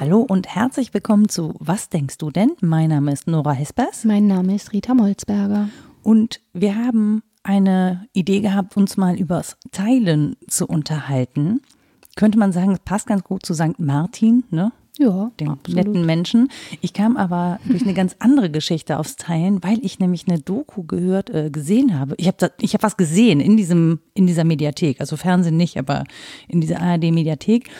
Hallo 0.00 0.22
und 0.28 0.48
herzlich 0.48 0.92
willkommen 0.92 1.28
zu 1.28 1.54
Was 1.60 1.88
denkst 1.88 2.18
du 2.18 2.32
denn? 2.32 2.56
Mein 2.60 2.88
Name 2.88 3.12
ist 3.12 3.28
Nora 3.28 3.52
Hespers. 3.52 4.04
Mein 4.04 4.26
Name 4.26 4.56
ist 4.56 4.72
Rita 4.72 4.92
Molzberger. 4.92 5.68
Und 6.02 6.40
wir 6.52 6.74
haben 6.74 7.22
eine 7.44 8.08
Idee 8.12 8.40
gehabt, 8.40 8.76
uns 8.76 8.96
mal 8.96 9.16
übers 9.16 9.56
Teilen 9.70 10.34
zu 10.48 10.66
unterhalten. 10.66 11.62
Könnte 12.16 12.40
man 12.40 12.50
sagen, 12.50 12.72
es 12.72 12.80
passt 12.80 13.06
ganz 13.06 13.22
gut 13.22 13.46
zu 13.46 13.54
St. 13.54 13.78
Martin, 13.78 14.42
ne? 14.50 14.72
Ja, 14.98 15.30
den 15.40 15.48
absolut. 15.48 15.86
netten 15.86 16.04
Menschen. 16.04 16.48
Ich 16.80 16.92
kam 16.92 17.16
aber 17.16 17.58
durch 17.64 17.82
eine 17.82 17.94
ganz 17.94 18.16
andere 18.18 18.50
Geschichte 18.50 18.98
aufs 18.98 19.16
Teilen, 19.16 19.62
weil 19.62 19.78
ich 19.82 19.98
nämlich 19.98 20.26
eine 20.28 20.40
Doku 20.40 20.82
gehört, 20.82 21.30
äh, 21.30 21.50
gesehen 21.50 21.98
habe. 21.98 22.14
Ich 22.18 22.26
habe 22.26 22.52
ich 22.60 22.74
hab 22.74 22.82
was 22.82 22.96
gesehen 22.96 23.40
in 23.40 23.56
diesem 23.56 24.00
in 24.14 24.26
dieser 24.26 24.44
Mediathek, 24.44 25.00
also 25.00 25.16
Fernsehen 25.16 25.56
nicht, 25.56 25.78
aber 25.78 26.04
in 26.48 26.60
dieser 26.60 26.80
ARD 26.80 27.12
Mediathek. 27.12 27.70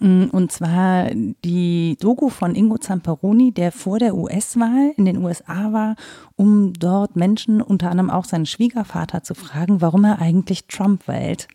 Mm, 0.00 0.24
und 0.32 0.52
zwar 0.52 1.10
die 1.12 1.96
Doku 2.00 2.28
von 2.28 2.54
Ingo 2.54 2.78
Zamperoni, 2.78 3.52
der 3.52 3.70
vor 3.70 3.98
der 3.98 4.16
US-Wahl 4.16 4.92
in 4.96 5.04
den 5.04 5.18
USA 5.18 5.72
war, 5.72 5.96
um 6.36 6.72
dort 6.72 7.16
Menschen, 7.16 7.62
unter 7.62 7.90
anderem 7.90 8.10
auch 8.10 8.24
seinen 8.24 8.46
Schwiegervater, 8.46 9.22
zu 9.22 9.34
fragen, 9.34 9.80
warum 9.80 10.04
er 10.04 10.18
eigentlich 10.18 10.66
Trump 10.66 11.06
wählt. 11.08 11.48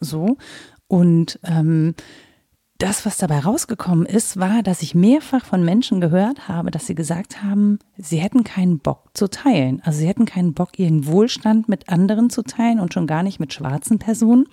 So. 0.00 0.36
Und 0.88 1.38
ähm, 1.44 1.94
das, 2.82 3.04
was 3.04 3.18
dabei 3.18 3.40
rausgekommen 3.40 4.06
ist, 4.06 4.38
war, 4.38 4.62
dass 4.62 4.82
ich 4.82 4.94
mehrfach 4.94 5.44
von 5.44 5.64
Menschen 5.64 6.00
gehört 6.00 6.48
habe, 6.48 6.70
dass 6.70 6.86
sie 6.86 6.94
gesagt 6.94 7.42
haben, 7.42 7.78
sie 7.96 8.18
hätten 8.18 8.42
keinen 8.42 8.78
Bock 8.78 9.10
zu 9.14 9.28
teilen. 9.28 9.82
Also 9.84 10.00
sie 10.00 10.08
hätten 10.08 10.24
keinen 10.24 10.54
Bock, 10.54 10.78
ihren 10.78 11.06
Wohlstand 11.06 11.68
mit 11.68 11.88
anderen 11.88 12.30
zu 12.30 12.42
teilen 12.42 12.80
und 12.80 12.94
schon 12.94 13.06
gar 13.06 13.22
nicht 13.22 13.38
mit 13.38 13.52
schwarzen 13.52 13.98
Personen. 13.98 14.46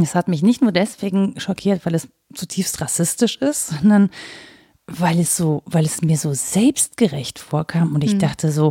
Es 0.00 0.14
hat 0.14 0.28
mich 0.28 0.42
nicht 0.42 0.62
nur 0.62 0.72
deswegen 0.72 1.38
schockiert, 1.38 1.84
weil 1.84 1.94
es 1.94 2.08
zutiefst 2.34 2.80
rassistisch 2.80 3.36
ist, 3.36 3.66
sondern 3.68 4.10
weil 4.86 5.18
es 5.20 5.36
so, 5.36 5.62
weil 5.66 5.84
es 5.84 6.02
mir 6.02 6.16
so 6.16 6.32
selbstgerecht 6.32 7.38
vorkam 7.38 7.94
und 7.94 8.04
ich 8.04 8.14
mhm. 8.14 8.20
dachte 8.20 8.52
so, 8.52 8.70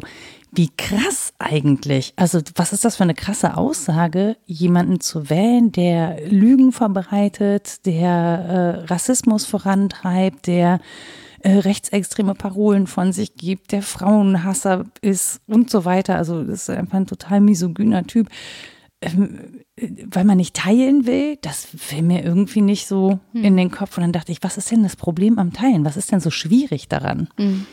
wie 0.52 0.70
krass 0.78 1.34
eigentlich. 1.40 2.14
Also, 2.18 2.42
was 2.56 2.74
ist 2.74 2.84
das 2.84 2.98
für 2.98 3.04
eine 3.04 3.14
krasse 3.14 3.56
Aussage, 3.56 4.36
jemanden 4.46 5.00
zu 5.00 5.30
wählen, 5.30 5.72
der 5.72 6.28
Lügen 6.30 6.74
verbreitet, 6.74 7.86
der 7.86 8.10
äh, 8.12 8.86
Rassismus 8.86 9.46
vorantreibt, 9.46 10.48
der 10.48 10.80
äh, 11.40 11.54
rechtsextreme 11.54 12.36
Parolen 12.36 12.86
von 12.88 13.14
sich 13.14 13.36
gibt, 13.36 13.72
der 13.72 13.82
Frauenhasser 13.82 14.86
ist 15.02 15.40
und 15.48 15.70
so 15.70 15.86
weiter. 15.86 16.18
Also, 16.18 16.44
das 16.44 16.64
ist 16.64 16.70
einfach 16.70 16.98
ein 16.98 17.08
total 17.08 17.40
misogyner 17.40 18.06
Typ. 18.06 18.28
Ähm, 19.02 19.62
weil 20.06 20.26
man 20.26 20.38
nicht 20.38 20.56
teilen 20.56 21.08
will, 21.08 21.38
das 21.42 21.70
will 21.90 22.04
mir 22.04 22.24
irgendwie 22.24 22.62
nicht 22.62 22.88
so 22.88 23.20
hm. 23.32 23.44
in 23.44 23.58
den 23.58 23.72
Kopf. 23.72 23.98
Und 23.98 24.04
dann 24.04 24.12
dachte 24.12 24.32
ich, 24.32 24.44
was 24.44 24.58
ist 24.58 24.70
denn 24.70 24.84
das 24.84 24.96
Problem 24.96 25.40
am 25.40 25.54
Teilen? 25.54 25.86
Was 25.86 25.98
ist 25.98 26.12
denn 26.12 26.20
so 26.20 26.30
schwierig 26.30 26.88
daran? 26.88 27.30
Hm. 27.38 27.66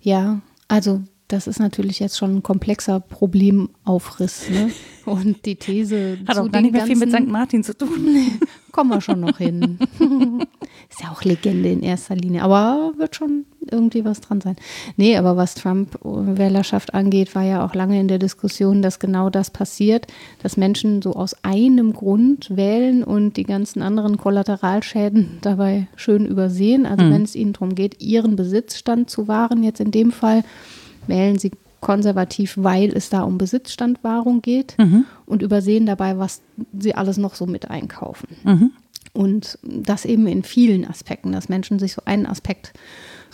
Ja, 0.00 0.40
also 0.66 1.02
das 1.28 1.46
ist 1.46 1.60
natürlich 1.60 2.00
jetzt 2.00 2.16
schon 2.16 2.36
ein 2.36 2.42
komplexer 2.42 3.00
Problemaufriss. 3.00 4.48
Ne? 4.50 4.70
Und 5.04 5.44
die 5.46 5.56
These. 5.56 6.18
Hat 6.26 6.38
auch 6.38 6.50
gar 6.50 6.60
nicht 6.60 6.72
mehr 6.72 6.86
viel 6.86 6.96
mit 6.96 7.10
St. 7.10 7.26
Martin 7.26 7.62
zu 7.62 7.76
tun. 7.76 8.40
kommen 8.72 8.90
wir 8.90 9.00
schon 9.00 9.20
noch 9.20 9.38
hin. 9.38 9.78
ist 10.90 11.02
ja 11.02 11.10
auch 11.10 11.22
Legende 11.24 11.70
in 11.70 11.82
erster 11.82 12.14
Linie, 12.14 12.42
aber 12.42 12.92
wird 12.96 13.16
schon 13.16 13.44
irgendwie 13.70 14.04
was 14.04 14.20
dran 14.20 14.40
sein. 14.40 14.56
Nee, 14.96 15.16
aber 15.16 15.36
was 15.36 15.54
Trump-Wählerschaft 15.54 16.94
angeht, 16.94 17.34
war 17.34 17.42
ja 17.42 17.64
auch 17.64 17.74
lange 17.74 18.00
in 18.00 18.08
der 18.08 18.18
Diskussion, 18.18 18.82
dass 18.82 18.98
genau 18.98 19.30
das 19.30 19.50
passiert, 19.50 20.06
dass 20.42 20.56
Menschen 20.56 21.02
so 21.02 21.12
aus 21.14 21.34
einem 21.42 21.92
Grund 21.92 22.56
wählen 22.56 23.04
und 23.04 23.36
die 23.36 23.44
ganzen 23.44 23.82
anderen 23.82 24.16
Kollateralschäden 24.16 25.38
dabei 25.40 25.88
schön 25.96 26.26
übersehen. 26.26 26.86
Also 26.86 27.04
mhm. 27.04 27.12
wenn 27.12 27.22
es 27.22 27.34
ihnen 27.34 27.52
darum 27.52 27.74
geht, 27.74 28.02
ihren 28.02 28.36
Besitzstand 28.36 29.10
zu 29.10 29.28
wahren, 29.28 29.62
jetzt 29.62 29.80
in 29.80 29.90
dem 29.90 30.12
Fall 30.12 30.44
wählen 31.08 31.38
sie 31.38 31.50
konservativ, 31.80 32.54
weil 32.56 32.90
es 32.96 33.08
da 33.08 33.22
um 33.22 33.38
Besitzstandwahrung 33.38 34.42
geht 34.42 34.76
mhm. 34.78 35.04
und 35.26 35.42
übersehen 35.42 35.86
dabei, 35.86 36.18
was 36.18 36.42
sie 36.76 36.94
alles 36.94 37.18
noch 37.18 37.34
so 37.34 37.46
mit 37.46 37.70
einkaufen. 37.70 38.28
Mhm. 38.44 38.70
Und 39.12 39.58
das 39.62 40.04
eben 40.04 40.26
in 40.26 40.42
vielen 40.42 40.84
Aspekten, 40.84 41.32
dass 41.32 41.48
Menschen 41.48 41.78
sich 41.78 41.92
so 41.94 42.02
einen 42.04 42.26
Aspekt 42.26 42.72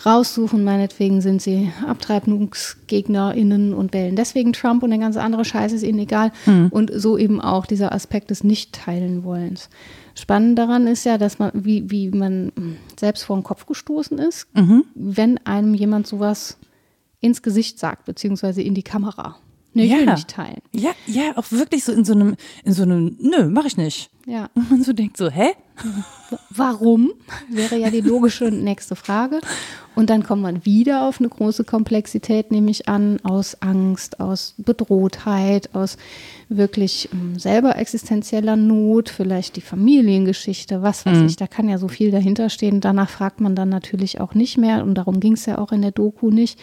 raussuchen, 0.05 0.63
meinetwegen 0.63 1.21
sind 1.21 1.41
sie 1.41 1.71
AbtreibungsgegnerInnen 1.87 3.73
und 3.73 3.93
wählen 3.93 4.15
deswegen 4.15 4.53
Trump 4.53 4.83
und 4.83 4.89
der 4.89 4.99
ganze 4.99 5.21
andere 5.21 5.45
Scheiß 5.45 5.73
ist 5.73 5.83
ihnen 5.83 5.99
egal. 5.99 6.31
Mhm. 6.45 6.67
Und 6.71 6.91
so 6.93 7.17
eben 7.17 7.41
auch 7.41 7.65
dieser 7.65 7.93
Aspekt 7.93 8.29
des 8.29 8.43
Nicht-Teilen-Wollens. 8.43 9.69
Spannend 10.15 10.57
daran 10.57 10.87
ist 10.87 11.05
ja, 11.05 11.17
dass 11.17 11.39
man, 11.39 11.51
wie, 11.53 11.89
wie 11.91 12.09
man 12.09 12.51
selbst 12.97 13.23
vor 13.23 13.37
den 13.37 13.43
Kopf 13.43 13.65
gestoßen 13.65 14.17
ist, 14.17 14.47
mhm. 14.55 14.85
wenn 14.95 15.37
einem 15.45 15.73
jemand 15.73 16.07
sowas 16.07 16.57
ins 17.19 17.41
Gesicht 17.41 17.79
sagt, 17.79 18.05
beziehungsweise 18.05 18.61
in 18.61 18.73
die 18.73 18.83
Kamera. 18.83 19.37
Nee, 19.75 19.83
ich 19.83 19.91
ja. 19.91 19.97
will 19.97 20.05
nicht 20.05 20.29
teilen. 20.29 20.61
Ja, 20.71 20.91
ja, 21.05 21.35
auch 21.35 21.51
wirklich 21.51 21.83
so 21.83 21.91
in 21.91 22.05
so 22.05 22.13
einem, 22.13 22.37
in 22.63 22.71
so 22.71 22.83
einem, 22.83 23.17
nö, 23.19 23.49
mach 23.49 23.65
ich 23.65 23.75
nicht. 23.75 24.09
Ja. 24.25 24.49
Und 24.55 24.71
man 24.71 24.83
so 24.83 24.93
denkt 24.93 25.17
so, 25.17 25.29
hä? 25.29 25.49
Warum? 26.49 27.11
Wäre 27.49 27.77
ja 27.77 27.89
die 27.89 27.99
logische 27.99 28.45
nächste 28.45 28.95
Frage. 28.95 29.41
Und 29.93 30.09
dann 30.09 30.23
kommt 30.23 30.41
man 30.41 30.65
wieder 30.65 31.05
auf 31.05 31.19
eine 31.19 31.27
große 31.27 31.65
Komplexität, 31.65 32.51
nehme 32.51 32.71
ich 32.71 32.87
an, 32.87 33.19
aus 33.23 33.61
Angst, 33.61 34.21
aus 34.21 34.55
Bedrohtheit, 34.57 35.75
aus 35.75 35.97
wirklich 36.47 37.09
um, 37.11 37.37
selber 37.37 37.75
existenzieller 37.75 38.55
Not, 38.55 39.09
vielleicht 39.09 39.57
die 39.57 39.61
Familiengeschichte, 39.61 40.83
was 40.83 41.05
weiß 41.05 41.17
mhm. 41.17 41.25
ich, 41.25 41.35
da 41.35 41.47
kann 41.47 41.67
ja 41.67 41.77
so 41.77 41.89
viel 41.89 42.11
dahinter 42.11 42.49
stehen. 42.49 42.79
Danach 42.79 43.09
fragt 43.09 43.41
man 43.41 43.55
dann 43.55 43.67
natürlich 43.67 44.21
auch 44.21 44.35
nicht 44.35 44.57
mehr 44.57 44.83
und 44.83 44.95
darum 44.95 45.19
ging 45.19 45.33
es 45.33 45.45
ja 45.45 45.57
auch 45.57 45.73
in 45.73 45.81
der 45.81 45.91
Doku 45.91 46.29
nicht 46.29 46.57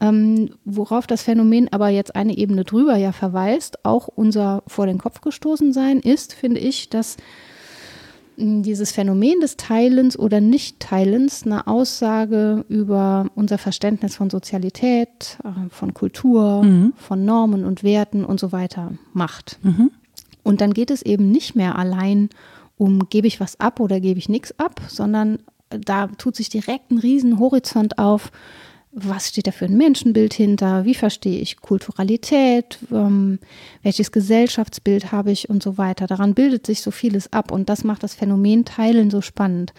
ähm, 0.00 0.50
worauf 0.64 1.06
das 1.06 1.22
Phänomen 1.22 1.68
aber 1.72 1.88
jetzt 1.88 2.14
eine 2.14 2.36
Ebene 2.36 2.64
drüber 2.64 2.96
ja 2.96 3.12
verweist, 3.12 3.84
auch 3.84 4.08
unser 4.08 4.62
vor 4.66 4.86
den 4.86 4.98
Kopf 4.98 5.20
gestoßen 5.20 5.72
sein, 5.72 6.00
ist, 6.00 6.34
finde 6.34 6.60
ich, 6.60 6.88
dass 6.88 7.16
hm, 8.36 8.62
dieses 8.62 8.92
Phänomen 8.92 9.40
des 9.40 9.56
Teilens 9.56 10.18
oder 10.18 10.40
Nicht-Teilens 10.40 11.44
eine 11.44 11.66
Aussage 11.66 12.64
über 12.68 13.26
unser 13.34 13.58
Verständnis 13.58 14.14
von 14.14 14.30
Sozialität, 14.30 15.38
äh, 15.44 15.68
von 15.70 15.94
Kultur, 15.94 16.62
mhm. 16.62 16.92
von 16.96 17.24
Normen 17.24 17.64
und 17.64 17.82
Werten 17.82 18.24
und 18.24 18.38
so 18.38 18.52
weiter 18.52 18.92
macht. 19.12 19.58
Mhm. 19.62 19.90
Und 20.44 20.60
dann 20.60 20.72
geht 20.72 20.90
es 20.90 21.02
eben 21.02 21.30
nicht 21.30 21.56
mehr 21.56 21.76
allein 21.76 22.30
um, 22.76 23.08
gebe 23.08 23.26
ich 23.26 23.40
was 23.40 23.58
ab 23.58 23.80
oder 23.80 23.98
gebe 23.98 24.18
ich 24.18 24.28
nichts 24.28 24.58
ab, 24.58 24.80
sondern 24.86 25.40
da 25.70 26.06
tut 26.06 26.36
sich 26.36 26.48
direkt 26.48 26.90
ein 26.90 26.98
riesen 26.98 27.38
Horizont 27.38 27.98
auf, 27.98 28.30
was 29.00 29.28
steht 29.28 29.46
da 29.46 29.50
für 29.50 29.66
ein 29.66 29.76
Menschenbild 29.76 30.34
hinter, 30.34 30.84
wie 30.84 30.94
verstehe 30.94 31.40
ich 31.40 31.60
Kulturalität, 31.60 32.78
ähm, 32.90 33.38
welches 33.82 34.12
Gesellschaftsbild 34.12 35.12
habe 35.12 35.30
ich 35.30 35.48
und 35.50 35.62
so 35.62 35.78
weiter. 35.78 36.06
Daran 36.06 36.34
bildet 36.34 36.66
sich 36.66 36.82
so 36.82 36.90
vieles 36.90 37.32
ab 37.32 37.50
und 37.50 37.68
das 37.68 37.84
macht 37.84 38.02
das 38.02 38.14
Phänomen 38.14 38.64
Teilen 38.64 39.10
so 39.10 39.20
spannend. 39.20 39.72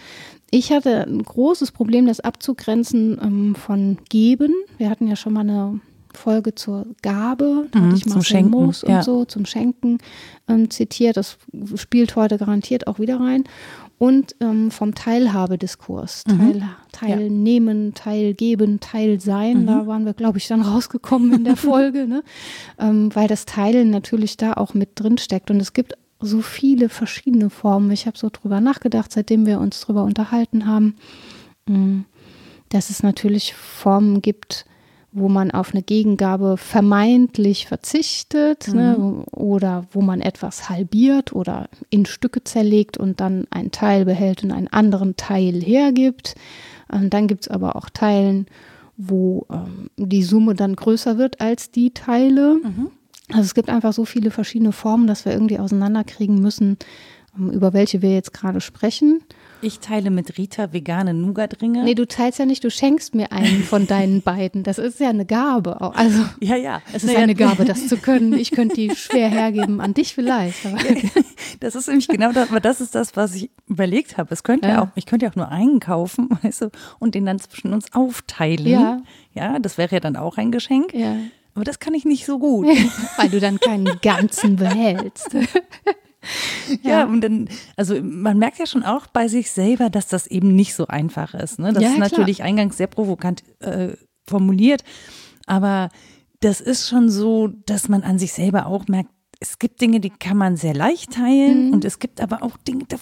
Ich 0.52 0.72
hatte 0.72 1.06
ein 1.06 1.24
großes 1.24 1.72
Problem, 1.72 2.08
das 2.08 2.20
abzugrenzen 2.20 3.20
ähm, 3.22 3.56
von 3.56 3.98
Geben. 4.10 4.54
Wir 4.78 4.90
hatten 4.90 5.08
ja 5.08 5.16
schon 5.16 5.34
mal 5.34 5.42
eine 5.42 5.80
Folge 6.14 6.56
zur 6.56 6.88
Gabe, 7.02 7.68
da 7.72 7.80
mhm, 7.80 7.86
hatte 7.88 7.98
ich 7.98 8.06
mal 8.08 8.22
Schenken 8.24 8.52
Moos 8.52 8.84
und 8.84 8.92
ja. 8.92 9.04
so 9.04 9.26
zum 9.26 9.46
Schenken 9.46 10.00
ähm, 10.48 10.70
zitiert. 10.70 11.18
Das 11.18 11.38
spielt 11.76 12.16
heute 12.16 12.38
garantiert 12.38 12.88
auch 12.88 13.00
wieder 13.00 13.20
rein 13.20 13.44
und 14.00 14.34
ähm, 14.40 14.72
vom 14.72 14.96
Teilhabediskurs. 14.96 16.24
Mhm. 16.26 16.38
Teil, 16.38 16.64
teilnehmen, 16.94 17.88
ja. 17.88 17.92
teilgeben, 17.96 18.80
teilsein. 18.80 19.62
Mhm. 19.62 19.68
Da 19.68 19.88
waren 19.88 20.06
wir, 20.06 20.14
glaube 20.14 20.40
ich, 20.40 20.48
dann 20.48 20.62
rausgekommen 20.64 21.34
in 21.34 21.44
der 21.44 21.56
Folge, 21.58 22.08
ne? 22.08 22.24
ähm, 22.80 23.14
weil 23.14 23.28
das 23.28 23.46
Teilen 23.46 23.92
natürlich 23.92 24.38
da 24.38 24.54
auch 24.54 24.74
mit 24.74 24.92
drin 24.96 25.18
steckt. 25.18 25.52
Und 25.52 25.60
es 25.60 25.74
gibt 25.74 25.94
so 26.22 26.42
viele 26.42 26.88
verschiedene 26.88 27.50
Formen. 27.50 27.92
Ich 27.92 28.08
habe 28.08 28.18
so 28.18 28.30
drüber 28.32 28.62
nachgedacht, 28.62 29.12
seitdem 29.12 29.46
wir 29.46 29.60
uns 29.60 29.82
drüber 29.82 30.04
unterhalten 30.04 30.66
haben, 30.66 30.96
mm, 31.68 32.00
dass 32.70 32.90
es 32.90 33.04
natürlich 33.04 33.54
Formen 33.54 34.22
gibt, 34.22 34.66
wo 35.12 35.28
man 35.28 35.52
auf 35.52 35.74
eine 35.74 35.82
Gegengabe 35.82 36.58
vermeintlich 36.58 37.68
verzichtet 37.68 38.68
ne, 38.68 38.96
mhm. 38.98 39.18
ne, 39.18 39.24
oder 39.32 39.86
wo 39.92 40.02
man 40.02 40.22
etwas 40.22 40.70
halbiert 40.70 41.34
oder 41.34 41.70
in 41.90 42.06
Stücke 42.06 42.44
zerlegt 42.44 42.98
und 42.98 43.20
dann 43.20 43.48
einen 43.50 43.72
Teil 43.72 44.06
behält 44.06 44.44
und 44.44 44.52
einen 44.52 44.68
anderen 44.68 45.16
Teil 45.16 45.62
hergibt. 45.62 46.36
Und 46.92 47.14
dann 47.14 47.28
gibt 47.28 47.44
es 47.44 47.48
aber 47.48 47.76
auch 47.76 47.90
Teilen, 47.90 48.46
wo 48.98 49.48
ähm, 49.52 49.90
die 49.98 50.24
Summe 50.24 50.54
dann 50.54 50.76
größer 50.76 51.18
wird 51.18 51.42
als 51.42 51.72
die 51.72 51.92
Teile. 51.92 52.60
Mhm. 52.64 52.92
Also 53.30 53.42
es 53.42 53.56
gibt 53.56 53.70
einfach 53.70 53.94
so 53.94 54.06
viele 54.06 54.32
verschiedene 54.32 54.72
Formen, 54.72 55.08
dass 55.08 55.26
wir 55.26 55.34
irgendwie 55.34 55.60
auseinanderkriegen 55.60 56.40
müssen, 56.42 56.72
ähm, 56.72 56.78
über 57.38 57.74
welche 57.74 58.02
wir 58.02 58.14
jetzt 58.14 58.34
gerade 58.34 58.62
sprechen. 58.62 59.22
Ich 59.62 59.80
teile 59.80 60.10
mit 60.10 60.38
Rita 60.38 60.72
vegane 60.72 61.14
Nougat-Ringe. 61.14 61.84
Nee, 61.84 61.94
du 61.94 62.08
teilst 62.08 62.40
ja 62.40 62.46
nicht, 62.46 62.64
du 62.64 62.72
schenkst 62.72 63.14
mir 63.14 63.32
einen 63.34 63.64
von 63.64 63.88
deinen 63.88 64.22
beiden. 64.24 64.64
Das 64.64 64.78
ist 64.78 65.00
ja 65.02 65.10
eine 65.10 65.26
Gabe. 65.26 65.82
auch. 65.82 65.94
Also, 65.96 66.24
ja, 66.40 66.56
ja. 66.56 66.82
es 66.94 67.04
ist 67.04 67.16
eine 67.16 67.36
Gabe, 67.36 67.66
das 67.66 67.88
zu 67.88 67.98
können. 67.98 68.34
Ich 68.34 68.52
könnte 68.52 68.76
die 68.76 68.96
schwer 68.96 69.28
hergeben, 69.30 69.82
an 69.82 69.94
dich 69.94 70.14
vielleicht. 70.14 70.66
Aber 70.66 70.78
Das 71.60 71.76
ist 71.76 71.88
nämlich 71.88 72.08
genau 72.08 72.32
das, 72.32 72.50
aber 72.50 72.62
das 72.62 72.80
ist 72.80 72.96
das, 72.96 73.16
was 73.18 73.36
ich 73.36 73.50
überlegt 73.68 74.18
habe. 74.18 74.34
Es 74.34 74.44
könnte 74.44 74.68
ja. 74.70 74.74
Ja. 74.76 74.82
auch, 74.84 74.88
ich 74.96 75.06
könnte 75.06 75.26
ja 75.26 75.32
auch 75.32 75.36
nur 75.36 75.50
einen 75.50 75.80
kaufen, 75.82 76.30
weißt 76.42 76.62
du, 76.62 76.70
und 77.00 77.14
den 77.16 77.26
dann 77.26 77.40
zwischen 77.40 77.74
uns 77.74 77.92
aufteilen. 77.94 78.66
Ja. 78.66 79.02
Ja, 79.34 79.60
das 79.60 79.78
wäre 79.78 79.94
ja 79.96 80.00
dann 80.00 80.16
auch 80.16 80.38
ein 80.38 80.52
Geschenk. 80.52 80.94
ja. 80.94 81.16
Aber 81.56 81.66
das 81.66 81.80
kann 81.80 81.94
ich 81.94 82.06
nicht 82.06 82.26
so 82.26 82.40
gut. 82.40 82.68
Weil 83.18 83.28
du 83.30 83.40
dann 83.42 83.60
keinen 83.60 84.00
ganzen 84.02 84.56
behältst. 84.56 85.36
Ja, 86.84 87.06
und 87.06 87.22
dann, 87.22 87.50
also 87.78 88.02
man 88.02 88.38
merkt 88.38 88.60
ja 88.60 88.66
schon 88.68 88.84
auch 88.84 89.08
bei 89.08 89.28
sich 89.28 89.50
selber, 89.52 89.90
dass 89.90 90.08
das 90.08 90.28
eben 90.28 90.54
nicht 90.56 90.76
so 90.76 90.88
einfach 90.88 91.34
ist. 91.34 91.58
Ne? 91.60 91.74
Das 91.74 91.82
Ja, 91.84 91.90
ist 91.90 91.96
klar. 91.96 92.10
natürlich 92.10 92.44
eingangs 92.44 92.78
sehr 92.78 92.88
provokant 92.88 93.44
äh, 93.60 93.90
formuliert, 94.28 94.84
aber 95.48 95.90
das 96.42 96.62
ist 96.62 96.88
schon 96.88 97.10
so, 97.10 97.48
dass 97.66 97.90
man 97.90 98.04
an 98.04 98.20
sich 98.20 98.34
selber 98.34 98.68
auch 98.68 98.88
merkt, 98.88 99.10
es 99.40 99.58
gibt 99.58 99.82
Dinge, 99.82 100.00
die 100.00 100.10
kann 100.10 100.38
man 100.38 100.58
sehr 100.58 100.74
leicht 100.74 101.14
teilen 101.14 101.68
Mhm. 101.68 101.74
und 101.74 101.86
es 101.86 102.00
gibt 102.00 102.22
aber 102.22 102.44
auch 102.44 102.58
Dinge, 102.58 102.84
da 102.88 102.98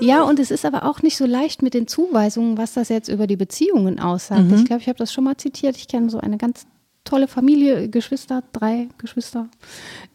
Ja, 0.00 0.22
und 0.22 0.38
es 0.40 0.50
ist 0.50 0.64
aber 0.66 0.82
auch 0.84 1.02
nicht 1.02 1.16
so 1.16 1.24
leicht 1.26 1.62
mit 1.62 1.72
den 1.74 1.86
Zuweisungen, 1.86 2.58
was 2.58 2.74
das 2.74 2.88
jetzt 2.88 3.08
über 3.08 3.26
die 3.26 3.36
Beziehungen 3.36 4.00
aussagt. 4.00 4.44
Mhm. 4.44 4.54
Ich 4.54 4.64
glaube, 4.64 4.82
ich 4.82 4.88
habe 4.88 4.98
das 4.98 5.12
schon 5.12 5.24
mal 5.24 5.36
zitiert. 5.36 5.76
Ich 5.76 5.86
kenne 5.88 6.10
so 6.10 6.18
eine 6.18 6.38
ganz 6.38 6.66
tolle 7.04 7.28
Familie, 7.28 7.88
Geschwister, 7.88 8.42
drei 8.52 8.88
Geschwister. 8.98 9.48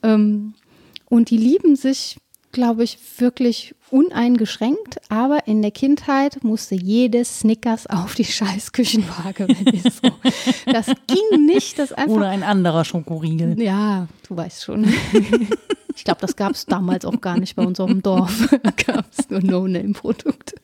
Ähm, 0.04 0.54
und 1.14 1.30
die 1.30 1.38
lieben 1.38 1.76
sich, 1.76 2.18
glaube 2.52 2.84
ich, 2.84 2.98
wirklich 3.20 3.76
uneingeschränkt. 3.92 5.00
Aber 5.10 5.46
in 5.46 5.62
der 5.62 5.70
Kindheit 5.70 6.44
musste 6.44 6.74
jedes 6.74 7.42
Snickers 7.42 7.86
auf 7.86 8.16
die 8.16 8.26
Scheißküchenwaage. 8.26 9.48
wenn 9.48 9.74
ihr 9.76 9.84
so. 9.84 10.10
Das 10.66 10.88
ging 10.88 11.46
nicht, 11.46 11.78
das 11.78 11.94
einfach 11.94 12.16
oder 12.16 12.30
ein 12.30 12.42
anderer 12.42 12.84
Schokoriegel. 12.84 13.62
ja, 13.62 14.08
du 14.28 14.36
weißt 14.36 14.64
schon. 14.64 14.88
Ich 15.96 16.04
glaube, 16.04 16.22
das 16.22 16.36
gab 16.36 16.52
es 16.54 16.66
damals 16.66 17.06
auch 17.06 17.22
gar 17.22 17.38
nicht 17.40 17.56
bei 17.56 17.64
unserem 17.66 18.02
Dorf. 18.02 18.50
Da 18.64 18.72
gab 18.94 19.06
es 19.18 19.30
nur 19.30 19.42
No-Name-Produkte. 19.42 20.56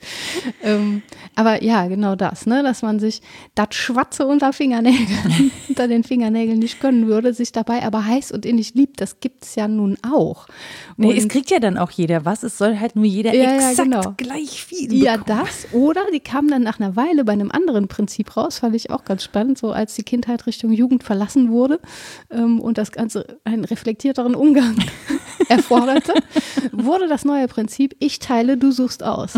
Ähm, 0.63 1.01
aber 1.35 1.63
ja, 1.63 1.87
genau 1.87 2.15
das, 2.15 2.45
ne? 2.45 2.63
dass 2.63 2.81
man 2.81 2.99
sich 2.99 3.21
das 3.55 3.67
Schwatze 3.71 4.25
unter 4.25 4.53
Fingernägeln, 4.53 5.51
unter 5.69 5.87
den 5.87 6.03
Fingernägeln 6.03 6.59
nicht 6.59 6.79
gönnen 6.79 7.07
würde, 7.07 7.33
sich 7.33 7.51
dabei 7.51 7.83
aber 7.83 8.05
heiß 8.05 8.31
und 8.31 8.45
innig 8.45 8.73
liebt. 8.75 9.01
Das 9.01 9.19
gibt 9.19 9.43
es 9.45 9.55
ja 9.55 9.67
nun 9.67 9.97
auch. 10.09 10.47
Nee, 10.97 11.09
Und- 11.11 11.17
es 11.17 11.27
kriegt 11.27 11.51
ja 11.51 11.59
dann 11.59 11.77
auch 11.77 11.91
jeder 11.91 12.25
was, 12.25 12.43
es 12.43 12.57
soll 12.57 12.77
halt 12.79 12.95
nur 12.95 13.05
jeder 13.05 13.33
Ja, 13.33 13.43
ja, 13.43 13.55
exakt 13.69 13.77
genau. 13.89 14.13
gleich 14.17 14.63
viel 14.63 14.93
Ja, 14.93 15.17
bekommen. 15.17 15.41
das. 15.45 15.67
Oder 15.73 16.01
die 16.13 16.19
kamen 16.19 16.47
dann 16.49 16.63
nach 16.63 16.79
einer 16.79 16.95
Weile 16.95 17.23
bei 17.25 17.33
einem 17.33 17.51
anderen 17.51 17.87
Prinzip 17.87 18.35
raus, 18.37 18.59
fand 18.59 18.75
ich 18.75 18.89
auch 18.91 19.03
ganz 19.05 19.23
spannend, 19.23 19.57
so 19.57 19.71
als 19.71 19.95
die 19.95 20.03
Kindheit 20.03 20.47
Richtung 20.47 20.71
Jugend 20.71 21.03
verlassen 21.03 21.49
wurde 21.51 21.79
ähm, 22.31 22.59
und 22.59 22.77
das 22.77 22.91
Ganze 22.91 23.39
einen 23.43 23.65
reflektierteren 23.65 24.35
Umgang 24.35 24.75
erforderte, 25.49 26.13
wurde 26.71 27.07
das 27.07 27.25
neue 27.25 27.47
Prinzip, 27.47 27.95
ich 27.99 28.19
teile, 28.19 28.57
du 28.57 28.71
suchst 28.71 29.03
aus. 29.03 29.33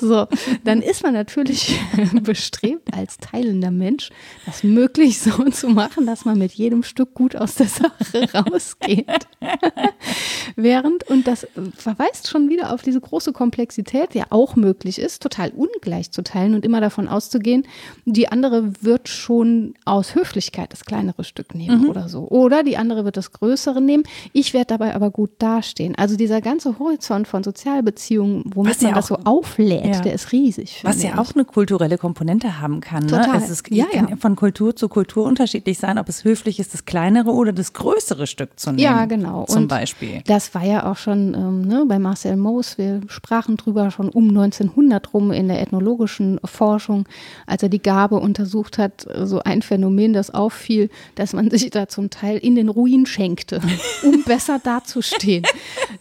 So, 0.00 0.26
dann 0.64 0.82
ist 0.82 1.02
man 1.02 1.14
natürlich 1.14 1.78
bestrebt, 2.22 2.94
als 2.94 3.16
teilender 3.18 3.70
Mensch, 3.70 4.10
das 4.44 4.62
möglichst 4.62 5.24
so 5.24 5.42
zu 5.50 5.68
machen, 5.68 6.06
dass 6.06 6.24
man 6.24 6.38
mit 6.38 6.52
jedem 6.52 6.82
Stück 6.82 7.14
gut 7.14 7.34
aus 7.36 7.54
der 7.56 7.66
Sache 7.66 8.28
rausgeht. 8.34 9.26
Während, 10.56 11.08
und 11.08 11.26
das 11.26 11.46
verweist 11.76 12.28
schon 12.28 12.48
wieder 12.48 12.72
auf 12.72 12.82
diese 12.82 13.00
große 13.00 13.32
Komplexität, 13.32 14.14
die 14.14 14.18
ja 14.18 14.26
auch 14.30 14.56
möglich 14.56 14.98
ist, 14.98 15.22
total 15.22 15.50
ungleich 15.50 16.10
zu 16.12 16.22
teilen 16.22 16.54
und 16.54 16.64
immer 16.64 16.80
davon 16.80 17.08
auszugehen, 17.08 17.66
die 18.04 18.28
andere 18.28 18.72
wird 18.82 19.08
schon 19.08 19.74
aus 19.84 20.14
Höflichkeit 20.14 20.72
das 20.72 20.84
kleinere 20.84 21.24
Stück 21.24 21.54
nehmen 21.54 21.86
oder 21.90 22.08
so. 22.08 22.28
Oder 22.28 22.62
die 22.62 22.76
andere 22.76 23.04
wird 23.04 23.16
das 23.16 23.32
größere 23.32 23.80
nehmen. 23.80 24.04
Ich 24.32 24.54
werde 24.54 24.66
dabei 24.66 24.94
aber 24.94 25.10
gut 25.10 25.30
dastehen. 25.38 25.94
Also 25.96 26.16
dieser 26.16 26.40
ganze 26.40 26.78
Horizont 26.78 27.28
von 27.28 27.42
Sozialbeziehungen, 27.42 28.44
womit 28.54 28.72
man 28.82 28.94
das 28.94 29.06
so 29.08 29.16
auch- 29.24 29.44
auflädt, 29.86 29.96
Ja. 29.96 30.02
der 30.02 30.12
ist 30.14 30.32
riesig. 30.32 30.80
Was 30.82 31.02
ja 31.02 31.18
auch 31.18 31.34
eine 31.34 31.44
kulturelle 31.44 31.98
Komponente 31.98 32.60
haben 32.60 32.80
kann. 32.80 33.04
Ne? 33.04 33.10
Total. 33.10 33.36
Es 33.36 33.50
ist, 33.50 33.70
Ja, 33.70 33.86
kann 33.86 34.08
ja. 34.08 34.16
von 34.16 34.36
Kultur 34.36 34.74
zu 34.76 34.88
Kultur 34.88 35.24
unterschiedlich 35.24 35.78
sein, 35.78 35.98
ob 35.98 36.08
es 36.08 36.24
höflich 36.24 36.58
ist, 36.60 36.74
das 36.74 36.84
kleinere 36.84 37.30
oder 37.32 37.52
das 37.52 37.72
größere 37.72 38.26
Stück 38.26 38.58
zu 38.58 38.70
nehmen. 38.70 38.78
Ja, 38.80 39.04
genau. 39.06 39.44
Zum 39.46 39.62
Und 39.62 39.68
Beispiel. 39.68 40.22
Das 40.26 40.54
war 40.54 40.64
ja 40.64 40.90
auch 40.90 40.96
schon 40.96 41.34
ähm, 41.34 41.62
ne, 41.62 41.84
bei 41.86 41.98
Marcel 41.98 42.36
Mauss, 42.36 42.78
wir 42.78 43.00
sprachen 43.08 43.56
drüber 43.56 43.90
schon 43.90 44.08
um 44.08 44.28
1900 44.28 45.12
rum 45.14 45.30
in 45.32 45.48
der 45.48 45.60
ethnologischen 45.60 46.38
Forschung, 46.44 47.06
als 47.46 47.62
er 47.62 47.68
die 47.68 47.82
Gabe 47.82 48.16
untersucht 48.20 48.78
hat, 48.78 49.06
so 49.22 49.40
ein 49.40 49.62
Phänomen, 49.62 50.12
das 50.12 50.30
auffiel, 50.32 50.90
dass 51.14 51.32
man 51.32 51.50
sich 51.50 51.70
da 51.70 51.88
zum 51.88 52.10
Teil 52.10 52.38
in 52.38 52.54
den 52.54 52.68
Ruin 52.68 53.06
schenkte, 53.06 53.60
um 54.02 54.22
besser 54.24 54.58
dazustehen. 54.62 55.44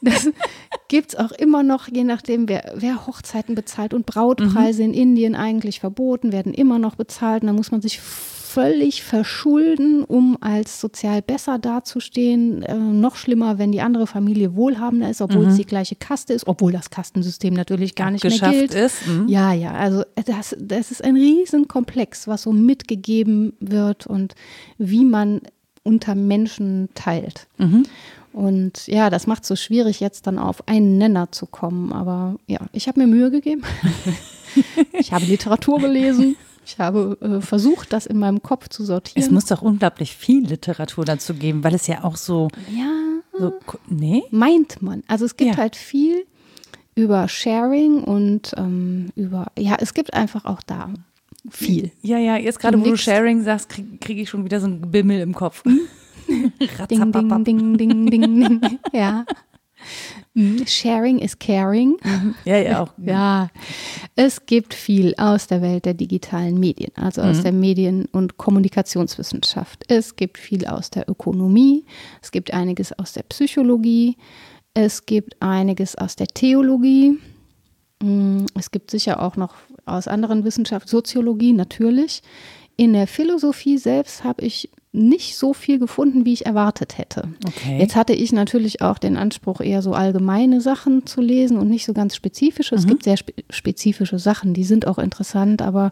Das 0.01 0.29
gibt 0.87 1.09
es 1.13 1.15
auch 1.19 1.31
immer 1.31 1.63
noch, 1.63 1.87
je 1.87 2.03
nachdem, 2.03 2.47
wer, 2.47 2.73
wer 2.75 3.07
Hochzeiten 3.07 3.55
bezahlt 3.55 3.74
und 3.93 4.05
Brautpreise 4.05 4.83
in 4.83 4.93
Indien 4.93 5.35
eigentlich 5.35 5.79
verboten, 5.79 6.31
werden 6.31 6.53
immer 6.53 6.79
noch 6.79 6.95
bezahlt 6.95 7.43
und 7.43 7.47
da 7.47 7.53
muss 7.53 7.71
man 7.71 7.81
sich 7.81 7.99
völlig 8.55 9.03
verschulden, 9.03 10.05
um 10.05 10.37
als 10.39 10.79
sozial 10.79 11.21
besser 11.21 11.59
dazustehen. 11.59 12.63
Äh, 12.63 12.73
noch 12.77 13.17
schlimmer, 13.17 13.57
wenn 13.57 13.73
die 13.73 13.81
andere 13.81 14.07
Familie 14.07 14.55
wohlhabender 14.55 15.09
ist, 15.09 15.21
obwohl 15.21 15.47
es 15.47 15.57
die 15.57 15.65
gleiche 15.65 15.95
Kaste 15.95 16.33
ist, 16.33 16.47
obwohl 16.47 16.71
das 16.71 16.89
Kastensystem 16.89 17.53
natürlich 17.53 17.95
gar 17.95 18.11
nicht 18.11 18.23
mehr 18.23 18.31
Geschafft 18.31 18.53
gilt. 18.53 18.73
ist. 18.73 19.05
Mhm. 19.07 19.27
Ja, 19.27 19.51
ja, 19.51 19.73
also 19.73 20.03
das, 20.25 20.55
das 20.57 20.91
ist 20.91 21.03
ein 21.03 21.17
Riesenkomplex, 21.17 22.29
was 22.29 22.43
so 22.43 22.53
mitgegeben 22.53 23.51
wird 23.59 24.07
und 24.07 24.35
wie 24.77 25.03
man 25.03 25.41
unter 25.83 26.15
Menschen 26.15 26.87
teilt. 26.95 27.47
Und 28.35 28.87
ja, 28.87 29.09
das 29.09 29.27
macht 29.27 29.43
es 29.43 29.47
so 29.47 29.55
schwierig, 29.55 30.01
jetzt 30.01 30.27
dann 30.27 30.39
auf 30.39 30.67
einen 30.67 30.97
Nenner 30.97 31.31
zu 31.31 31.45
kommen. 31.45 31.93
Aber 31.93 32.35
ja, 32.47 32.59
ich 32.73 32.89
habe 32.89 32.99
mir 32.99 33.07
Mühe 33.07 33.31
gegeben. 33.31 33.63
ich 34.91 35.13
habe 35.13 35.23
Literatur 35.23 35.79
gelesen. 35.79 36.35
Ich 36.65 36.77
habe 36.77 37.17
äh, 37.21 37.39
versucht, 37.39 37.93
das 37.93 38.05
in 38.05 38.19
meinem 38.19 38.43
Kopf 38.43 38.67
zu 38.67 38.83
sortieren. 38.83 39.23
Es 39.23 39.31
muss 39.31 39.45
doch 39.45 39.61
unglaublich 39.61 40.17
viel 40.17 40.45
Literatur 40.45 41.05
dazu 41.05 41.33
geben, 41.33 41.63
weil 41.63 41.75
es 41.75 41.87
ja 41.87 42.03
auch 42.03 42.17
so, 42.17 42.49
ja, 42.75 42.91
so 43.39 43.53
nee? 43.87 44.23
meint 44.31 44.81
man. 44.81 45.03
Also 45.07 45.23
es 45.23 45.37
gibt 45.37 45.51
Ja. 45.51 45.57
halt 45.57 45.77
viel 45.77 46.25
über 46.93 47.29
Sharing 47.29 48.03
und 48.03 48.53
ähm, 48.57 49.11
über, 49.15 49.47
ja, 49.57 49.77
es 49.79 49.93
gibt 49.93 50.13
einfach 50.13 50.43
auch 50.43 50.61
da 50.61 50.89
viel. 51.49 51.91
Ja, 52.01 52.17
ja, 52.17 52.35
jetzt 52.35 52.59
gerade, 52.59 52.77
wo 52.81 52.83
du. 52.83 52.97
Sharing 52.97 53.43
sagst, 53.43 53.69
kriege 53.69 53.97
krieg 53.97 54.17
ich 54.17 54.29
schon 54.29 54.43
wieder 54.43 54.59
so 54.59 54.67
ein 54.67 54.91
Bimmel 54.91 55.21
im 55.21 55.33
Kopf. 55.33 55.63
Ding, 56.27 57.11
ding, 57.11 57.43
ding, 57.43 57.77
ding, 57.77 58.09
ding, 58.09 58.39
ding. 58.39 58.79
Ja. 58.93 59.25
Mm, 60.33 60.65
Sharing 60.65 61.19
is 61.19 61.37
caring. 61.37 61.97
Ja, 62.45 62.57
ja, 62.57 62.83
auch. 62.83 62.93
Ja, 62.97 63.49
es 64.15 64.45
gibt 64.45 64.73
viel 64.73 65.13
aus 65.17 65.47
der 65.47 65.61
Welt 65.61 65.85
der 65.85 65.93
digitalen 65.93 66.59
Medien, 66.59 66.91
also 66.95 67.21
aus 67.21 67.41
der 67.43 67.51
Medien- 67.51 68.07
und 68.11 68.37
Kommunikationswissenschaft. 68.37 69.83
Es 69.87 70.15
gibt 70.15 70.37
viel 70.37 70.65
aus 70.65 70.89
der 70.89 71.07
Ökonomie, 71.09 71.85
es 72.21 72.31
gibt 72.31 72.53
einiges 72.53 72.97
aus 72.97 73.13
der 73.13 73.23
Psychologie, 73.23 74.17
es 74.73 75.05
gibt 75.05 75.41
einiges 75.41 75.95
aus 75.95 76.15
der 76.15 76.27
Theologie, 76.27 77.19
Mm, 78.03 78.45
es 78.55 78.71
gibt 78.71 78.91
sicher 78.91 79.21
auch 79.21 79.35
noch 79.35 79.55
aus 79.85 80.07
anderen 80.07 80.43
Wissenschaften, 80.43 80.89
Soziologie 80.89 81.53
natürlich. 81.53 82.21
In 82.77 82.93
der 82.93 83.07
Philosophie 83.07 83.77
selbst 83.77 84.23
habe 84.23 84.43
ich 84.43 84.69
nicht 84.95 85.37
so 85.37 85.53
viel 85.53 85.79
gefunden, 85.79 86.25
wie 86.25 86.33
ich 86.33 86.45
erwartet 86.45 86.97
hätte. 86.97 87.29
Okay. 87.45 87.77
Jetzt 87.79 87.95
hatte 87.95 88.13
ich 88.13 88.31
natürlich 88.31 88.81
auch 88.81 88.97
den 88.97 89.17
Anspruch, 89.17 89.61
eher 89.61 89.81
so 89.81 89.93
allgemeine 89.93 90.61
Sachen 90.61 91.05
zu 91.05 91.21
lesen 91.21 91.57
und 91.57 91.69
nicht 91.69 91.85
so 91.85 91.93
ganz 91.93 92.15
spezifische. 92.15 92.75
Es 92.75 92.87
gibt 92.87 93.03
sehr 93.03 93.17
spe 93.17 93.33
spezifische 93.49 94.19
Sachen, 94.19 94.53
die 94.53 94.63
sind 94.63 94.87
auch 94.87 94.97
interessant, 94.97 95.61
aber 95.61 95.91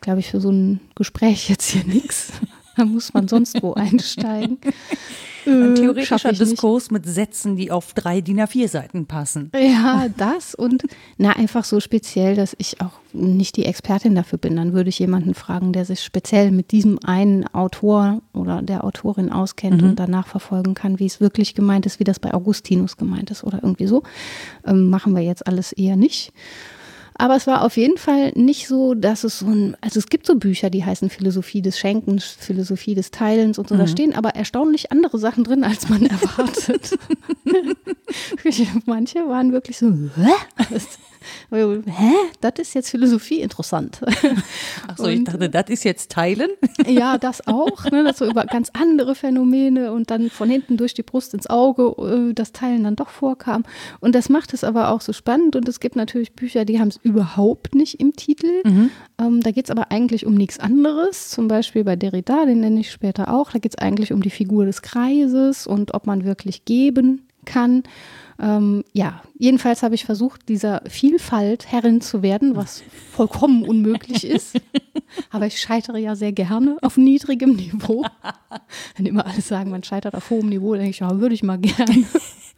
glaube 0.00 0.20
ich 0.20 0.30
für 0.30 0.40
so 0.40 0.50
ein 0.50 0.80
Gespräch 0.94 1.48
jetzt 1.48 1.70
hier 1.70 1.84
nichts. 1.84 2.32
Da 2.80 2.86
muss 2.86 3.12
man 3.12 3.28
sonst 3.28 3.62
wo 3.62 3.74
einsteigen. 3.74 4.56
Ein 5.44 5.72
Äh, 5.72 5.74
theoretischer 5.74 6.30
nicht. 6.30 6.40
Diskurs 6.40 6.90
mit 6.90 7.04
Sätzen, 7.04 7.56
die 7.56 7.70
auf 7.70 7.92
drei 7.92 8.22
DIN 8.22 8.40
A4-Seiten 8.40 9.04
passen. 9.04 9.50
Ja, 9.54 10.06
das 10.16 10.54
und 10.54 10.84
na 11.18 11.36
einfach 11.36 11.64
so 11.64 11.78
speziell, 11.80 12.36
dass 12.36 12.56
ich 12.58 12.80
auch 12.80 12.92
nicht 13.12 13.56
die 13.56 13.66
Expertin 13.66 14.14
dafür 14.14 14.38
bin. 14.38 14.56
Dann 14.56 14.72
würde 14.72 14.88
ich 14.88 14.98
jemanden 14.98 15.34
fragen, 15.34 15.74
der 15.74 15.84
sich 15.84 16.02
speziell 16.02 16.50
mit 16.52 16.72
diesem 16.72 16.98
einen 17.04 17.46
Autor 17.54 18.22
oder 18.32 18.62
der 18.62 18.82
Autorin 18.82 19.30
auskennt 19.30 19.82
und 19.82 19.96
danach 19.96 20.26
verfolgen 20.26 20.72
kann, 20.74 20.98
wie 20.98 21.06
es 21.06 21.20
wirklich 21.20 21.54
gemeint 21.54 21.84
ist, 21.84 22.00
wie 22.00 22.04
das 22.04 22.18
bei 22.18 22.32
Augustinus 22.32 22.96
gemeint 22.96 23.30
ist 23.30 23.44
oder 23.44 23.58
irgendwie 23.62 23.88
so. 23.88 24.02
Ähm, 24.66 24.88
machen 24.88 25.14
wir 25.14 25.22
jetzt 25.22 25.46
alles 25.46 25.72
eher 25.72 25.96
nicht. 25.96 26.32
Aber 27.20 27.36
es 27.36 27.46
war 27.46 27.62
auf 27.64 27.76
jeden 27.76 27.98
Fall 27.98 28.32
nicht 28.34 28.66
so, 28.66 28.94
dass 28.94 29.24
es 29.24 29.40
so 29.40 29.46
ein, 29.46 29.76
also 29.82 29.98
es 29.98 30.06
gibt 30.06 30.26
so 30.26 30.36
Bücher, 30.36 30.70
die 30.70 30.86
heißen 30.86 31.10
Philosophie 31.10 31.60
des 31.60 31.78
Schenkens, 31.78 32.24
Philosophie 32.24 32.94
des 32.94 33.10
Teilens 33.10 33.58
und 33.58 33.68
so. 33.68 33.76
Da 33.76 33.86
stehen 33.86 34.14
aber 34.14 34.30
erstaunlich 34.30 34.90
andere 34.90 35.18
Sachen 35.18 35.44
drin, 35.44 35.62
als 35.62 35.90
man 35.90 36.06
erwartet. 36.06 36.98
Manche 38.86 39.28
waren 39.28 39.52
wirklich 39.52 39.76
so, 39.76 39.92
hä? 40.16 40.32
Hä? 41.50 42.12
Das 42.40 42.54
ist 42.58 42.74
jetzt 42.74 42.90
Philosophie 42.90 43.40
interessant. 43.40 44.00
Achso, 44.88 45.06
ich 45.06 45.24
dachte, 45.24 45.48
das 45.50 45.68
ist 45.68 45.84
jetzt 45.84 46.10
Teilen. 46.10 46.50
Ja, 46.86 47.18
das 47.18 47.46
auch. 47.46 47.84
Ne, 47.90 48.04
das 48.04 48.18
so 48.18 48.26
über 48.26 48.44
ganz 48.44 48.70
andere 48.72 49.14
Phänomene 49.14 49.92
und 49.92 50.10
dann 50.10 50.30
von 50.30 50.48
hinten 50.48 50.76
durch 50.76 50.94
die 50.94 51.02
Brust 51.02 51.34
ins 51.34 51.48
Auge 51.48 51.94
äh, 52.30 52.34
das 52.34 52.52
Teilen 52.52 52.84
dann 52.84 52.96
doch 52.96 53.08
vorkam. 53.08 53.64
Und 54.00 54.14
das 54.14 54.28
macht 54.28 54.54
es 54.54 54.64
aber 54.64 54.90
auch 54.90 55.00
so 55.00 55.12
spannend. 55.12 55.56
Und 55.56 55.68
es 55.68 55.80
gibt 55.80 55.96
natürlich 55.96 56.32
Bücher, 56.32 56.64
die 56.64 56.80
haben 56.80 56.88
es 56.88 56.98
überhaupt 57.02 57.74
nicht 57.74 58.00
im 58.00 58.14
Titel. 58.14 58.62
Mhm. 58.64 58.90
Ähm, 59.18 59.40
da 59.40 59.50
geht 59.50 59.64
es 59.64 59.70
aber 59.70 59.90
eigentlich 59.90 60.26
um 60.26 60.34
nichts 60.34 60.58
anderes. 60.58 61.30
Zum 61.30 61.48
Beispiel 61.48 61.84
bei 61.84 61.96
Derrida, 61.96 62.44
den 62.44 62.60
nenne 62.60 62.80
ich 62.80 62.90
später 62.90 63.32
auch. 63.32 63.50
Da 63.52 63.58
geht 63.58 63.72
es 63.72 63.78
eigentlich 63.78 64.12
um 64.12 64.22
die 64.22 64.30
Figur 64.30 64.64
des 64.64 64.82
Kreises 64.82 65.66
und 65.66 65.94
ob 65.94 66.06
man 66.06 66.24
wirklich 66.24 66.64
geben 66.64 67.26
kann. 67.44 67.82
Ähm, 68.40 68.84
ja, 68.92 69.22
jedenfalls 69.38 69.82
habe 69.82 69.94
ich 69.94 70.06
versucht, 70.06 70.48
dieser 70.48 70.82
Vielfalt 70.88 71.70
Herrin 71.70 72.00
zu 72.00 72.22
werden, 72.22 72.56
was 72.56 72.82
vollkommen 73.12 73.64
unmöglich 73.64 74.24
ist. 74.24 74.58
Aber 75.30 75.46
ich 75.46 75.60
scheitere 75.60 75.98
ja 75.98 76.16
sehr 76.16 76.32
gerne 76.32 76.78
auf 76.80 76.96
niedrigem 76.96 77.54
Niveau. 77.54 78.04
Wenn 78.96 79.06
immer 79.06 79.26
alle 79.26 79.42
sagen, 79.42 79.70
man 79.70 79.82
scheitert 79.82 80.14
auf 80.14 80.30
hohem 80.30 80.48
Niveau, 80.48 80.74
denke 80.74 80.90
ich, 80.90 81.00
ja, 81.00 81.20
würde 81.20 81.34
ich 81.34 81.42
mal 81.42 81.58
gerne. 81.58 82.06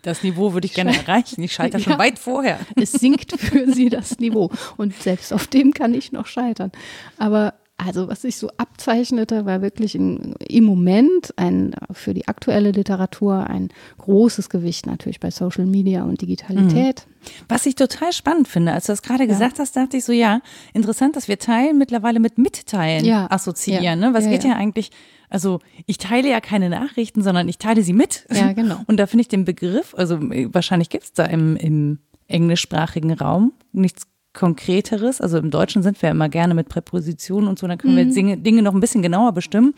Das 0.02 0.22
Niveau 0.22 0.52
würde 0.52 0.66
ich 0.66 0.74
gerne 0.74 0.96
erreichen. 0.96 1.42
Ich 1.42 1.52
scheitere 1.52 1.80
schon 1.80 1.98
weit 1.98 2.18
vorher. 2.18 2.58
Es 2.74 2.92
sinkt 2.92 3.38
für 3.40 3.72
sie 3.72 3.88
das 3.88 4.18
Niveau. 4.18 4.50
Und 4.76 4.94
selbst 4.94 5.32
auf 5.32 5.46
dem 5.46 5.72
kann 5.72 5.94
ich 5.94 6.10
noch 6.10 6.26
scheitern. 6.26 6.72
Aber 7.18 7.54
also 7.76 8.08
was 8.08 8.22
sich 8.22 8.36
so 8.36 8.48
abzeichnete, 8.58 9.44
war 9.44 9.60
wirklich 9.60 9.94
in, 9.94 10.34
im 10.46 10.64
Moment 10.64 11.32
ein 11.36 11.74
für 11.90 12.14
die 12.14 12.28
aktuelle 12.28 12.70
Literatur 12.70 13.46
ein 13.48 13.70
großes 13.98 14.50
Gewicht 14.50 14.86
natürlich 14.86 15.18
bei 15.18 15.30
Social 15.30 15.66
Media 15.66 16.04
und 16.04 16.20
Digitalität. 16.20 17.06
Mhm. 17.06 17.30
Was 17.48 17.66
ich 17.66 17.74
total 17.74 18.12
spannend 18.12 18.48
finde, 18.48 18.72
als 18.72 18.86
du 18.86 18.92
das 18.92 19.02
gerade 19.02 19.24
ja. 19.24 19.28
gesagt 19.28 19.58
hast, 19.58 19.74
dachte 19.74 19.96
ich 19.96 20.04
so, 20.04 20.12
ja, 20.12 20.40
interessant, 20.74 21.16
dass 21.16 21.28
wir 21.28 21.38
Teilen 21.38 21.78
mittlerweile 21.78 22.20
mit 22.20 22.38
Mitteilen 22.38 23.04
ja. 23.04 23.28
assoziieren. 23.30 23.84
Ja. 23.84 23.96
Ne? 23.96 24.14
Was 24.14 24.28
geht 24.28 24.44
ja 24.44 24.54
eigentlich, 24.54 24.90
also 25.28 25.60
ich 25.86 25.98
teile 25.98 26.28
ja 26.28 26.40
keine 26.40 26.68
Nachrichten, 26.68 27.22
sondern 27.22 27.48
ich 27.48 27.58
teile 27.58 27.82
sie 27.82 27.92
mit. 27.94 28.26
Ja, 28.30 28.52
genau. 28.52 28.80
Und 28.86 28.98
da 28.98 29.06
finde 29.06 29.22
ich 29.22 29.28
den 29.28 29.44
Begriff, 29.44 29.94
also 29.96 30.18
wahrscheinlich 30.20 30.88
gibt 30.88 31.04
es 31.04 31.12
da 31.12 31.24
im, 31.24 31.56
im 31.56 31.98
englischsprachigen 32.28 33.12
Raum 33.12 33.52
nichts 33.72 34.06
Konkreteres. 34.34 35.20
Also 35.20 35.38
im 35.38 35.50
Deutschen 35.50 35.82
sind 35.82 36.00
wir 36.00 36.10
immer 36.10 36.28
gerne 36.28 36.54
mit 36.54 36.68
Präpositionen 36.68 37.48
und 37.48 37.58
so, 37.58 37.66
dann 37.66 37.78
können 37.78 37.94
mhm. 37.94 38.14
wir 38.14 38.36
Dinge 38.36 38.62
noch 38.62 38.74
ein 38.74 38.80
bisschen 38.80 39.02
genauer 39.02 39.32
bestimmen. 39.32 39.74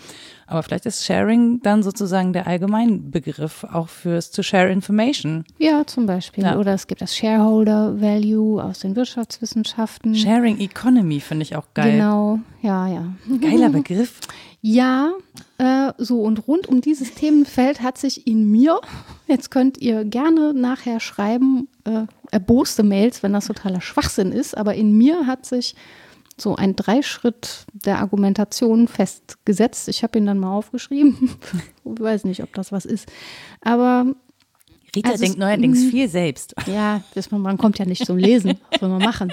Aber 0.46 0.62
vielleicht 0.62 0.86
ist 0.86 1.04
Sharing 1.04 1.60
dann 1.62 1.82
sozusagen 1.82 2.32
der 2.32 2.46
Allgemeinbegriff 2.46 3.64
auch 3.64 3.88
fürs 3.88 4.30
to 4.30 4.42
share 4.42 4.70
information. 4.70 5.44
Ja, 5.58 5.86
zum 5.86 6.06
Beispiel. 6.06 6.44
Ja. 6.44 6.58
Oder 6.58 6.74
es 6.74 6.86
gibt 6.86 7.00
das 7.00 7.16
Shareholder 7.16 8.00
Value 8.00 8.62
aus 8.62 8.80
den 8.80 8.94
Wirtschaftswissenschaften. 8.94 10.14
Sharing 10.14 10.60
Economy 10.60 11.20
finde 11.20 11.42
ich 11.42 11.56
auch 11.56 11.66
geil. 11.74 11.92
Genau, 11.92 12.38
ja, 12.62 12.86
ja. 12.86 13.06
Geiler 13.40 13.68
Begriff. 13.70 14.20
Ja, 14.66 15.12
äh, 15.58 15.92
so 15.98 16.22
und 16.22 16.48
rund 16.48 16.68
um 16.68 16.80
dieses 16.80 17.12
Themenfeld 17.12 17.82
hat 17.82 17.98
sich 17.98 18.26
in 18.26 18.50
mir, 18.50 18.80
jetzt 19.26 19.50
könnt 19.50 19.76
ihr 19.76 20.06
gerne 20.06 20.54
nachher 20.54 21.00
schreiben, 21.00 21.68
äh, 21.84 22.06
erboste 22.30 22.82
Mails, 22.82 23.22
wenn 23.22 23.34
das 23.34 23.48
totaler 23.48 23.82
Schwachsinn 23.82 24.32
ist, 24.32 24.56
aber 24.56 24.74
in 24.74 24.96
mir 24.96 25.26
hat 25.26 25.44
sich 25.44 25.74
so 26.38 26.56
ein 26.56 26.76
Dreischritt 26.76 27.66
der 27.74 27.98
Argumentation 27.98 28.88
festgesetzt. 28.88 29.86
Ich 29.88 30.02
habe 30.02 30.16
ihn 30.16 30.24
dann 30.24 30.38
mal 30.38 30.56
aufgeschrieben. 30.56 31.36
ich 31.84 32.00
weiß 32.00 32.24
nicht, 32.24 32.42
ob 32.42 32.54
das 32.54 32.72
was 32.72 32.86
ist. 32.86 33.06
Aber 33.60 34.14
Rita 34.94 35.10
also 35.10 35.24
denkt 35.24 35.38
neuerdings 35.38 35.80
mhm. 35.80 35.90
viel 35.90 36.08
selbst. 36.08 36.54
Ja, 36.66 37.02
das, 37.14 37.30
man 37.30 37.58
kommt 37.58 37.78
ja 37.78 37.84
nicht 37.84 38.06
zum 38.06 38.16
Lesen. 38.16 38.58
Was 38.70 38.80
soll 38.80 38.88
man 38.88 39.02
machen? 39.02 39.32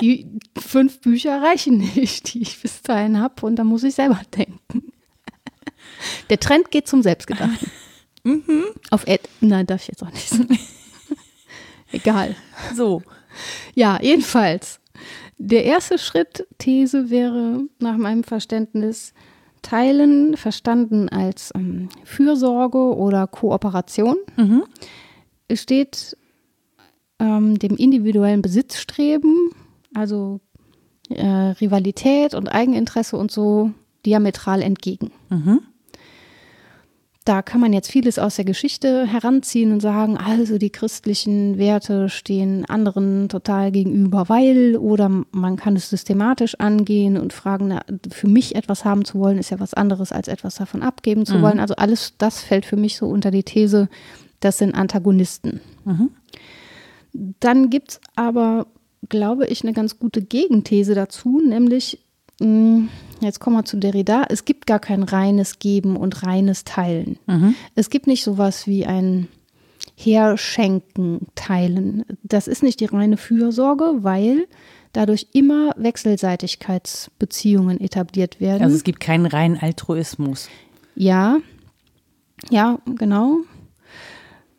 Die 0.00 0.26
fünf 0.56 1.00
Bücher 1.00 1.42
reichen 1.42 1.78
nicht, 1.78 2.34
die 2.34 2.42
ich 2.42 2.60
bis 2.60 2.82
dahin 2.82 3.20
habe. 3.20 3.46
Und 3.46 3.56
da 3.56 3.64
muss 3.64 3.84
ich 3.84 3.94
selber 3.94 4.20
denken. 4.36 4.92
Der 6.30 6.38
Trend 6.38 6.70
geht 6.70 6.88
zum 6.88 7.02
Selbstgedachten. 7.02 7.70
Mhm. 8.24 8.64
Auf 8.90 9.06
Ed. 9.06 9.26
Nein, 9.40 9.64
darf 9.64 9.80
ich 9.82 9.88
jetzt 9.88 10.02
auch 10.02 10.10
nicht 10.10 10.28
sagen. 10.28 10.58
Egal. 11.92 12.34
So. 12.74 13.02
Ja, 13.74 13.98
jedenfalls. 14.02 14.80
Der 15.38 15.64
erste 15.64 15.98
Schritt, 15.98 16.46
These, 16.58 17.10
wäre 17.10 17.62
nach 17.78 17.96
meinem 17.96 18.24
Verständnis 18.24 19.14
Teilen, 19.62 20.36
verstanden 20.36 21.08
als 21.08 21.52
ähm, 21.54 21.88
Fürsorge 22.04 22.96
oder 22.96 23.26
Kooperation, 23.26 24.16
mhm. 24.36 24.64
steht 25.52 26.16
ähm, 27.18 27.58
dem 27.58 27.76
individuellen 27.76 28.42
Besitzstreben, 28.42 29.50
also 29.94 30.40
äh, 31.10 31.26
Rivalität 31.26 32.34
und 32.34 32.48
Eigeninteresse 32.48 33.16
und 33.16 33.30
so 33.30 33.72
diametral 34.04 34.62
entgegen. 34.62 35.10
Mhm. 35.30 35.60
Da 37.28 37.42
kann 37.42 37.60
man 37.60 37.74
jetzt 37.74 37.92
vieles 37.92 38.18
aus 38.18 38.36
der 38.36 38.46
Geschichte 38.46 39.06
heranziehen 39.06 39.70
und 39.70 39.80
sagen, 39.80 40.16
also 40.16 40.56
die 40.56 40.70
christlichen 40.70 41.58
Werte 41.58 42.08
stehen 42.08 42.64
anderen 42.64 43.28
total 43.28 43.70
gegenüber, 43.70 44.30
weil 44.30 44.78
oder 44.78 45.10
man 45.30 45.56
kann 45.56 45.76
es 45.76 45.90
systematisch 45.90 46.58
angehen 46.58 47.18
und 47.18 47.34
fragen, 47.34 47.68
na, 47.68 47.82
für 48.10 48.28
mich 48.28 48.54
etwas 48.54 48.86
haben 48.86 49.04
zu 49.04 49.18
wollen, 49.18 49.36
ist 49.36 49.50
ja 49.50 49.60
was 49.60 49.74
anderes 49.74 50.10
als 50.10 50.26
etwas 50.26 50.54
davon 50.54 50.80
abgeben 50.80 51.26
zu 51.26 51.36
mhm. 51.36 51.42
wollen. 51.42 51.60
Also 51.60 51.74
alles 51.74 52.14
das 52.16 52.40
fällt 52.40 52.64
für 52.64 52.78
mich 52.78 52.96
so 52.96 53.06
unter 53.06 53.30
die 53.30 53.42
These, 53.42 53.90
das 54.40 54.56
sind 54.56 54.74
Antagonisten. 54.74 55.60
Mhm. 55.84 56.08
Dann 57.12 57.68
gibt 57.68 57.90
es 57.90 58.00
aber, 58.16 58.68
glaube 59.06 59.46
ich, 59.48 59.62
eine 59.62 59.74
ganz 59.74 59.98
gute 59.98 60.22
Gegenthese 60.22 60.94
dazu, 60.94 61.42
nämlich 61.46 61.98
mh, 62.40 62.88
jetzt 63.20 63.40
kommen 63.40 63.56
wir 63.56 63.64
zu 63.64 63.76
Derrida, 63.76 64.24
es 64.28 64.44
gibt 64.44 64.66
gar 64.66 64.78
kein 64.78 65.02
reines 65.02 65.58
Geben 65.58 65.96
und 65.96 66.22
reines 66.24 66.64
Teilen. 66.64 67.18
Mhm. 67.26 67.54
Es 67.74 67.90
gibt 67.90 68.06
nicht 68.06 68.22
sowas 68.22 68.66
wie 68.66 68.86
ein 68.86 69.28
Herschenken, 69.96 71.26
Teilen. 71.34 72.04
Das 72.22 72.48
ist 72.48 72.62
nicht 72.62 72.80
die 72.80 72.86
reine 72.86 73.16
Fürsorge, 73.16 74.04
weil 74.04 74.46
dadurch 74.92 75.26
immer 75.32 75.72
Wechselseitigkeitsbeziehungen 75.76 77.80
etabliert 77.80 78.40
werden. 78.40 78.62
Also 78.62 78.76
es 78.76 78.84
gibt 78.84 79.00
keinen 79.00 79.26
reinen 79.26 79.58
Altruismus. 79.58 80.48
Ja, 80.94 81.38
ja, 82.50 82.78
genau. 82.96 83.38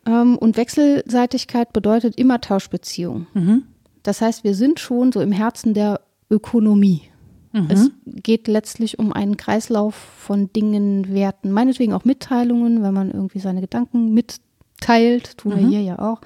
Ähm, 0.06 0.38
und 0.38 0.58
Wechselseitigkeit 0.58 1.74
bedeutet 1.74 2.18
immer 2.18 2.42
Tauschbeziehung. 2.42 3.28
Mhm. 3.34 3.64
Das 4.04 4.22
heißt, 4.22 4.44
wir 4.44 4.56
sind 4.56 4.80
schon 4.80 5.12
so 5.12 5.22
im 5.22 5.32
Herzen 5.32 5.74
der 5.74 6.02
Ökonomie. 6.30 7.04
Mhm. 7.52 7.68
Es 7.70 7.92
geht 8.06 8.48
letztlich 8.48 9.00
um 9.00 9.12
einen 9.14 9.38
Kreislauf 9.38 9.96
von 9.96 10.52
Dingen, 10.54 11.14
Werten, 11.14 11.52
meinetwegen 11.52 11.94
auch 11.94 12.06
Mitteilungen, 12.06 12.84
wenn 12.84 12.94
man 12.94 13.12
irgendwie 13.12 13.40
seine 13.40 13.62
Gedanken 13.62 14.14
mitteilt, 14.14 15.38
tun 15.38 15.56
wir 15.56 15.64
mhm. 15.64 15.70
hier 15.70 15.82
ja 15.82 16.00
auch. 16.00 16.22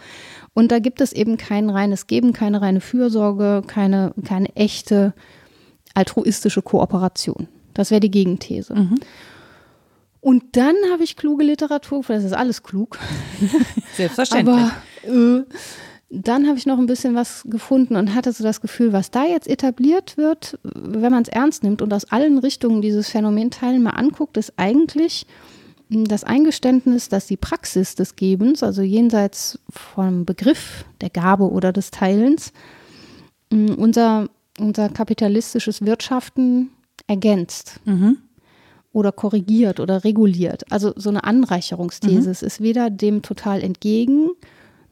Und 0.54 0.72
da 0.72 0.80
gibt 0.80 1.02
es 1.02 1.14
eben 1.14 1.38
kein 1.38 1.70
reines 1.70 2.08
Geben, 2.08 2.34
keine 2.34 2.62
reine 2.62 2.82
Fürsorge, 2.82 3.64
keine, 3.66 4.14
keine 4.26 4.56
echte 4.56 5.14
altruistische 5.94 6.62
Kooperation. 6.62 7.48
Das 7.74 7.92
wäre 7.92 8.02
die 8.02 8.12
Gegenthese. 8.12 8.76
Mhm. 8.76 9.00
Und 10.20 10.56
dann 10.56 10.76
habe 10.92 11.04
ich 11.04 11.18
kluge 11.18 11.44
Literatur, 11.44 12.04
das 12.08 12.24
ist 12.24 12.34
alles 12.34 12.64
klug. 12.64 12.98
Selbstverständlich. 13.96 14.56
Aber 14.56 15.40
äh, 15.40 15.44
dann 16.16 16.48
habe 16.48 16.60
ich 16.60 16.68
noch 16.68 16.78
ein 16.78 16.86
bisschen 16.86 17.16
was 17.16 17.44
gefunden 17.48 17.96
und 17.96 18.14
hatte 18.14 18.32
so 18.32 18.44
das 18.44 18.62
Gefühl, 18.62 18.94
was 18.94 19.10
da 19.10 19.26
jetzt 19.26 19.48
etabliert 19.48 20.16
wird, 20.16 20.60
wenn 20.64 21.12
man 21.12 21.24
es 21.24 21.30
ernst 21.30 21.64
nimmt 21.64 21.82
und 21.82 21.92
aus 21.92 22.06
allen 22.06 22.38
Richtungen 22.38 22.84
dieses 22.84 23.10
Phänomen 23.10 23.50
teilen 23.50 23.82
mal 23.82 23.92
anguckt, 23.92 24.38
ist 24.38 24.54
eigentlich 24.58 25.26
hm, 25.90 26.06
das 26.06 26.24
Eingeständnis, 26.24 27.10
dass 27.10 27.26
die 27.26 27.38
Praxis 27.38 27.96
des 27.96 28.16
Gebens, 28.16 28.62
also 28.62 28.84
jenseits 28.84 29.58
vom 29.70 30.24
Begriff 30.26 30.86
der 31.02 31.10
Gabe 31.10 31.50
oder 31.50 31.74
des 31.74 31.90
Teilens, 31.90 32.54
hm, 33.52 33.74
unser, 33.76 34.30
unser 34.60 34.90
kapitalistisches 34.90 35.84
Wirtschaften 35.84 36.70
ergänzt. 37.08 37.80
Mhm 37.86 38.18
oder 38.96 39.12
korrigiert 39.12 39.80
oder 39.80 40.04
reguliert. 40.04 40.72
Also 40.72 40.94
so 40.96 41.10
eine 41.10 41.24
Anreicherungsthese. 41.24 42.30
Mhm. 42.30 42.48
Ist 42.48 42.62
weder 42.62 42.92
dem 42.92 43.24
total 43.24 43.64
entgegen, 43.64 44.30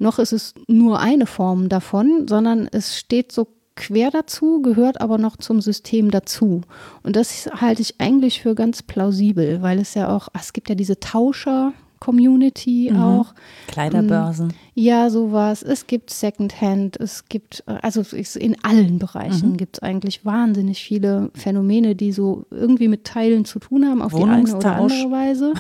noch 0.02 0.20
ist 0.20 0.34
es 0.34 0.54
nur 0.68 1.00
eine 1.00 1.26
Form 1.26 1.70
davon, 1.70 2.28
sondern 2.28 2.68
es 2.72 2.98
steht 2.98 3.32
so 3.32 3.48
quer 3.76 4.12
dazu, 4.12 4.62
gehört 4.62 5.00
aber 5.00 5.18
noch 5.18 5.38
zum 5.38 5.62
System 5.62 6.12
dazu. 6.12 6.62
Und 7.04 7.16
das 7.16 7.50
halte 7.60 7.82
ich 7.82 8.00
eigentlich 8.02 8.42
für 8.42 8.54
ganz 8.54 8.84
plausibel, 8.84 9.62
weil 9.62 9.80
es 9.80 9.94
ja 9.94 10.14
auch, 10.16 10.28
es 10.38 10.52
gibt 10.54 10.68
ja 10.70 10.76
diese 10.76 11.00
Tauscher, 11.00 11.72
Community 12.00 12.90
Mhm. 12.92 13.00
auch. 13.00 13.34
Kleiderbörsen. 13.68 14.54
Ja, 14.74 15.10
sowas. 15.12 15.62
Es 15.62 15.86
gibt 15.86 16.10
Secondhand, 16.10 17.00
es 17.00 17.26
gibt, 17.30 17.64
also 17.68 18.02
in 18.40 18.58
allen 18.64 18.96
Mhm. 18.96 19.00
Bereichen 19.00 19.56
gibt 19.56 19.78
es 19.78 19.84
eigentlich 19.84 20.26
wahnsinnig 20.26 20.84
viele 20.84 21.30
Phänomene, 21.36 21.96
die 21.96 22.12
so 22.12 22.46
irgendwie 22.50 22.88
mit 22.88 23.06
Teilen 23.06 23.46
zu 23.46 23.60
tun 23.60 23.86
haben, 23.88 24.02
auf 24.02 24.14
die 24.16 24.24
eine 24.24 24.56
oder 24.56 24.76
andere 24.78 25.12
Weise. 25.12 25.54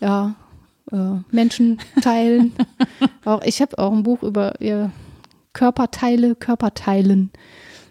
Ja, 0.00 0.34
äh, 0.92 1.20
Menschen 1.34 1.78
teilen. 2.02 2.52
auch, 3.24 3.42
ich 3.44 3.60
habe 3.60 3.78
auch 3.78 3.92
ein 3.92 4.02
Buch 4.02 4.22
über 4.22 4.54
ja, 4.60 4.90
Körperteile, 5.52 6.34
Körperteilen 6.34 7.30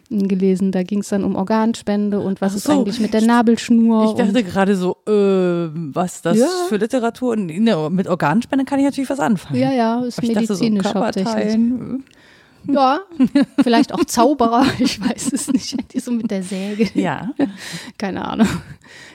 gelesen. 0.10 0.72
Da 0.72 0.84
ging 0.84 1.00
es 1.00 1.10
dann 1.10 1.24
um 1.24 1.36
Organspende 1.36 2.20
und 2.20 2.42
was 2.42 2.54
Ach 2.54 2.58
ist 2.58 2.64
so. 2.64 2.72
eigentlich 2.74 3.00
mit 3.00 3.14
der 3.14 3.22
Nabelschnur. 3.22 4.06
Ich 4.06 4.14
dachte 4.14 4.44
gerade 4.44 4.76
so, 4.76 4.98
äh, 5.08 5.70
was 5.94 6.22
das 6.22 6.38
Ja. 6.38 6.48
für 6.68 6.78
Literatur? 6.78 7.36
Ne, 7.36 7.90
mit 7.92 8.08
Organspende 8.08 8.66
kann 8.66 8.80
ich 8.80 8.86
natürlich 8.86 9.10
was 9.10 9.20
anfangen. 9.20 9.56
und, 9.56 9.62
ja, 9.62 9.72
ja, 9.72 10.02
ist 10.04 10.18
Aber 10.18 10.28
ich 10.28 10.34
dachte 10.34 10.48
so, 10.48 10.54
medizinisch 10.56 10.94
hauptsächlich. 10.94 11.58
Ja, 12.80 13.02
vielleicht 13.62 13.94
auch 13.94 14.04
Zauberer, 14.06 14.66
ich 14.80 15.00
weiß 15.02 15.34
es 15.34 15.48
nicht. 15.52 15.94
Die 15.94 16.00
so 16.00 16.12
mit 16.12 16.30
der 16.32 16.44
Säge. 16.44 16.90
Ja, 16.94 17.32
Keine 17.98 18.26
Ahnung. 18.26 18.48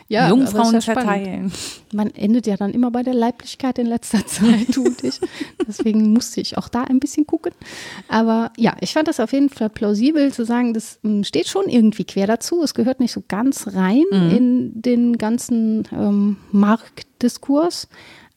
Ja, 0.09 0.29
Jungfrauen 0.29 0.75
ja 0.75 0.81
verteilen. 0.81 1.51
Man 1.93 2.15
endet 2.15 2.47
ja 2.47 2.57
dann 2.57 2.73
immer 2.73 2.91
bei 2.91 3.03
der 3.03 3.15
Leiblichkeit 3.15 3.79
in 3.79 3.87
letzter 3.87 4.27
Zeit, 4.27 4.73
tut 4.73 5.03
ich. 5.03 5.19
Deswegen 5.67 6.13
musste 6.13 6.41
ich 6.41 6.59
auch 6.59 6.69
da 6.69 6.85
ein 6.85 7.01
bisschen 7.01 7.27
gucken. 7.27 7.53
Aber 8.09 8.53
ja, 8.57 8.77
ich 8.81 8.93
fand 8.93 9.09
das 9.09 9.19
auf 9.19 9.33
jeden 9.33 9.49
Fall 9.49 9.71
plausibel 9.71 10.33
zu 10.33 10.45
sagen, 10.45 10.75
das 10.75 10.99
ähm, 11.05 11.25
steht 11.25 11.49
schon 11.49 11.69
irgendwie 11.69 12.05
quer 12.05 12.27
dazu. 12.27 12.63
Es 12.63 12.75
gehört 12.75 13.01
nicht 13.01 13.13
so 13.13 13.23
ganz 13.27 13.69
rein 13.75 14.05
in 14.31 14.83
den 14.83 15.17
ganzen 15.17 15.89
ähm, 15.91 16.37
Marktdiskurs, 16.53 17.89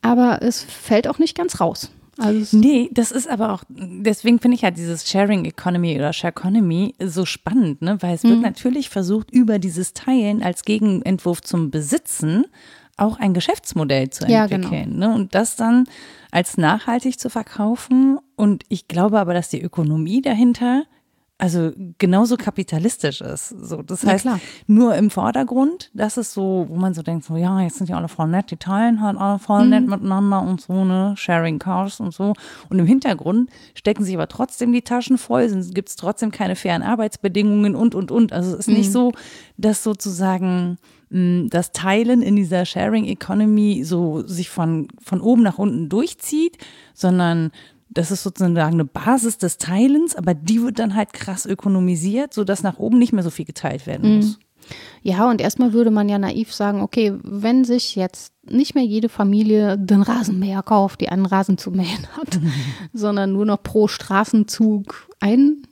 aber 0.02 0.42
es 0.42 0.64
fällt 0.64 1.08
auch 1.08 1.20
nicht 1.20 1.36
ganz 1.36 1.60
raus. 1.60 1.92
Also 2.20 2.58
Nee, 2.58 2.90
das 2.94 3.12
ist 3.12 3.30
aber 3.30 3.54
auch, 3.54 3.64
deswegen 3.70 4.40
finde 4.40 4.56
ich 4.56 4.62
ja 4.62 4.72
dieses 4.72 5.08
Sharing 5.10 5.46
Economy 5.46 5.96
oder 5.98 6.14
Share 6.14 6.32
Economy 6.32 6.96
so 7.04 7.26
spannend, 7.26 7.82
ne? 7.82 7.98
weil 8.02 8.16
es 8.16 8.24
Mhm. 8.24 8.30
wird 8.30 8.42
natürlich 8.42 8.90
versucht, 8.90 9.32
über 9.32 9.60
dieses 9.60 9.94
Teilen 9.94 10.42
als 10.44 10.64
Gegenentwurf 10.64 11.42
zum 11.42 11.70
Besitzen 11.72 12.46
auch 12.98 13.20
ein 13.20 13.34
Geschäftsmodell 13.36 14.10
zu 14.10 14.26
Ja, 14.28 14.48
genau. 14.48 14.68
entwickeln. 14.70 14.98
Ne? 14.98 15.14
Und 15.14 15.36
das 15.36 15.56
dann 15.56 15.86
als 16.32 16.58
nachhaltig 16.58 17.20
zu 17.20 17.30
verkaufen. 17.30 18.18
Und 18.36 18.64
ich 18.70 18.88
glaube 18.88 19.20
aber, 19.20 19.34
dass 19.36 19.50
die 19.50 19.62
Ökonomie 19.62 20.22
dahinter 20.22 20.84
also 21.40 21.72
genauso 22.00 22.36
kapitalistisch 22.36 23.22
ist. 23.22 23.50
So, 23.50 23.84
das 23.84 24.04
heißt, 24.04 24.24
klar. 24.24 24.40
nur 24.66 24.96
im 24.96 25.12
Vordergrund, 25.12 25.92
das 25.94 26.18
ist 26.18 26.34
so, 26.34 26.66
wo 26.68 26.76
man 26.76 26.96
so 26.96 27.04
denkt, 27.04 27.26
so 27.26 27.36
ja, 27.38 27.62
jetzt 27.62 27.78
sind 27.78 27.90
ja 27.90 27.98
alle 27.98 28.08
voll 28.08 28.28
nett, 28.28 28.50
die 28.50 28.58
teilen 28.58 29.02
halt 29.02 29.18
alle 29.18 29.38
voll 29.38 29.66
Mhm. 29.66 29.70
nett 29.70 29.88
miteinander 29.88 30.42
und 30.42 30.62
so, 30.62 30.84
ne, 30.84 31.14
sharing 31.16 31.60
cars 31.60 32.00
und 32.00 32.12
so. 32.12 32.34
Und 32.70 32.80
im 32.80 32.88
Hintergrund 32.88 33.52
stecken 33.76 34.04
sich 34.04 34.16
aber 34.16 34.28
trotzdem 34.28 34.72
die 34.72 34.82
Taschen 34.82 35.20
voll, 35.20 35.48
gibt 35.74 35.90
es 35.90 35.96
trotzdem 35.96 36.32
keine 36.32 36.56
fairen 36.56 36.82
Arbeitsbedingungen 36.82 37.76
und, 37.76 37.94
und, 37.94 38.10
und. 38.10 38.34
Also 38.34 38.54
es 38.54 38.60
ist 38.62 38.68
Mhm. 38.70 38.74
nicht 38.74 38.92
so, 38.92 39.12
dass 39.58 39.84
sozusagen 39.84 40.78
mh, 41.12 41.50
das 41.52 41.72
Teilen 41.72 42.24
in 42.24 42.36
dieser 42.36 42.66
Sharing 42.66 43.06
Economy 43.06 43.84
so 43.84 44.26
sich 44.26 44.50
von, 44.50 44.88
von 45.04 45.22
oben 45.22 45.44
nach 45.44 45.60
unten 45.60 45.88
durchzieht, 45.88 46.58
sondern 46.96 47.52
das 47.98 48.12
ist 48.12 48.22
sozusagen 48.22 48.58
eine 48.58 48.86
Basis 48.86 49.40
des 49.40 49.58
Teilens, 49.58 50.16
aber 50.16 50.36
die 50.36 50.62
wird 50.62 50.78
dann 50.78 50.96
halt 50.96 51.14
krass 51.14 51.46
ökonomisiert, 51.48 52.34
sodass 52.34 52.62
nach 52.62 52.78
oben 52.78 53.00
nicht 53.00 53.12
mehr 53.12 53.24
so 53.24 53.32
viel 53.32 53.46
geteilt 53.46 53.88
werden 53.88 54.18
muss. 54.18 54.40
Ja, 55.02 55.30
und 55.30 55.42
erstmal 55.42 55.74
würde 55.74 55.92
man 55.92 56.10
ja 56.10 56.20
naiv 56.20 56.54
sagen, 56.54 56.82
okay, 56.82 57.14
wenn 57.24 57.64
sich 57.64 57.96
jetzt 57.96 58.34
nicht 58.44 58.76
mehr 58.76 58.84
jede 58.84 59.10
Familie 59.10 59.78
den 59.78 60.02
Rasenmäher 60.02 60.62
kauft, 60.62 61.02
die 61.02 61.10
einen 61.10 61.26
Rasen 61.26 61.58
zu 61.58 61.72
mähen 61.72 62.08
hat, 62.18 62.40
sondern 62.94 63.32
nur 63.32 63.46
noch 63.46 63.64
pro 63.64 63.88
Straßenzug 63.88 65.08
ein, 65.20 65.64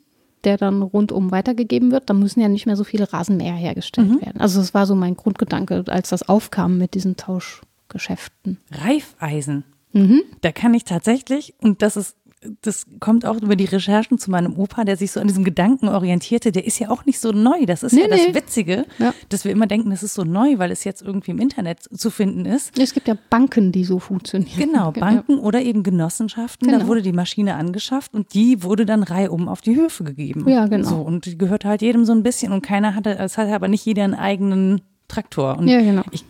der 0.46 0.58
dann 0.58 0.82
rundum 0.82 1.32
weitergegeben 1.32 1.92
wird, 1.92 2.10
dann 2.10 2.20
müssen 2.20 2.40
ja 2.40 2.48
nicht 2.48 2.66
mehr 2.66 2.76
so 2.76 2.84
viele 2.84 3.12
Rasenmäher 3.12 3.56
hergestellt 3.56 4.22
werden. 4.22 4.40
Also 4.40 4.60
das 4.60 4.74
war 4.74 4.86
so 4.86 4.96
mein 4.96 5.16
Grundgedanke, 5.16 5.84
als 5.88 6.10
das 6.10 6.28
aufkam 6.28 6.78
mit 6.78 6.94
diesen 6.94 7.18
Tauschgeschäften. 7.18 8.60
Reifeisen. 8.72 9.64
Mhm. 9.96 10.22
Da 10.42 10.52
kann 10.52 10.74
ich 10.74 10.84
tatsächlich, 10.84 11.56
und 11.62 11.82
das 11.82 11.96
ist, 11.98 12.16
das 12.62 12.86
kommt 13.00 13.26
auch 13.26 13.42
über 13.42 13.56
die 13.56 13.66
Recherchen 13.66 14.20
zu 14.20 14.30
meinem 14.30 14.56
Opa, 14.60 14.84
der 14.84 14.98
sich 14.98 15.12
so 15.12 15.20
an 15.20 15.28
diesem 15.28 15.44
Gedanken 15.44 15.88
orientierte, 15.88 16.52
der 16.52 16.66
ist 16.68 16.78
ja 16.78 16.92
auch 16.92 17.04
nicht 17.06 17.20
so 17.20 17.32
neu. 17.32 17.66
Das 17.66 17.82
ist 17.82 17.94
Nee, 17.94 18.02
ja 18.02 18.08
das 18.08 18.20
nee. 18.28 18.36
Witzige, 18.36 18.86
Ja. 19.00 19.16
dass 19.30 19.46
wir 19.46 19.52
immer 19.52 19.66
denken, 19.66 19.90
das 19.90 20.04
ist 20.04 20.14
so 20.14 20.24
neu, 20.24 20.60
weil 20.60 20.70
es 20.70 20.84
jetzt 20.84 21.02
irgendwie 21.02 21.32
im 21.32 21.40
Internet 21.40 21.80
zu 21.82 22.12
finden 22.12 22.46
ist. 22.46 22.78
Es 22.78 22.94
gibt 22.94 23.08
ja 23.08 23.18
Banken, 23.32 23.72
die 23.72 23.84
so 23.84 23.98
funktionieren. 23.98 24.60
Genau, 24.60 24.92
Banken 24.92 25.40
oder 25.40 25.60
eben 25.64 25.82
Genossenschaften. 25.82 26.68
Da 26.70 26.76
Genau. 26.78 26.88
wurde 26.88 27.02
die 27.02 27.14
Maschine 27.14 27.56
angeschafft 27.56 28.14
und 28.14 28.36
die 28.36 28.62
wurde 28.62 28.86
dann 28.86 29.02
reihum 29.02 29.48
auf 29.48 29.62
die 29.62 29.76
Höfe 29.76 30.04
gegeben. 30.04 30.48
Ja, 30.48 30.68
genau. 30.68 30.88
So, 30.88 30.96
und 30.98 31.26
die 31.26 31.40
gehört 31.40 31.66
halt 31.66 31.82
jedem 31.82 32.06
so 32.06 32.12
ein 32.12 32.22
bisschen 32.22 32.52
und 32.52 32.62
keiner 32.62 32.94
hatte, 32.94 33.18
es 33.18 33.40
hatte 33.40 33.56
aber 33.56 33.70
nicht 33.70 33.84
jeder 33.86 34.04
einen 34.04 34.14
eigenen 34.14 34.82
Traktor. 35.08 35.58
Und 35.58 35.68
Ja, 35.68 35.82
genau. 35.82 36.04
ich, 36.12 36.26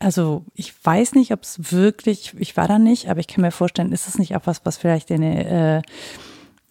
also 0.00 0.44
ich 0.54 0.72
weiß 0.84 1.14
nicht, 1.14 1.32
ob 1.32 1.42
es 1.42 1.72
wirklich, 1.72 2.34
ich 2.38 2.56
war 2.56 2.68
da 2.68 2.78
nicht, 2.78 3.08
aber 3.08 3.20
ich 3.20 3.28
kann 3.28 3.42
mir 3.42 3.50
vorstellen, 3.50 3.92
ist 3.92 4.08
es 4.08 4.18
nicht 4.18 4.36
auch 4.36 4.42
was, 4.44 4.64
was 4.64 4.76
vielleicht 4.76 5.10
in, 5.10 5.22
äh, 5.22 5.82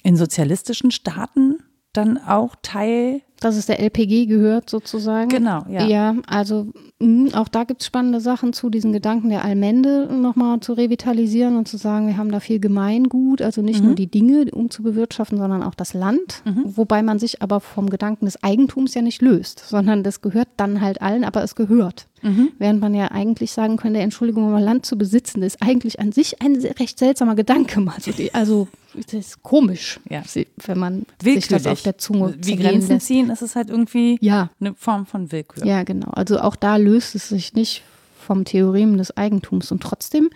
in 0.03 0.17
sozialistischen 0.17 0.91
Staaten 0.91 1.59
dann 1.93 2.17
auch 2.17 2.55
Teil 2.61 3.21
Dass 3.41 3.57
es 3.57 3.65
der 3.65 3.79
LPG 3.81 4.27
gehört 4.27 4.69
sozusagen. 4.69 5.27
Genau, 5.29 5.65
ja. 5.69 5.85
Ja, 5.87 6.15
also 6.27 6.67
mh, 6.99 7.37
auch 7.39 7.49
da 7.49 7.65
gibt 7.65 7.81
es 7.81 7.87
spannende 7.87 8.21
Sachen 8.21 8.53
zu 8.53 8.69
diesen 8.69 8.93
Gedanken 8.93 9.29
der 9.29 9.43
Allmende 9.43 10.07
nochmal 10.11 10.61
zu 10.61 10.71
revitalisieren 10.73 11.57
und 11.57 11.67
zu 11.67 11.75
sagen, 11.77 12.07
wir 12.07 12.17
haben 12.17 12.31
da 12.31 12.39
viel 12.39 12.59
Gemeingut, 12.59 13.41
also 13.41 13.61
nicht 13.61 13.81
Mhm. 13.81 13.85
nur 13.87 13.95
die 13.95 14.07
Dinge, 14.07 14.45
um 14.53 14.69
zu 14.69 14.83
bewirtschaften, 14.83 15.37
sondern 15.37 15.63
auch 15.63 15.75
das 15.75 15.93
Land. 15.93 16.41
Wobei 16.63 17.03
man 17.03 17.19
sich 17.19 17.41
aber 17.41 17.59
vom 17.59 17.89
Gedanken 17.89 18.25
des 18.25 18.41
Eigentums 18.41 18.93
ja 18.93 19.01
nicht 19.01 19.21
löst, 19.21 19.59
sondern 19.67 20.03
das 20.03 20.21
gehört 20.21 20.47
dann 20.57 20.79
halt 20.81 21.01
allen, 21.01 21.23
aber 21.25 21.43
es 21.43 21.55
gehört. 21.55 22.07
Mhm. 22.21 22.49
Während 22.57 22.79
man 22.79 22.93
ja 22.95 23.11
eigentlich 23.11 23.51
sagen 23.51 23.77
könnte, 23.77 23.99
Entschuldigung, 23.99 24.47
aber 24.47 24.59
Land 24.61 24.85
zu 24.85 24.97
besitzen, 24.97 25.43
ist 25.43 25.61
eigentlich 25.61 25.99
an 25.99 26.11
sich 26.11 26.41
ein 26.41 26.55
recht 26.79 26.97
seltsamer 26.97 27.35
Gedanke. 27.35 27.85
Also, 27.93 28.11
also 28.33 28.67
das 28.95 29.13
ist 29.13 29.43
komisch, 29.43 29.99
Ja. 30.09 30.23
wenn 30.65 30.79
man 30.79 31.05
sich 31.21 31.47
das 31.49 31.67
auf 31.67 31.81
der 31.83 31.97
Zunge 31.97 32.33
Wie 32.41 32.55
Grenzen 32.55 32.93
lässt. 32.93 33.07
ziehen, 33.07 33.24
ist 33.29 33.41
es 33.41 33.55
halt 33.55 33.69
irgendwie 33.69 34.17
Ja. 34.21 34.49
eine 34.59 34.73
Form 34.75 35.05
von 35.05 35.31
Willkür. 35.31 35.65
Ja, 35.65 35.83
genau. 35.83 36.09
Also 36.11 36.39
auch 36.39 36.55
da 36.55 36.77
löst 36.77 37.15
es 37.15 37.29
sich 37.29 37.53
nicht 37.53 37.83
vom 38.19 38.45
Theorem 38.45 38.97
des 38.97 39.15
Eigentums. 39.15 39.71
Und 39.71 39.81
trotzdem, 39.83 40.29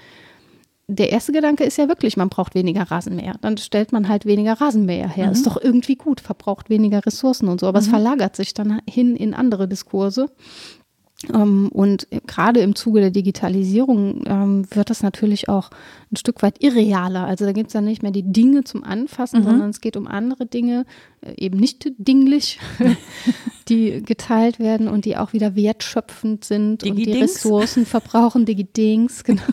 der 0.87 1.11
erste 1.11 1.31
Gedanke 1.31 1.63
ist 1.63 1.77
ja 1.77 1.87
wirklich, 1.87 2.17
man 2.17 2.29
braucht 2.29 2.55
weniger 2.55 2.83
Rasenmäher. 2.83 3.35
Dann 3.41 3.57
stellt 3.57 3.91
man 3.91 4.07
halt 4.09 4.25
weniger 4.25 4.53
Rasenmäher 4.59 5.07
her. 5.07 5.31
Ist 5.31 5.45
doch 5.45 5.61
irgendwie 5.61 5.95
gut, 5.95 6.19
verbraucht 6.21 6.69
weniger 6.69 7.05
Ressourcen 7.05 7.47
und 7.47 7.59
so. 7.59 7.67
Aber 7.67 7.79
es 7.79 7.87
verlagert 7.87 8.35
sich 8.35 8.53
dann 8.53 8.81
hin 8.89 9.15
in 9.15 9.33
andere 9.33 9.67
Diskurse. 9.67 10.29
Ähm, 11.33 11.67
und 11.69 12.07
gerade 12.27 12.61
im 12.61 12.75
Zuge 12.75 13.01
der 13.01 13.11
Digitalisierung 13.11 14.23
ähm, 14.25 14.65
wird 14.71 14.89
das 14.89 15.03
natürlich 15.03 15.49
auch 15.49 15.69
ein 16.11 16.15
Stück 16.15 16.41
weit 16.41 16.63
irrealer. 16.63 17.25
Also 17.25 17.45
da 17.45 17.51
gibt 17.51 17.67
es 17.67 17.73
dann 17.73 17.83
nicht 17.83 18.01
mehr 18.01 18.11
die 18.11 18.23
Dinge 18.23 18.63
zum 18.63 18.85
Anfassen, 18.85 19.43
sondern 19.43 19.69
es 19.69 19.81
geht 19.81 19.97
um 19.97 20.07
andere 20.07 20.45
Dinge, 20.45 20.85
äh, 21.21 21.33
eben 21.35 21.59
nicht 21.59 21.91
dinglich, 21.97 22.59
die 23.69 24.01
geteilt 24.01 24.59
werden 24.59 24.87
und 24.87 25.03
die 25.03 25.17
auch 25.17 25.33
wieder 25.33 25.55
wertschöpfend 25.55 26.45
sind 26.45 26.83
und 26.83 26.95
die? 26.95 27.11
Ressourcen 27.11 27.85
verbrauchen. 27.85 28.45
Digidings, 28.45 29.25
genau. 29.25 29.43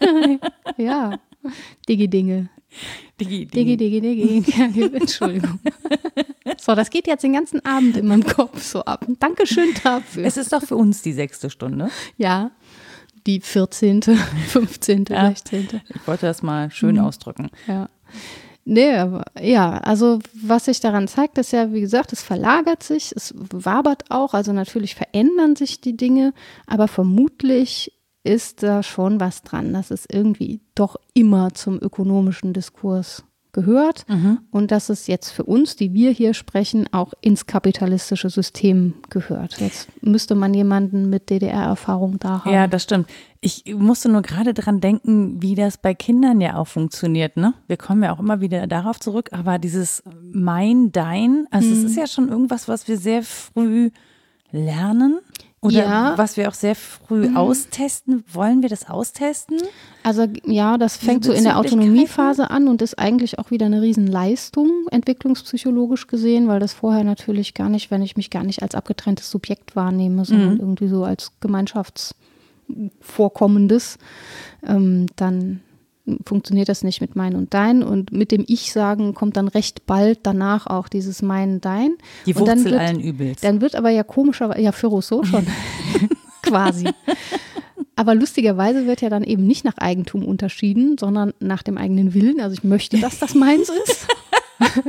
ja, 0.76 1.18
Digidinge. 1.88 2.48
Digi, 3.20 3.46
Digi, 3.46 3.76
digi, 3.76 4.00
digi. 4.00 4.44
Ja, 4.56 4.66
Entschuldigung. 4.96 5.58
So, 6.60 6.74
das 6.74 6.90
geht 6.90 7.06
jetzt 7.06 7.22
den 7.24 7.32
ganzen 7.32 7.64
Abend 7.64 7.96
in 7.96 8.06
meinem 8.06 8.24
Kopf 8.24 8.62
so 8.62 8.84
ab. 8.84 9.04
Dankeschön 9.18 9.70
dafür. 9.82 10.24
Es 10.24 10.36
ist 10.36 10.52
doch 10.52 10.62
für 10.62 10.76
uns 10.76 11.02
die 11.02 11.12
sechste 11.12 11.50
Stunde. 11.50 11.90
Ja, 12.16 12.50
die 13.26 13.40
14., 13.40 14.02
15., 14.02 15.04
Ja. 15.10 15.26
16. 15.28 15.68
Ich 15.94 16.06
wollte 16.06 16.26
das 16.26 16.42
mal 16.42 16.70
schön 16.70 16.96
Mhm. 16.96 17.02
ausdrücken. 17.02 17.50
Ja. 17.66 17.88
Nee, 18.64 18.94
aber 18.96 19.24
ja, 19.40 19.78
also 19.78 20.18
was 20.34 20.66
sich 20.66 20.80
daran 20.80 21.08
zeigt, 21.08 21.38
ist 21.38 21.52
ja, 21.52 21.72
wie 21.72 21.80
gesagt, 21.80 22.12
es 22.12 22.22
verlagert 22.22 22.82
sich, 22.82 23.12
es 23.16 23.32
wabert 23.36 24.10
auch, 24.10 24.34
also 24.34 24.52
natürlich 24.52 24.94
verändern 24.94 25.56
sich 25.56 25.80
die 25.80 25.96
Dinge, 25.96 26.34
aber 26.66 26.86
vermutlich 26.86 27.92
ist 28.28 28.62
da 28.62 28.82
schon 28.82 29.20
was 29.20 29.42
dran, 29.42 29.72
dass 29.72 29.90
es 29.90 30.04
irgendwie 30.10 30.60
doch 30.74 30.96
immer 31.14 31.54
zum 31.54 31.80
ökonomischen 31.80 32.52
Diskurs 32.52 33.24
gehört 33.52 34.04
und 34.50 34.70
dass 34.70 34.90
es 34.90 35.06
jetzt 35.06 35.30
für 35.30 35.42
uns, 35.42 35.74
die 35.74 35.94
wir 35.94 36.10
hier 36.10 36.34
sprechen, 36.34 36.86
auch 36.92 37.14
ins 37.22 37.46
kapitalistische 37.46 38.28
System 38.28 38.94
gehört. 39.08 39.58
Jetzt 39.58 39.88
müsste 40.02 40.34
man 40.34 40.52
jemanden 40.52 41.08
mit 41.08 41.30
DDR-Erfahrung 41.30 42.18
da 42.20 42.44
haben. 42.44 42.52
Ja, 42.52 42.66
das 42.68 42.82
stimmt. 42.82 43.08
Ich 43.40 43.64
musste 43.74 44.10
nur 44.10 44.20
gerade 44.22 44.52
dran 44.52 44.80
denken, 44.80 45.40
wie 45.42 45.54
das 45.54 45.78
bei 45.78 45.94
Kindern 45.94 46.40
ja 46.42 46.56
auch 46.56 46.66
funktioniert. 46.68 47.36
Ne? 47.38 47.54
Wir 47.66 47.78
kommen 47.78 48.02
ja 48.02 48.12
auch 48.14 48.20
immer 48.20 48.40
wieder 48.42 48.66
darauf 48.66 49.00
zurück, 49.00 49.30
aber 49.32 49.58
dieses 49.58 50.02
mein, 50.30 50.92
dein, 50.92 51.46
also 51.50 51.66
Mhm. 51.68 51.72
es 51.72 51.84
ist 51.84 51.96
ja 51.96 52.06
schon 52.06 52.28
irgendwas, 52.28 52.68
was 52.68 52.86
wir 52.86 52.98
sehr 52.98 53.22
früh 53.22 53.90
lernen. 54.52 55.18
Oder 55.60 55.78
Ja. 55.78 56.12
Mhm. 56.12 56.18
was 56.18 56.36
wir 56.36 56.48
auch 56.48 56.54
sehr 56.54 56.76
früh 56.76 57.34
austesten. 57.34 58.22
Wollen 58.32 58.62
wir 58.62 58.68
das 58.68 58.88
austesten? 58.88 59.56
Also 60.04 60.26
ja, 60.46 60.78
das 60.78 60.96
fängt 60.96 61.24
so 61.24 61.32
in 61.32 61.42
der? 61.42 61.58
Autonomiephase 61.58 62.48
an 62.50 62.68
und 62.68 62.80
ist 62.80 62.96
eigentlich 62.98 63.40
auch 63.40 63.50
wieder 63.50 63.66
eine 63.66 63.82
Riesenleistung, 63.82 64.70
entwicklungspsychologisch 64.92 66.06
gesehen, 66.06 66.46
weil 66.46 66.60
das 66.60 66.74
vorher 66.74 67.02
natürlich 67.02 67.54
gar 67.54 67.68
nicht, 67.70 67.90
wenn 67.90 68.02
ich 68.02 68.16
mich 68.16 68.30
gar 68.30 68.44
nicht 68.44 68.62
als 68.62 68.76
abgetrenntes 68.76 69.28
Subjekt 69.30 69.74
wahrnehme, 69.74 70.24
sondern 70.24 70.60
irgendwie 70.60 70.86
so 70.88 71.02
als 71.04 71.32
Gemeinschaftsvorkommendes, 71.40 73.98
ähm, 74.66 75.06
dann 75.16 75.60
funktioniert 76.24 76.68
das 76.68 76.82
nicht 76.82 77.00
mit 77.00 77.16
mein 77.16 77.34
und 77.34 77.54
dein 77.54 77.82
und 77.82 78.12
mit 78.12 78.32
dem 78.32 78.44
Ich 78.46 78.72
sagen 78.72 79.14
kommt 79.14 79.36
dann 79.36 79.48
recht 79.48 79.86
bald 79.86 80.20
danach 80.22 80.66
auch 80.66 80.88
dieses 80.88 81.22
mein 81.22 81.60
dein 81.60 81.96
Die 82.26 82.34
und 82.34 82.46
dann 82.46 82.58
Wurzel 82.58 82.72
wird, 82.72 82.80
allen 82.80 83.00
Übels. 83.00 83.40
Dann 83.40 83.60
wird 83.60 83.74
aber 83.74 83.90
ja 83.90 84.02
komischerweise, 84.02 84.60
ja 84.60 84.72
für 84.72 84.88
Rousseau 84.88 85.22
schon, 85.24 85.46
quasi. 86.42 86.88
Aber 87.96 88.14
lustigerweise 88.14 88.86
wird 88.86 89.00
ja 89.00 89.08
dann 89.08 89.24
eben 89.24 89.44
nicht 89.46 89.64
nach 89.64 89.76
Eigentum 89.78 90.24
unterschieden, 90.24 90.96
sondern 90.98 91.34
nach 91.40 91.64
dem 91.64 91.76
eigenen 91.76 92.14
Willen. 92.14 92.40
Also 92.40 92.54
ich 92.54 92.62
möchte, 92.62 92.98
dass 92.98 93.18
das 93.18 93.34
meins 93.34 93.68
ist. 93.68 94.06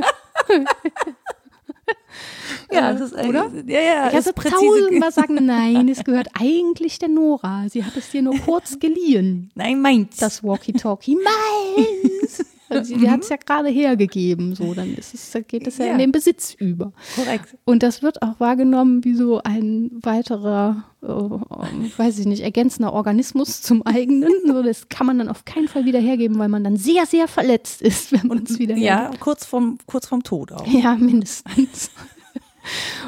ja, 2.71 2.93
das 2.93 3.11
ist 3.11 3.25
oder? 3.27 3.51
Ja, 3.67 3.79
ja, 3.81 4.07
Ich 4.19 4.35
präzise. 4.35 4.55
tausendmal 4.55 5.11
sagen, 5.11 5.37
nein, 5.45 5.87
es 5.89 6.03
gehört 6.03 6.27
eigentlich 6.39 6.99
der 6.99 7.09
Nora. 7.09 7.65
Sie 7.69 7.83
hat 7.83 7.95
es 7.97 8.09
dir 8.11 8.21
nur 8.21 8.37
kurz 8.37 8.79
geliehen. 8.79 9.51
Nein, 9.55 9.81
meins. 9.81 10.17
Das 10.17 10.43
Walkie-Talkie 10.43 11.15
meins. 11.15 12.45
Also 12.71 12.95
sie 12.99 13.09
hat 13.09 13.23
es 13.23 13.29
ja 13.29 13.37
gerade 13.37 13.69
hergegeben. 13.69 14.53
So, 14.53 14.75
dann 14.75 14.93
ist 14.95 15.15
es, 15.15 15.35
geht 15.47 15.65
es 15.65 15.79
ja, 15.79 15.85
Ja. 15.87 15.93
in 15.93 15.97
den 15.97 16.11
Besitz 16.11 16.53
über. 16.53 16.93
korrekt. 17.15 17.57
Und 17.65 17.81
das 17.81 18.03
wird 18.03 18.21
auch 18.21 18.39
wahrgenommen 18.39 19.03
wie 19.03 19.15
so 19.15 19.41
ein 19.43 19.89
weiterer, 20.03 20.83
äh, 21.01 21.07
weiß 21.07 22.19
ich 22.19 22.27
nicht, 22.27 22.43
ergänzender 22.43 22.93
Organismus 22.93 23.63
zum 23.63 23.81
eigenen. 23.87 24.29
So, 24.45 24.61
das 24.61 24.87
kann 24.87 25.07
man 25.07 25.17
dann 25.17 25.29
auf 25.29 25.45
keinen 25.45 25.67
Fall 25.67 25.85
wieder 25.85 25.97
hergeben, 25.97 26.37
weil 26.37 26.47
man 26.49 26.63
dann 26.63 26.77
sehr, 26.77 27.07
sehr 27.07 27.27
verletzt 27.27 27.81
ist, 27.81 28.11
wenn 28.11 28.27
man 28.27 28.43
es 28.43 28.59
wieder 28.59 28.75
Ja, 28.77 29.09
kurz 29.19 29.47
vorm, 29.47 29.79
kurz 29.87 30.05
vorm 30.05 30.21
Tod 30.21 30.51
auch. 30.51 30.67
ja, 30.67 30.93
mindestens. 30.93 31.89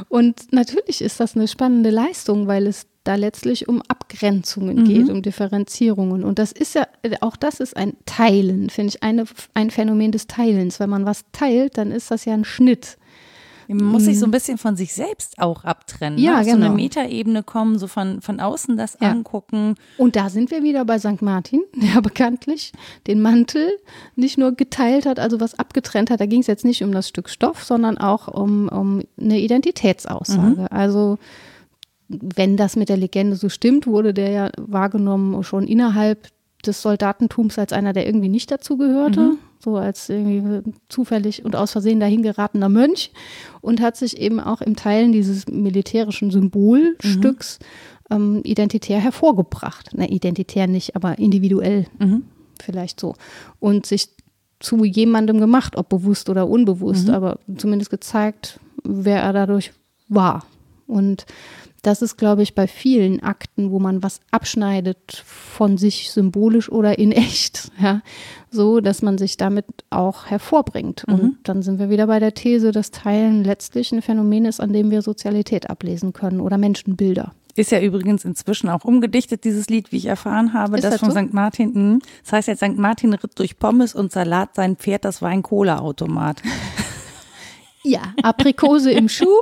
Und 0.10 0.52
natürlich 0.52 1.02
ist 1.02 1.20
das 1.20 1.36
eine 1.36 1.48
spannende 1.48 1.90
Leistung, 1.90 2.48
weil 2.48 2.68
es 2.68 2.88
da 3.04 3.16
letztlich 3.16 3.68
um 3.68 3.82
Abgrenzungen 3.88 4.84
geht, 4.84 5.10
um 5.10 5.22
Differenzierungen. 5.22 6.24
Und 6.24 6.38
das 6.38 6.52
ist 6.52 6.76
ja, 6.76 6.88
auch 7.22 7.36
das 7.36 7.60
ist 7.60 7.76
ein 7.76 7.94
Teilen, 8.06 8.70
finde 8.70 8.90
ich, 8.90 9.04
eine, 9.04 9.26
ein 9.54 9.72
Phänomen 9.72 10.12
des 10.12 10.28
Teilens. 10.28 10.80
Wenn 10.80 10.90
man 10.90 11.06
was 11.06 11.24
teilt, 11.32 11.78
dann 11.78 11.92
ist 11.92 12.12
das 12.12 12.26
ja 12.26 12.34
ein 12.34 12.46
Schnitt. 12.46 12.98
Man 13.68 13.86
muss 13.86 14.04
sich 14.04 14.20
so 14.20 14.26
ein 14.26 14.32
bisschen 14.32 14.58
von 14.58 14.76
sich 14.76 14.94
selbst 14.94 15.40
auch 15.40 15.64
abtrennen. 15.64 16.20
Ja, 16.20 16.34
ne? 16.34 16.40
Auf 16.40 16.46
so 16.46 16.52
genau. 16.54 16.66
eine 16.68 16.76
Metaebene 16.76 17.44
kommen, 17.44 17.78
so 17.80 17.88
von, 17.88 18.22
von 18.22 18.40
außen 18.40 18.78
das 18.78 18.98
Ja. 19.02 19.12
angucken. 19.12 19.76
Und 19.98 20.16
da 20.16 20.30
sind 20.30 20.52
wir 20.52 20.64
wieder 20.64 20.86
bei 20.86 21.00
St. 21.00 21.22
Martin, 21.22 21.62
der 21.76 22.02
bekanntlich 22.02 22.74
den 23.08 23.22
Mantel 23.22 23.70
nicht 24.16 24.38
nur 24.38 24.54
geteilt 24.54 25.06
hat, 25.06 25.20
also 25.20 25.40
was 25.40 25.58
abgetrennt 25.58 26.10
hat. 26.10 26.20
Da 26.20 26.26
ging 26.26 26.42
es 26.42 26.48
jetzt 26.48 26.66
nicht 26.66 26.84
um 26.84 26.92
das 26.92 27.08
Stück 27.08 27.30
Stoff, 27.30 27.64
sondern 27.64 27.98
auch 27.98 28.28
um, 28.28 28.68
um 28.70 29.02
eine 29.20 29.40
Identitätsaussage. 29.40 30.72
Also 30.72 31.18
wenn 32.10 32.58
das 32.58 32.76
mit 32.76 32.90
der 32.90 32.98
Legende 32.98 33.36
so 33.36 33.50
stimmt, 33.50 33.88
wurde 33.88 34.14
der 34.14 34.32
ja 34.32 34.50
wahrgenommen 34.58 35.44
schon 35.44 35.66
innerhalb 35.68 36.28
des 36.66 36.82
Soldatentums 36.82 37.58
als 37.58 37.74
einer, 37.74 37.94
der 37.94 38.06
irgendwie 38.06 38.30
nicht 38.30 38.52
dazugehörte, 38.52 39.32
so 39.62 39.78
als 39.78 40.10
irgendwie 40.10 40.62
zufällig 40.90 41.46
und 41.46 41.56
aus 41.56 41.72
Versehen 41.72 42.00
dahin 42.00 42.24
geratener 42.24 42.70
Mönch 42.70 43.12
und 43.62 43.82
hat 43.82 43.98
sich 43.98 44.18
eben 44.18 44.40
auch 44.40 44.62
im 44.62 44.76
Teilen 44.76 45.12
dieses 45.12 45.48
militärischen 45.48 46.32
Symbolstücks 46.32 47.60
ähm, 48.10 48.42
identitär 48.44 49.00
hervorgebracht. 49.00 49.92
Na, 49.94 50.08
identitär 50.08 50.68
nicht, 50.68 50.96
aber 50.96 51.18
individuell 51.20 51.86
vielleicht 52.62 53.00
so. 53.00 53.16
Und 53.60 53.86
sich 53.86 54.10
zu 54.60 54.86
jemandem 54.86 55.40
gemacht, 55.40 55.76
ob 55.76 55.90
bewusst 55.90 56.30
oder 56.30 56.48
unbewusst, 56.48 57.10
aber 57.10 57.40
zumindest 57.58 57.90
gezeigt, 57.90 58.60
wer 58.84 59.22
er 59.22 59.34
dadurch 59.34 59.72
war. 60.08 60.46
Und 60.88 61.26
das 61.82 62.04
ist, 62.04 62.18
glaube 62.18 62.44
ich, 62.44 62.54
bei 62.54 62.68
vielen 62.68 63.24
Akten, 63.24 63.72
wo 63.72 63.80
man 63.80 64.04
was 64.04 64.20
abschneidet 64.30 65.24
von 65.26 65.78
sich 65.78 66.12
symbolisch 66.12 66.72
oder 66.72 67.00
in 67.00 67.12
echt, 67.12 67.72
ja, 67.82 68.02
so, 68.52 68.82
dass 68.82 69.02
man 69.02 69.18
sich 69.18 69.38
damit 69.38 69.66
auch 69.90 70.26
hervorbringt. 70.28 71.06
Und 71.06 71.38
dann 71.44 71.62
sind 71.62 71.80
wir 71.80 71.90
wieder 71.90 72.08
bei 72.08 72.20
der 72.20 72.34
These, 72.34 72.72
dass 72.72 72.92
Teilen 72.92 73.44
letztlich 73.44 73.92
ein 73.92 74.02
Phänomen 74.02 74.46
ist, 74.46 74.60
an 74.60 74.74
dem 74.74 74.92
wir 74.92 75.02
Sozialität 75.02 75.70
ablesen 75.70 76.14
können 76.14 76.42
oder 76.42 76.58
Menschenbilder. 76.58 77.34
Ist 77.56 77.72
ja 77.72 77.82
übrigens 77.82 78.24
inzwischen 78.24 78.70
auch 78.70 78.86
umgedichtet, 78.86 79.44
dieses 79.44 79.68
Lied, 79.68 79.92
wie 79.92 79.98
ich 79.98 80.06
erfahren 80.06 80.54
habe. 80.54 80.78
Ist 80.78 80.84
das 80.84 80.92
das 80.92 81.00
von 81.02 81.12
so? 81.12 81.20
St. 81.20 81.34
Martin. 81.34 81.72
mh. 81.74 82.00
Das 82.24 82.34
heißt 82.34 82.48
jetzt, 82.48 82.64
St. 82.64 82.78
Martin 82.78 83.14
ritt 83.14 83.38
durch 83.38 83.58
Pommes 83.58 83.94
und 83.94 84.12
Salat 84.12 84.56
sein 84.56 84.76
Pferd, 84.78 85.06
das 85.06 85.22
war 85.22 85.30
ein 85.30 85.44
Cola-Automat. 85.44 86.42
Ja, 87.84 88.14
Aprikose 88.22 88.92
im 88.92 89.10
Schuh, 89.10 89.42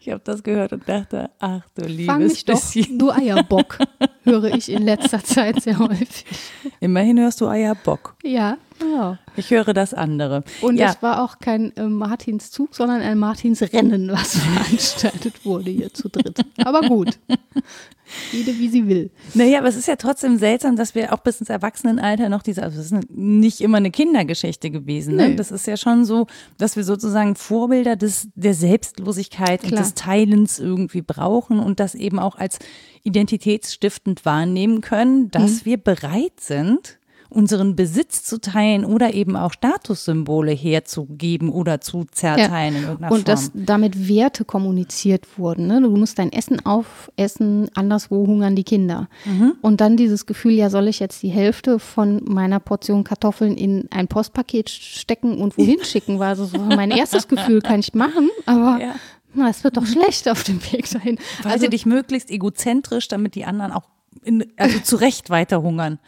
Ich 0.00 0.08
habe 0.10 0.20
das 0.24 0.42
gehört 0.42 0.72
und 0.72 0.88
dachte, 0.88 1.30
ach 1.38 1.62
du 1.74 1.82
liebes 1.84 2.06
fang 2.06 2.22
mich 2.22 2.44
doch, 2.44 2.54
bisschen. 2.54 2.98
du 2.98 3.10
Eierbock, 3.10 3.78
höre 4.24 4.54
ich 4.54 4.70
in 4.70 4.82
letzter 4.84 5.22
Zeit 5.22 5.62
sehr 5.62 5.78
häufig. 5.78 6.24
Immerhin 6.80 7.18
hörst 7.18 7.40
du 7.40 7.48
Eierbock. 7.48 8.16
Ja, 8.22 8.56
genau. 8.78 9.16
Ich 9.36 9.50
höre 9.50 9.72
das 9.74 9.94
andere. 9.94 10.44
Und 10.60 10.76
ja, 10.76 10.90
es 10.90 11.02
war 11.02 11.22
auch 11.22 11.38
kein 11.38 11.76
äh, 11.76 11.84
Martinszug, 11.84 12.74
sondern 12.74 13.00
ein 13.02 13.18
Martinsrennen, 13.18 14.10
was 14.10 14.38
veranstaltet 14.38 15.44
wurde 15.44 15.70
hier 15.70 15.92
zu 15.92 16.08
dritt. 16.08 16.40
Aber 16.64 16.82
gut. 16.82 17.18
Jede 18.32 18.58
wie 18.58 18.68
sie 18.68 18.86
will. 18.86 19.10
Naja, 19.34 19.58
aber 19.58 19.68
es 19.68 19.76
ist 19.76 19.88
ja 19.88 19.96
trotzdem 19.96 20.38
seltsam, 20.38 20.76
dass 20.76 20.94
wir 20.94 21.12
auch 21.12 21.18
bis 21.18 21.40
ins 21.40 21.50
Erwachsenenalter 21.50 22.28
noch 22.28 22.42
diese, 22.42 22.62
also 22.62 22.80
es 22.80 22.92
ist 22.92 23.10
nicht 23.10 23.60
immer 23.60 23.78
eine 23.78 23.90
Kindergeschichte 23.90 24.70
gewesen. 24.70 25.16
Ne? 25.16 25.30
Nee. 25.30 25.36
Das 25.36 25.50
ist 25.50 25.66
ja 25.66 25.76
schon 25.76 26.04
so, 26.04 26.26
dass 26.58 26.76
wir 26.76 26.84
sozusagen 26.84 27.34
Vorbilder 27.34 27.96
des, 27.96 28.28
der 28.34 28.54
Selbstlosigkeit 28.54 29.62
und 29.62 29.70
Klar. 29.70 29.82
des 29.82 29.94
Teilens 29.94 30.58
irgendwie 30.58 31.02
brauchen 31.02 31.58
und 31.58 31.80
das 31.80 31.94
eben 31.94 32.18
auch 32.18 32.36
als 32.36 32.58
identitätsstiftend 33.02 34.24
wahrnehmen 34.24 34.80
können, 34.80 35.30
dass 35.30 35.50
Mhm. 35.50 35.64
wir 35.64 35.76
bereit 35.78 36.40
sind, 36.40 36.98
unseren 37.30 37.76
Besitz 37.76 38.24
zu 38.24 38.40
teilen 38.40 38.84
oder 38.84 39.14
eben 39.14 39.36
auch 39.36 39.52
Statussymbole 39.52 40.52
herzugeben 40.52 41.48
oder 41.50 41.80
zu 41.80 42.04
zerteilen 42.10 42.74
in 42.76 42.82
irgendeiner 42.82 43.12
Und 43.14 43.28
dass 43.28 43.48
Form. 43.50 43.66
damit 43.66 44.08
Werte 44.08 44.44
kommuniziert 44.44 45.38
wurden. 45.38 45.68
Ne? 45.68 45.80
Du 45.80 45.90
musst 45.90 46.18
dein 46.18 46.32
Essen 46.32 46.64
aufessen, 46.66 47.70
anderswo 47.74 48.26
hungern 48.26 48.56
die 48.56 48.64
Kinder. 48.64 49.08
Mhm. 49.24 49.52
Und 49.62 49.80
dann 49.80 49.96
dieses 49.96 50.26
Gefühl, 50.26 50.52
ja, 50.52 50.70
soll 50.70 50.88
ich 50.88 50.98
jetzt 50.98 51.22
die 51.22 51.28
Hälfte 51.28 51.78
von 51.78 52.20
meiner 52.24 52.58
Portion 52.60 53.04
Kartoffeln 53.04 53.56
in 53.56 53.86
ein 53.90 54.08
Postpaket 54.08 54.68
stecken 54.68 55.38
und 55.38 55.56
wohin 55.56 55.82
schicken, 55.84 56.18
war 56.18 56.28
also 56.28 56.44
so 56.46 56.58
mein 56.58 56.90
erstes 56.90 57.28
Gefühl, 57.28 57.60
kann 57.60 57.80
ich 57.80 57.94
machen, 57.94 58.28
aber 58.46 58.78
Ja. 58.80 58.94
na, 59.34 59.48
es 59.48 59.62
wird 59.62 59.76
doch 59.76 59.86
schlecht 59.86 60.28
auf 60.28 60.42
dem 60.42 60.60
Weg 60.72 60.90
dahin. 60.90 61.16
Verhalte 61.42 61.68
dich 61.70 61.86
möglichst 61.86 62.30
egozentrisch, 62.30 63.06
damit 63.06 63.36
die 63.36 63.44
anderen 63.44 63.70
auch 63.72 63.84
in, 64.24 64.44
also 64.56 64.80
zu 64.80 64.96
Recht 64.96 65.30
weiter 65.30 65.62
hungern. 65.62 66.00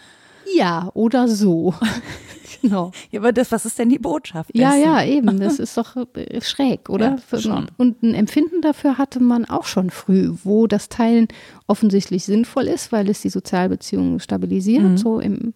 Ja, 0.56 0.90
oder 0.94 1.28
so. 1.28 1.74
genau. 2.62 2.90
Ja, 3.10 3.20
aber 3.20 3.32
das, 3.32 3.52
was 3.52 3.64
ist 3.66 3.78
denn 3.78 3.88
die 3.88 3.98
Botschaft? 3.98 4.50
Ja, 4.54 4.70
dessen? 4.70 4.82
ja, 4.84 5.04
eben. 5.04 5.38
Das 5.40 5.58
ist 5.58 5.76
doch 5.76 5.96
äh, 6.14 6.40
schräg, 6.40 6.88
oder? 6.88 7.18
Ja. 7.32 7.66
Und 7.78 8.02
ein 8.02 8.14
Empfinden 8.14 8.60
dafür 8.62 8.98
hatte 8.98 9.20
man 9.20 9.44
auch 9.44 9.64
schon 9.64 9.90
früh, 9.90 10.32
wo 10.44 10.66
das 10.66 10.88
Teilen 10.88 11.28
offensichtlich 11.66 12.24
sinnvoll 12.24 12.64
ist, 12.68 12.92
weil 12.92 13.08
es 13.08 13.20
die 13.22 13.30
Sozialbeziehungen 13.30 14.20
stabilisiert, 14.20 14.82
Mhm. 14.82 14.96
so 14.96 15.18
im 15.20 15.54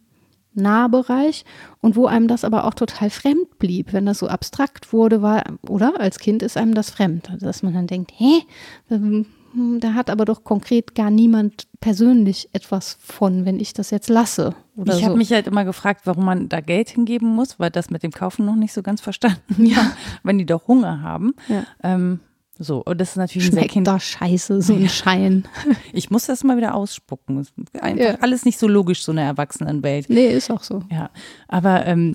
Nahbereich 0.54 1.44
und 1.82 1.96
wo 1.96 2.06
einem 2.06 2.28
das 2.28 2.42
aber 2.42 2.64
auch 2.64 2.72
total 2.74 3.10
fremd 3.10 3.58
blieb, 3.58 3.92
wenn 3.92 4.06
das 4.06 4.20
so 4.20 4.26
abstrakt 4.28 4.92
wurde, 4.92 5.20
war, 5.20 5.44
oder? 5.68 6.00
Als 6.00 6.18
Kind 6.18 6.42
ist 6.42 6.56
einem 6.56 6.74
das 6.74 6.88
fremd, 6.90 7.30
also 7.30 7.44
dass 7.44 7.62
man 7.62 7.74
dann 7.74 7.86
denkt, 7.86 8.12
hä, 8.16 8.40
ähm, 8.90 9.26
da 9.80 9.92
hat 9.94 10.08
aber 10.10 10.24
doch 10.24 10.44
konkret 10.44 10.94
gar 10.94 11.10
niemand 11.10 11.66
persönlich 11.80 12.48
etwas 12.52 12.96
von, 13.00 13.44
wenn 13.44 13.60
ich 13.60 13.74
das 13.74 13.90
jetzt 13.90 14.08
lasse. 14.08 14.54
Oder 14.76 14.94
Ich 14.94 15.00
so. 15.00 15.06
habe 15.06 15.16
mich 15.16 15.32
halt 15.32 15.46
immer 15.46 15.64
gefragt, 15.64 16.02
warum 16.04 16.24
man 16.24 16.48
da 16.48 16.60
Geld 16.60 16.90
hingeben 16.90 17.28
muss, 17.28 17.58
weil 17.58 17.70
das 17.70 17.90
mit 17.90 18.02
dem 18.02 18.10
Kaufen 18.12 18.44
noch 18.44 18.56
nicht 18.56 18.72
so 18.72 18.82
ganz 18.82 19.00
verstanden. 19.00 19.64
Ja. 19.66 19.92
Wenn 20.22 20.38
die 20.38 20.46
doch 20.46 20.68
Hunger 20.68 21.00
haben. 21.02 21.34
Ja. 21.48 21.64
Ähm, 21.82 22.20
so, 22.58 22.82
und 22.84 22.98
das 23.00 23.10
ist 23.10 23.16
natürlich 23.16 23.48
ein 23.48 23.52
sehr 23.52 23.60
Schmeckt 23.62 23.72
Kind. 23.74 23.86
da 23.86 24.00
scheiße, 24.00 24.62
so 24.62 24.74
ein 24.74 24.88
Schein. 24.88 25.44
Ich 25.92 26.10
muss 26.10 26.24
das 26.26 26.42
mal 26.44 26.56
wieder 26.56 26.74
ausspucken. 26.74 27.46
Einfach 27.80 28.02
Ja. 28.04 28.14
alles 28.20 28.44
nicht 28.46 28.58
so 28.58 28.66
logisch, 28.68 29.02
so 29.02 29.12
eine 29.12 29.22
Erwachsenenwelt. 29.22 30.08
Nee, 30.08 30.28
ist 30.28 30.50
auch 30.50 30.62
so. 30.62 30.82
Ja, 30.90 31.10
aber 31.48 31.84
ähm, 31.86 32.14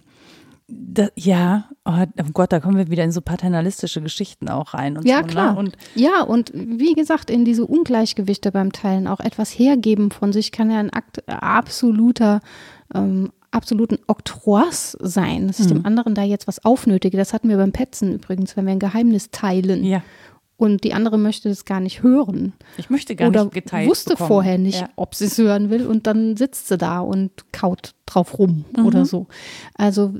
da, 0.73 1.07
ja, 1.15 1.69
oh, 1.85 1.91
oh 2.19 2.31
Gott, 2.33 2.51
da 2.53 2.59
kommen 2.59 2.77
wir 2.77 2.89
wieder 2.89 3.03
in 3.03 3.11
so 3.11 3.21
paternalistische 3.21 4.01
Geschichten 4.01 4.49
auch 4.49 4.73
rein. 4.73 4.97
Und 4.97 5.05
Ja, 5.05 5.19
so, 5.21 5.27
klar. 5.27 5.53
Ne? 5.53 5.59
Und 5.59 5.77
ja, 5.95 6.21
und 6.23 6.51
wie 6.55 6.93
gesagt, 6.93 7.29
in 7.29 7.45
diese 7.45 7.65
Ungleichgewichte 7.65 8.51
beim 8.51 8.71
Teilen 8.71 9.07
auch 9.07 9.19
etwas 9.19 9.49
hergeben 9.51 10.11
von 10.11 10.31
sich 10.33 10.51
kann 10.51 10.71
ja 10.71 10.79
ein 10.79 10.89
Akt 10.91 11.23
absoluter, 11.29 12.41
ähm, 12.93 13.31
absoluten 13.51 13.99
Oktrois 14.07 14.95
sein, 14.99 15.47
dass 15.47 15.59
ich 15.59 15.65
Mhm. 15.65 15.69
dem 15.69 15.85
anderen 15.85 16.15
da 16.15 16.23
jetzt 16.23 16.47
was 16.47 16.63
aufnötige. 16.63 17.17
Das 17.17 17.33
hatten 17.33 17.49
wir 17.49 17.57
beim 17.57 17.71
Petzen 17.73 18.13
übrigens, 18.13 18.55
wenn 18.55 18.65
wir 18.65 18.71
ein 18.71 18.79
Geheimnis 18.79 19.29
teilen. 19.31 19.83
ja, 19.83 20.01
und 20.57 20.83
die 20.83 20.93
andere 20.93 21.17
möchte 21.17 21.49
es 21.49 21.65
gar 21.65 21.79
nicht 21.79 22.03
hören. 22.03 22.53
Ich 22.77 22.91
möchte 22.91 23.15
gar 23.15 23.29
Oder 23.29 23.45
nicht 23.45 23.53
geteilt 23.55 23.89
wusste 23.89 24.11
bekommen. 24.11 24.27
vorher 24.27 24.57
nicht, 24.59 24.81
Ja. 24.81 24.89
ob 24.95 25.15
sie 25.15 25.25
es 25.25 25.35
hören 25.39 25.71
will 25.71 25.87
und 25.87 26.05
dann 26.05 26.37
sitzt 26.37 26.67
sie 26.67 26.77
da 26.77 26.99
und 26.99 27.51
kaut 27.51 27.95
drauf 28.05 28.37
rum 28.37 28.65
Mhm. 28.77 28.85
oder 28.85 29.05
so. 29.07 29.25
Also 29.73 30.13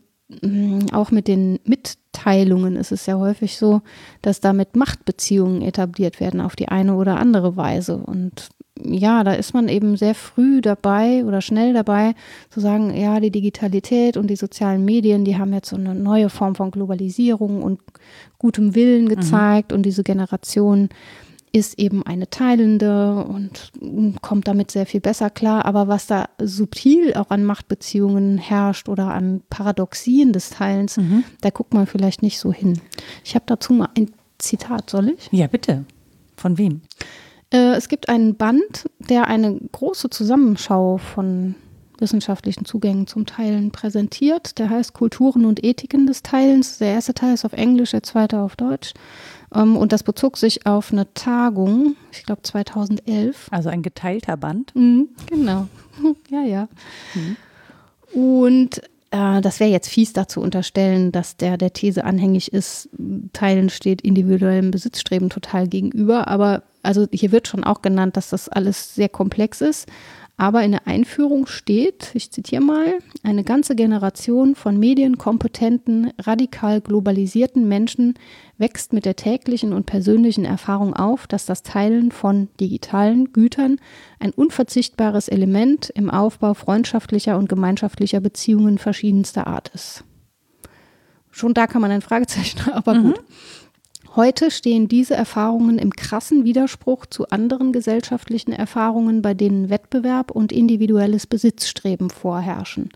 auch 0.93 1.11
mit 1.11 1.27
den 1.27 1.59
Mitteilungen 1.65 2.75
ist 2.75 2.91
es 2.91 3.05
ja 3.05 3.17
häufig 3.17 3.57
so, 3.57 3.81
dass 4.21 4.39
damit 4.39 4.75
Machtbeziehungen 4.75 5.61
etabliert 5.61 6.19
werden 6.19 6.41
auf 6.41 6.55
die 6.55 6.69
eine 6.69 6.95
oder 6.95 7.17
andere 7.17 7.57
Weise. 7.57 7.97
Und 7.97 8.49
ja, 8.83 9.23
da 9.23 9.33
ist 9.33 9.53
man 9.53 9.67
eben 9.67 9.97
sehr 9.97 10.15
früh 10.15 10.61
dabei 10.61 11.25
oder 11.25 11.41
schnell 11.41 11.73
dabei 11.73 12.15
zu 12.49 12.59
sagen, 12.59 12.95
ja, 12.95 13.19
die 13.19 13.31
Digitalität 13.31 14.17
und 14.17 14.27
die 14.27 14.35
sozialen 14.35 14.85
Medien, 14.85 15.25
die 15.25 15.37
haben 15.37 15.53
jetzt 15.53 15.69
so 15.69 15.75
eine 15.75 15.93
neue 15.93 16.29
Form 16.29 16.55
von 16.55 16.71
Globalisierung 16.71 17.61
und 17.61 17.79
gutem 18.39 18.73
Willen 18.73 19.09
gezeigt 19.09 19.73
und 19.73 19.83
diese 19.83 20.03
Generation 20.03 20.89
ist 21.51 21.77
eben 21.79 22.03
eine 22.03 22.29
teilende 22.29 23.23
und 23.25 23.71
mm, 23.79 24.15
kommt 24.21 24.47
damit 24.47 24.71
sehr 24.71 24.85
viel 24.85 25.01
besser 25.01 25.29
klar. 25.29 25.65
Aber 25.65 25.87
was 25.87 26.07
da 26.07 26.29
subtil 26.41 27.13
auch 27.15 27.29
an 27.29 27.43
Machtbeziehungen 27.43 28.37
herrscht 28.37 28.87
oder 28.89 29.11
an 29.13 29.41
Paradoxien 29.49 30.33
des 30.33 30.49
Teilens, 30.49 30.99
da 31.41 31.49
guckt 31.49 31.73
man 31.73 31.87
vielleicht 31.87 32.21
nicht 32.21 32.39
so 32.39 32.53
hin. 32.53 32.79
Ich 33.23 33.35
habe 33.35 33.45
dazu 33.47 33.73
mal 33.73 33.89
ein 33.97 34.11
Zitat, 34.37 34.89
soll 34.89 35.09
ich? 35.09 35.29
Ja, 35.31 35.47
bitte. 35.47 35.85
Von 36.35 36.57
wem? 36.57 36.81
Äh, 37.51 37.75
es 37.75 37.89
gibt 37.89 38.09
einen 38.09 38.35
Band, 38.35 38.89
der 38.99 39.27
eine 39.27 39.59
große 39.71 40.09
Zusammenschau 40.09 40.97
von 40.97 41.55
wissenschaftlichen 41.99 42.65
Zugängen 42.65 43.07
zum 43.07 43.25
Teilen 43.25 43.71
präsentiert. 43.71 44.57
Der 44.57 44.69
heißt 44.69 44.93
Kulturen 44.93 45.45
und 45.45 45.63
Ethiken 45.63 46.07
des 46.07 46.23
Teilens. 46.23 46.79
Der 46.79 46.93
erste 46.93 47.13
Teil 47.13 47.35
ist 47.35 47.45
auf 47.45 47.53
Englisch, 47.53 47.91
der 47.91 48.03
zweite 48.03 48.39
auf 48.39 48.55
Deutsch. 48.55 48.93
Ähm, 49.53 49.77
Und 49.77 49.91
das 49.91 50.03
bezog 50.03 50.37
sich 50.37 50.65
auf 50.65 50.91
eine 50.91 51.13
Tagung, 51.13 51.95
ich 52.11 52.23
glaube 52.23 52.41
2011. 52.43 53.47
Also 53.51 53.69
ein 53.69 53.81
geteilter 53.81 54.37
Band. 54.37 54.75
Mhm, 54.75 55.09
genau. 55.27 55.67
Ja, 56.29 56.41
ja. 56.41 56.67
Und 58.13 58.81
äh, 59.11 59.41
das 59.41 59.59
wäre 59.59 59.69
jetzt 59.69 59.89
fies 59.89 60.13
dazu 60.13 60.41
unterstellen, 60.41 61.11
dass 61.11 61.37
der 61.37 61.57
der 61.57 61.73
These 61.73 62.03
anhängig 62.05 62.53
ist, 62.53 62.89
Teilen 63.33 63.69
steht 63.69 64.01
individuellem 64.01 64.71
Besitzstreben 64.71 65.29
total 65.29 65.67
gegenüber. 65.67 66.27
Aber 66.27 66.63
also 66.81 67.07
hier 67.11 67.31
wird 67.31 67.47
schon 67.47 67.63
auch 67.63 67.81
genannt, 67.81 68.17
dass 68.17 68.29
das 68.29 68.49
alles 68.49 68.95
sehr 68.95 69.09
komplex 69.09 69.61
ist. 69.61 69.87
Aber 70.41 70.63
in 70.63 70.71
der 70.71 70.87
Einführung 70.87 71.45
steht, 71.45 72.15
ich 72.15 72.31
zitiere 72.31 72.63
mal, 72.63 72.95
eine 73.21 73.43
ganze 73.43 73.75
Generation 73.75 74.55
von 74.55 74.75
medienkompetenten, 74.79 76.13
radikal 76.17 76.81
globalisierten 76.81 77.67
Menschen 77.67 78.15
wächst 78.57 78.91
mit 78.91 79.05
der 79.05 79.15
täglichen 79.15 79.71
und 79.71 79.85
persönlichen 79.85 80.43
Erfahrung 80.43 80.95
auf, 80.95 81.27
dass 81.27 81.45
das 81.45 81.61
Teilen 81.61 82.11
von 82.11 82.47
digitalen 82.59 83.33
Gütern 83.33 83.77
ein 84.19 84.31
unverzichtbares 84.31 85.27
Element 85.27 85.91
im 85.93 86.09
Aufbau 86.09 86.55
freundschaftlicher 86.55 87.37
und 87.37 87.47
gemeinschaftlicher 87.47 88.19
Beziehungen 88.19 88.79
verschiedenster 88.79 89.45
Art 89.45 89.69
ist. 89.75 90.05
Schon 91.29 91.53
da 91.53 91.67
kann 91.67 91.83
man 91.83 91.91
ein 91.91 92.01
Fragezeichen, 92.01 92.67
aber 92.71 92.95
gut. 92.97 93.23
Heute 94.15 94.51
stehen 94.51 94.89
diese 94.89 95.15
Erfahrungen 95.15 95.77
im 95.77 95.91
krassen 95.91 96.43
Widerspruch 96.43 97.05
zu 97.05 97.29
anderen 97.29 97.71
gesellschaftlichen 97.71 98.51
Erfahrungen, 98.51 99.21
bei 99.21 99.33
denen 99.33 99.69
Wettbewerb 99.69 100.31
und 100.31 100.51
individuelles 100.51 101.27
Besitzstreben 101.27 102.09
vorherrschen. 102.09 102.89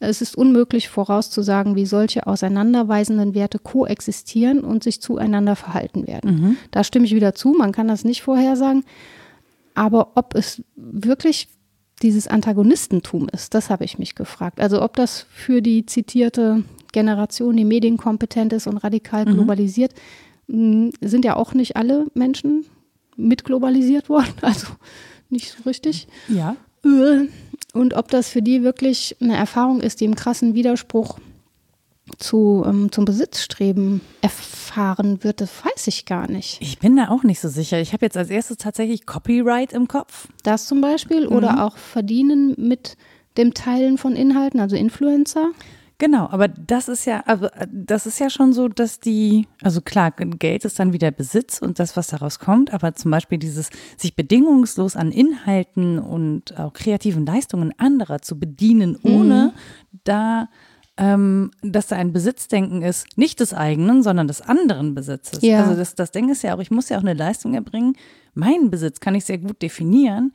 Es 0.00 0.20
ist 0.20 0.36
unmöglich 0.36 0.88
vorauszusagen, 0.88 1.76
wie 1.76 1.86
solche 1.86 2.26
auseinanderweisenden 2.26 3.34
Werte 3.34 3.58
koexistieren 3.58 4.60
und 4.60 4.82
sich 4.82 5.00
zueinander 5.00 5.56
verhalten 5.56 6.06
werden. 6.06 6.30
Da 6.70 6.84
stimme 6.84 7.06
ich 7.06 7.14
wieder 7.14 7.34
zu, 7.34 7.50
man 7.50 7.72
kann 7.72 7.88
das 7.88 8.04
nicht 8.04 8.22
vorhersagen. 8.22 8.84
Aber 9.74 10.12
ob 10.14 10.34
es 10.34 10.62
wirklich 10.76 11.48
dieses 12.02 12.28
Antagonistentum 12.28 13.28
ist, 13.30 13.54
das 13.54 13.70
habe 13.70 13.84
ich 13.84 13.98
mich 13.98 14.14
gefragt. 14.14 14.60
Also 14.60 14.82
ob 14.82 14.94
das 14.96 15.26
für 15.30 15.60
die 15.62 15.84
zitierte 15.86 16.64
Generation, 16.92 17.56
die 17.56 17.64
medienkompetent 17.64 18.52
ist 18.52 18.66
und 18.66 18.78
radikal 18.78 19.24
globalisiert, 19.26 19.92
mh, 19.92 20.29
sind 20.50 21.24
ja 21.24 21.36
auch 21.36 21.54
nicht 21.54 21.76
alle 21.76 22.06
Menschen 22.14 22.64
mitglobalisiert 23.16 24.08
worden, 24.08 24.32
also 24.42 24.68
nicht 25.28 25.50
so 25.52 25.62
richtig. 25.64 26.08
Ja. 26.28 26.56
Äh, 26.84 27.28
Und 27.72 27.94
ob 27.94 28.08
das 28.08 28.28
für 28.28 28.42
die 28.42 28.62
wirklich 28.62 29.16
eine 29.20 29.36
Erfahrung 29.36 29.80
ist, 29.80 30.00
die 30.00 30.04
im 30.06 30.16
krassen 30.16 30.54
Widerspruch 30.54 31.18
zu, 32.18 32.64
ähm, 32.66 32.90
zum 32.90 33.04
Besitzstreben 33.04 34.00
erfahren 34.20 35.22
wird, 35.22 35.40
das 35.40 35.50
weiß 35.64 35.86
ich 35.86 36.06
gar 36.06 36.28
nicht. 36.28 36.58
Ich 36.60 36.80
bin 36.80 36.96
da 36.96 37.08
auch 37.08 37.22
nicht 37.22 37.40
so 37.40 37.48
sicher. 37.48 37.80
Ich 37.80 37.92
habe 37.92 38.04
jetzt 38.04 38.16
als 38.16 38.30
erstes 38.30 38.56
tatsächlich 38.56 39.06
Copyright 39.06 39.72
im 39.72 39.86
Kopf. 39.86 40.26
Das 40.42 40.66
zum 40.66 40.80
Beispiel 40.80 41.26
oder 41.28 41.64
auch 41.64 41.76
verdienen 41.76 42.54
mit 42.58 42.96
dem 43.36 43.54
Teilen 43.54 43.96
von 43.98 44.16
Inhalten, 44.16 44.58
also 44.58 44.74
Influencer. 44.74 45.50
Genau, 46.00 46.28
aber 46.30 46.48
das 46.48 46.88
ist 46.88 47.04
ja, 47.04 47.22
also 47.26 47.44
äh, 47.48 47.66
das 47.70 48.06
ist 48.06 48.18
ja 48.18 48.30
schon 48.30 48.54
so, 48.54 48.68
dass 48.68 49.00
die, 49.00 49.46
also 49.62 49.82
klar, 49.82 50.10
Geld 50.12 50.64
ist 50.64 50.78
dann 50.78 50.94
wieder 50.94 51.10
Besitz 51.10 51.60
und 51.60 51.78
das, 51.78 51.94
was 51.94 52.06
daraus 52.06 52.38
kommt, 52.38 52.72
aber 52.72 52.94
zum 52.94 53.10
Beispiel 53.10 53.36
dieses 53.36 53.68
sich 53.98 54.16
bedingungslos 54.16 54.96
an 54.96 55.12
Inhalten 55.12 55.98
und 55.98 56.58
auch 56.58 56.72
kreativen 56.72 57.26
Leistungen 57.26 57.74
anderer 57.78 58.22
zu 58.22 58.38
bedienen, 58.38 58.96
ohne 59.02 59.52
da, 60.04 60.48
ähm, 60.96 61.50
dass 61.60 61.88
da 61.88 61.96
ein 61.96 62.14
Besitzdenken 62.14 62.80
ist, 62.80 63.18
nicht 63.18 63.38
des 63.38 63.52
eigenen, 63.52 64.02
sondern 64.02 64.26
des 64.26 64.40
anderen 64.40 64.94
Besitzes. 64.94 65.42
Ja. 65.42 65.64
Also 65.64 65.76
das, 65.76 65.96
das 65.96 66.12
Ding 66.12 66.30
ist 66.30 66.42
ja 66.42 66.56
auch, 66.56 66.60
ich 66.60 66.70
muss 66.70 66.88
ja 66.88 66.96
auch 66.96 67.02
eine 67.02 67.12
Leistung 67.12 67.52
erbringen. 67.52 67.94
Meinen 68.32 68.70
Besitz 68.70 69.00
kann 69.00 69.14
ich 69.14 69.26
sehr 69.26 69.38
gut 69.38 69.60
definieren. 69.60 70.32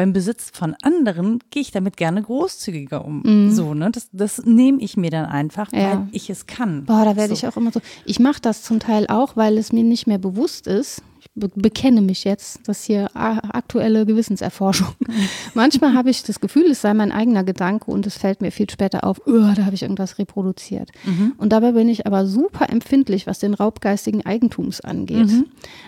Beim 0.00 0.14
Besitz 0.14 0.48
von 0.54 0.74
anderen 0.80 1.40
gehe 1.50 1.60
ich 1.60 1.72
damit 1.72 1.98
gerne 1.98 2.22
großzügiger 2.22 3.04
um. 3.04 3.50
So, 3.50 3.74
ne? 3.74 3.90
Das, 3.90 4.08
das 4.14 4.42
nehme 4.46 4.80
ich 4.80 4.96
mir 4.96 5.10
dann 5.10 5.26
einfach, 5.26 5.70
weil 5.74 5.80
Ja. 5.82 6.08
ich 6.10 6.30
es 6.30 6.46
kann. 6.46 6.86
Boah, 6.86 7.04
da 7.04 7.16
werde 7.16 7.34
so. 7.36 7.46
ich 7.46 7.46
auch 7.46 7.58
immer 7.58 7.70
so. 7.70 7.82
Ich 8.06 8.18
mache 8.18 8.40
das 8.40 8.62
zum 8.62 8.80
Teil 8.80 9.06
auch, 9.08 9.36
weil 9.36 9.58
es 9.58 9.72
mir 9.74 9.84
nicht 9.84 10.06
mehr 10.06 10.16
bewusst 10.16 10.66
ist. 10.66 11.02
Be 11.36 11.48
bekenne 11.54 12.00
mich 12.00 12.24
jetzt, 12.24 12.60
das 12.66 12.82
hier 12.82 13.08
aktuelle 13.14 14.04
Gewissenserforschung. 14.04 14.94
Manchmal 15.54 15.94
habe 15.94 16.10
ich 16.10 16.24
das 16.24 16.40
Gefühl, 16.40 16.64
es 16.70 16.80
sei 16.80 16.92
mein 16.92 17.12
eigener 17.12 17.44
Gedanke 17.44 17.90
und 17.90 18.04
es 18.06 18.18
fällt 18.18 18.40
mir 18.40 18.50
viel 18.50 18.68
später 18.68 19.04
auf, 19.04 19.20
oh, 19.26 19.52
da 19.54 19.64
habe 19.64 19.74
ich 19.74 19.82
irgendwas 19.82 20.18
reproduziert. 20.18 20.90
Und 21.38 21.52
dabei 21.52 21.72
bin 21.72 21.88
ich 21.88 22.04
aber 22.04 22.26
super 22.26 22.68
empfindlich, 22.68 23.28
was 23.28 23.38
den 23.38 23.54
raubgeistigen 23.54 24.26
Eigentums 24.26 24.80
angeht. 24.80 25.28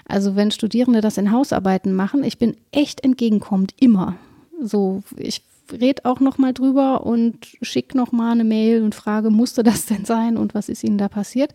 Also 0.07 0.37
wenn 0.37 0.52
Studierende 0.52 1.00
das 1.00 1.18
in 1.18 1.33
Hausarbeiten 1.33 1.92
machen, 1.92 2.22
ich 2.22 2.38
bin 2.38 2.57
echt 2.70 3.02
entgegenkommend, 3.02 3.74
immer. 3.81 4.16
So, 4.62 5.02
ich 5.16 5.42
red 5.72 6.05
auch 6.05 6.20
noch 6.20 6.38
mal 6.38 6.52
drüber 6.52 7.05
und 7.05 7.37
schick 7.62 7.94
noch 7.96 8.12
mal 8.12 8.33
eine 8.33 8.44
Mail 8.44 8.83
und 8.83 8.94
frage, 8.94 9.31
musste 9.31 9.62
das 9.62 9.87
denn 9.87 10.05
sein 10.05 10.37
und 10.37 10.55
was 10.55 10.68
ist 10.68 10.85
ihnen 10.85 10.98
da 10.98 11.09
passiert? 11.09 11.52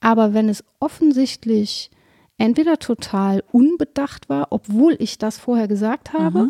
Aber 0.00 0.32
wenn 0.32 0.48
es 0.48 0.64
offensichtlich 0.80 1.90
entweder 2.38 2.78
total 2.78 3.44
unbedacht 3.52 4.28
war, 4.28 4.48
obwohl 4.50 4.96
ich 4.98 5.18
das 5.18 5.38
vorher 5.38 5.68
gesagt 5.68 6.12
habe, 6.12 6.48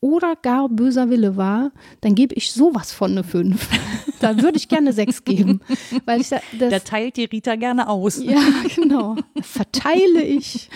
oder 0.00 0.36
gar 0.36 0.68
böser 0.68 1.10
Wille 1.10 1.36
war, 1.36 1.72
dann 2.02 2.14
gebe 2.14 2.34
ich 2.34 2.52
sowas 2.52 2.92
von 2.92 3.12
eine 3.12 3.24
5. 3.24 3.68
da 4.20 4.40
würde 4.40 4.56
ich 4.56 4.68
gerne 4.68 4.92
6 4.92 5.24
geben. 5.24 5.60
Weil 6.04 6.20
ich 6.20 6.28
da, 6.28 6.38
Da 6.58 6.78
teilt 6.78 7.16
die 7.16 7.24
Rita 7.24 7.56
gerne 7.56 7.88
aus. 7.88 8.22
ja, 8.22 8.40
genau. 8.76 9.16
Verteile 9.40 10.22
ich 10.22 10.70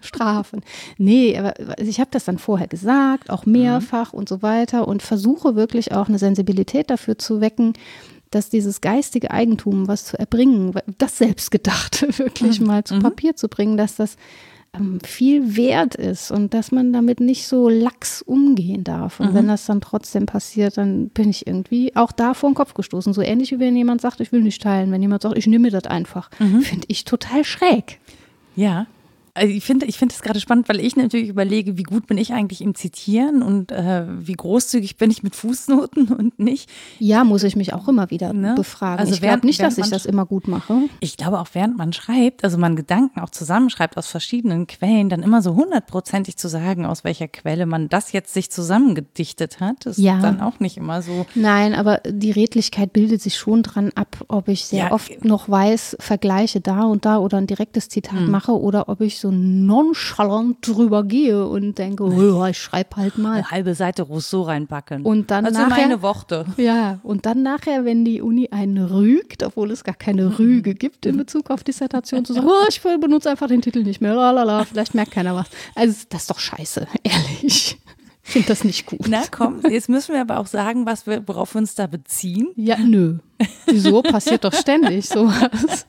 Strafen. 0.00 0.62
Nee, 0.98 1.36
aber 1.38 1.54
ich 1.80 2.00
habe 2.00 2.10
das 2.10 2.24
dann 2.24 2.38
vorher 2.38 2.68
gesagt, 2.68 3.30
auch 3.30 3.44
mehrfach 3.44 4.12
und 4.12 4.28
so 4.28 4.42
weiter 4.42 4.88
und 4.88 5.02
versuche 5.02 5.56
wirklich 5.56 5.92
auch 5.92 6.08
eine 6.08 6.18
Sensibilität 6.18 6.90
dafür 6.90 7.18
zu 7.18 7.40
wecken, 7.40 7.74
dass 8.30 8.48
dieses 8.48 8.80
geistige 8.80 9.30
Eigentum, 9.30 9.88
was 9.88 10.04
zu 10.04 10.18
erbringen, 10.18 10.74
das 10.98 11.18
Selbstgedachte 11.18 12.08
wirklich 12.18 12.60
mal 12.60 12.84
zu 12.84 12.98
Papier 12.98 13.36
zu 13.36 13.48
bringen, 13.48 13.76
dass 13.76 13.96
das 13.96 14.16
ähm, 14.74 14.98
viel 15.04 15.56
wert 15.56 15.94
ist 15.94 16.30
und 16.30 16.54
dass 16.54 16.72
man 16.72 16.92
damit 16.92 17.20
nicht 17.20 17.46
so 17.46 17.68
lax 17.68 18.22
umgehen 18.22 18.84
darf. 18.84 19.20
Und 19.20 19.34
wenn 19.34 19.48
das 19.48 19.66
dann 19.66 19.80
trotzdem 19.80 20.26
passiert, 20.26 20.76
dann 20.76 21.08
bin 21.08 21.30
ich 21.30 21.46
irgendwie 21.46 21.94
auch 21.96 22.12
da 22.12 22.34
vor 22.34 22.50
den 22.50 22.54
Kopf 22.54 22.74
gestoßen. 22.74 23.12
So 23.12 23.22
ähnlich 23.22 23.52
wie 23.52 23.60
wenn 23.60 23.76
jemand 23.76 24.00
sagt, 24.00 24.20
ich 24.20 24.32
will 24.32 24.42
nicht 24.42 24.62
teilen. 24.62 24.90
Wenn 24.92 25.02
jemand 25.02 25.22
sagt, 25.22 25.38
ich 25.38 25.46
nehme 25.46 25.70
das 25.70 25.84
einfach. 25.84 26.30
Finde 26.62 26.86
ich 26.88 27.04
total 27.04 27.44
schräg. 27.44 28.00
Ja. 28.54 28.86
Also 29.36 29.52
ich 29.52 29.64
finde 29.64 29.86
ich 29.86 29.98
finde 29.98 30.14
es 30.14 30.22
gerade 30.22 30.40
spannend, 30.40 30.68
weil 30.68 30.80
ich 30.80 30.96
natürlich 30.96 31.28
überlege, 31.28 31.76
wie 31.76 31.82
gut 31.82 32.06
bin 32.06 32.16
ich 32.16 32.32
eigentlich 32.32 32.62
im 32.62 32.74
Zitieren 32.74 33.42
und 33.42 33.70
äh, 33.70 34.06
wie 34.08 34.32
großzügig 34.32 34.96
bin 34.96 35.10
ich 35.10 35.22
mit 35.22 35.36
Fußnoten 35.36 36.08
und 36.14 36.38
nicht. 36.38 36.70
Ja, 36.98 37.22
muss 37.24 37.42
ich 37.42 37.54
mich 37.54 37.74
auch 37.74 37.86
immer 37.86 38.10
wieder 38.10 38.32
ne? 38.32 38.54
befragen. 38.56 38.98
Also 38.98 39.12
ich 39.12 39.20
glaube 39.20 39.46
nicht, 39.46 39.60
dass 39.60 39.76
ich 39.76 39.90
das 39.90 40.06
immer 40.06 40.24
gut 40.24 40.48
mache. 40.48 40.88
Ich 41.00 41.16
glaube 41.18 41.38
auch, 41.38 41.48
während 41.52 41.76
man 41.76 41.92
schreibt, 41.92 42.44
also 42.44 42.56
man 42.56 42.76
Gedanken 42.76 43.20
auch 43.20 43.28
zusammenschreibt 43.28 43.98
aus 43.98 44.06
verschiedenen 44.06 44.66
Quellen, 44.66 45.10
dann 45.10 45.22
immer 45.22 45.42
so 45.42 45.54
hundertprozentig 45.54 46.36
zu 46.38 46.48
sagen, 46.48 46.86
aus 46.86 47.04
welcher 47.04 47.28
Quelle 47.28 47.66
man 47.66 47.88
das 47.90 48.12
jetzt 48.12 48.32
sich 48.32 48.50
zusammengedichtet 48.50 49.60
hat, 49.60 49.84
ist 49.84 49.98
ja. 49.98 50.18
dann 50.20 50.40
auch 50.40 50.60
nicht 50.60 50.78
immer 50.78 51.02
so. 51.02 51.26
Nein, 51.34 51.74
aber 51.74 52.00
die 52.08 52.30
Redlichkeit 52.30 52.94
bildet 52.94 53.20
sich 53.20 53.36
schon 53.36 53.62
dran 53.62 53.90
ab, 53.94 54.24
ob 54.28 54.48
ich 54.48 54.64
sehr 54.64 54.86
ja. 54.86 54.92
oft 54.92 55.24
noch 55.24 55.48
weiß, 55.48 55.98
Vergleiche 56.00 56.62
da 56.62 56.84
und 56.84 57.04
da 57.04 57.18
oder 57.18 57.36
ein 57.36 57.46
direktes 57.46 57.90
Zitat 57.90 58.20
mhm. 58.20 58.30
mache 58.30 58.52
oder 58.52 58.88
ob 58.88 59.02
ich 59.02 59.20
so 59.20 59.25
nonchalant 59.30 60.58
drüber 60.60 61.04
gehe 61.04 61.46
und 61.46 61.78
denke, 61.78 62.04
oh, 62.04 62.44
ich 62.46 62.58
schreibe 62.58 62.96
halt 62.96 63.18
mal. 63.18 63.34
Eine 63.34 63.50
halbe 63.50 63.74
Seite 63.74 64.02
Rousseau 64.02 64.42
reinpacken. 64.42 65.02
Und 65.02 65.30
dann 65.30 65.46
also 65.46 65.60
nachher, 65.60 65.82
meine 65.82 66.02
Worte. 66.02 66.46
Ja, 66.56 67.00
und 67.02 67.26
dann 67.26 67.42
nachher, 67.42 67.84
wenn 67.84 68.04
die 68.04 68.20
Uni 68.20 68.48
einen 68.50 68.84
rügt, 68.84 69.42
obwohl 69.42 69.70
es 69.70 69.84
gar 69.84 69.94
keine 69.94 70.38
Rüge 70.38 70.74
gibt 70.76 71.06
in 71.06 71.16
Bezug 71.16 71.50
auf 71.50 71.64
Dissertation, 71.64 72.24
zu 72.24 72.34
sagen, 72.34 72.46
oh, 72.48 72.66
ich 72.68 72.80
benutze 72.80 73.30
einfach 73.30 73.48
den 73.48 73.62
Titel 73.62 73.82
nicht 73.82 74.00
mehr, 74.00 74.14
lalala, 74.14 74.64
vielleicht 74.64 74.94
merkt 74.94 75.12
keiner 75.12 75.34
was. 75.34 75.46
Also 75.74 76.04
das 76.08 76.22
ist 76.22 76.30
doch 76.30 76.38
scheiße, 76.38 76.86
ehrlich. 77.02 77.78
Ich 78.26 78.32
finde 78.32 78.48
das 78.48 78.64
nicht 78.64 78.86
gut. 78.86 79.06
Na 79.08 79.22
komm, 79.30 79.60
jetzt 79.70 79.88
müssen 79.88 80.12
wir 80.12 80.20
aber 80.20 80.40
auch 80.40 80.48
sagen, 80.48 80.84
was 80.84 81.06
wir, 81.06 81.22
worauf 81.26 81.54
wir 81.54 81.60
uns 81.60 81.76
da 81.76 81.86
beziehen. 81.86 82.48
Ja, 82.56 82.76
nö. 82.76 83.18
Wieso? 83.66 84.02
Passiert 84.02 84.44
doch 84.44 84.52
ständig 84.52 85.06
sowas. 85.08 85.86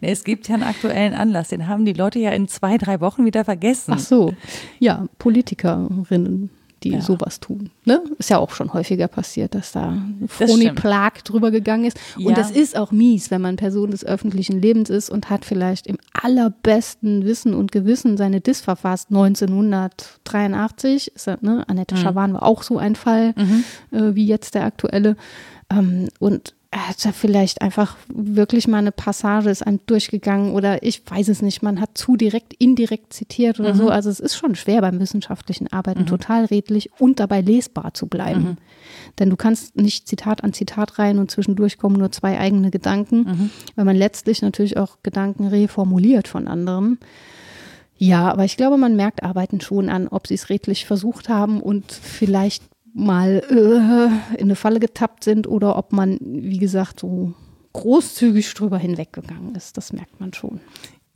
es 0.00 0.24
gibt 0.24 0.48
ja 0.48 0.54
einen 0.54 0.64
aktuellen 0.64 1.14
Anlass, 1.14 1.48
den 1.48 1.68
haben 1.68 1.84
die 1.84 1.92
Leute 1.92 2.18
ja 2.18 2.30
in 2.30 2.48
zwei, 2.48 2.76
drei 2.76 3.00
Wochen 3.00 3.24
wieder 3.24 3.44
vergessen. 3.44 3.94
Ach 3.94 4.00
so, 4.00 4.34
ja, 4.80 5.06
Politikerinnen 5.18 6.50
die 6.84 6.92
ja. 6.92 7.00
sowas 7.00 7.40
tun. 7.40 7.70
Ne? 7.84 8.02
Ist 8.18 8.30
ja 8.30 8.38
auch 8.38 8.50
schon 8.50 8.72
häufiger 8.72 9.08
passiert, 9.08 9.54
dass 9.54 9.72
da 9.72 9.98
Froni 10.28 10.70
Plag 10.72 11.24
drüber 11.24 11.50
gegangen 11.50 11.86
ist. 11.86 11.98
Und 12.16 12.28
ja. 12.28 12.34
das 12.34 12.50
ist 12.50 12.76
auch 12.76 12.92
mies, 12.92 13.30
wenn 13.30 13.40
man 13.40 13.56
Person 13.56 13.90
des 13.90 14.04
öffentlichen 14.04 14.60
Lebens 14.60 14.90
ist 14.90 15.10
und 15.10 15.30
hat 15.30 15.44
vielleicht 15.44 15.86
im 15.86 15.98
allerbesten 16.12 17.24
Wissen 17.24 17.54
und 17.54 17.72
Gewissen 17.72 18.16
seine 18.16 18.40
Dis 18.40 18.60
verfasst, 18.60 19.08
1983. 19.10 21.14
Ist 21.14 21.26
das, 21.26 21.42
ne? 21.42 21.64
Annette 21.68 21.94
mhm. 21.94 21.98
Schawan 21.98 22.34
war 22.34 22.44
auch 22.44 22.62
so 22.62 22.78
ein 22.78 22.94
Fall, 22.94 23.34
mhm. 23.36 23.64
äh, 23.90 24.14
wie 24.14 24.26
jetzt 24.26 24.54
der 24.54 24.64
aktuelle. 24.64 25.16
Ähm, 25.70 26.08
und 26.20 26.54
hat 26.76 27.04
ja 27.04 27.12
vielleicht 27.12 27.62
einfach 27.62 27.96
wirklich 28.08 28.66
mal 28.66 28.78
eine 28.78 28.92
Passage 28.92 29.48
ist 29.48 29.66
einem 29.66 29.80
durchgegangen 29.86 30.52
oder 30.52 30.82
ich 30.82 31.02
weiß 31.08 31.28
es 31.28 31.40
nicht, 31.40 31.62
man 31.62 31.80
hat 31.80 31.96
zu 31.96 32.16
direkt 32.16 32.54
indirekt 32.54 33.12
zitiert 33.12 33.60
oder 33.60 33.74
mhm. 33.74 33.78
so. 33.78 33.88
Also 33.90 34.10
es 34.10 34.20
ist 34.20 34.36
schon 34.36 34.54
schwer 34.54 34.80
beim 34.80 34.98
wissenschaftlichen 34.98 35.72
Arbeiten 35.72 36.02
mhm. 36.02 36.06
total 36.06 36.46
redlich 36.46 36.90
und 36.98 37.20
dabei 37.20 37.40
lesbar 37.40 37.94
zu 37.94 38.06
bleiben. 38.06 38.42
Mhm. 38.42 38.56
Denn 39.18 39.30
du 39.30 39.36
kannst 39.36 39.76
nicht 39.76 40.08
Zitat 40.08 40.42
an 40.42 40.52
Zitat 40.52 40.98
rein 40.98 41.18
und 41.18 41.30
zwischendurch 41.30 41.78
kommen 41.78 41.96
nur 41.96 42.10
zwei 42.10 42.38
eigene 42.38 42.70
Gedanken, 42.70 43.18
mhm. 43.18 43.50
weil 43.76 43.84
man 43.84 43.96
letztlich 43.96 44.42
natürlich 44.42 44.76
auch 44.76 44.98
Gedanken 45.02 45.46
reformuliert 45.46 46.28
von 46.28 46.48
anderen. 46.48 46.98
Ja, 47.96 48.30
aber 48.30 48.44
ich 48.44 48.56
glaube, 48.56 48.76
man 48.76 48.96
merkt 48.96 49.22
Arbeiten 49.22 49.60
schon 49.60 49.88
an, 49.88 50.08
ob 50.08 50.26
sie 50.26 50.34
es 50.34 50.50
redlich 50.50 50.86
versucht 50.86 51.28
haben 51.28 51.60
und 51.60 51.92
vielleicht 51.92 52.64
mal 52.94 53.42
äh, 53.50 54.36
in 54.38 54.44
eine 54.44 54.56
Falle 54.56 54.80
getappt 54.80 55.24
sind 55.24 55.46
oder 55.46 55.76
ob 55.76 55.92
man, 55.92 56.18
wie 56.20 56.58
gesagt, 56.58 57.00
so 57.00 57.34
großzügig 57.72 58.54
drüber 58.54 58.78
hinweggegangen 58.78 59.54
ist. 59.54 59.76
Das 59.76 59.92
merkt 59.92 60.20
man 60.20 60.32
schon. 60.32 60.60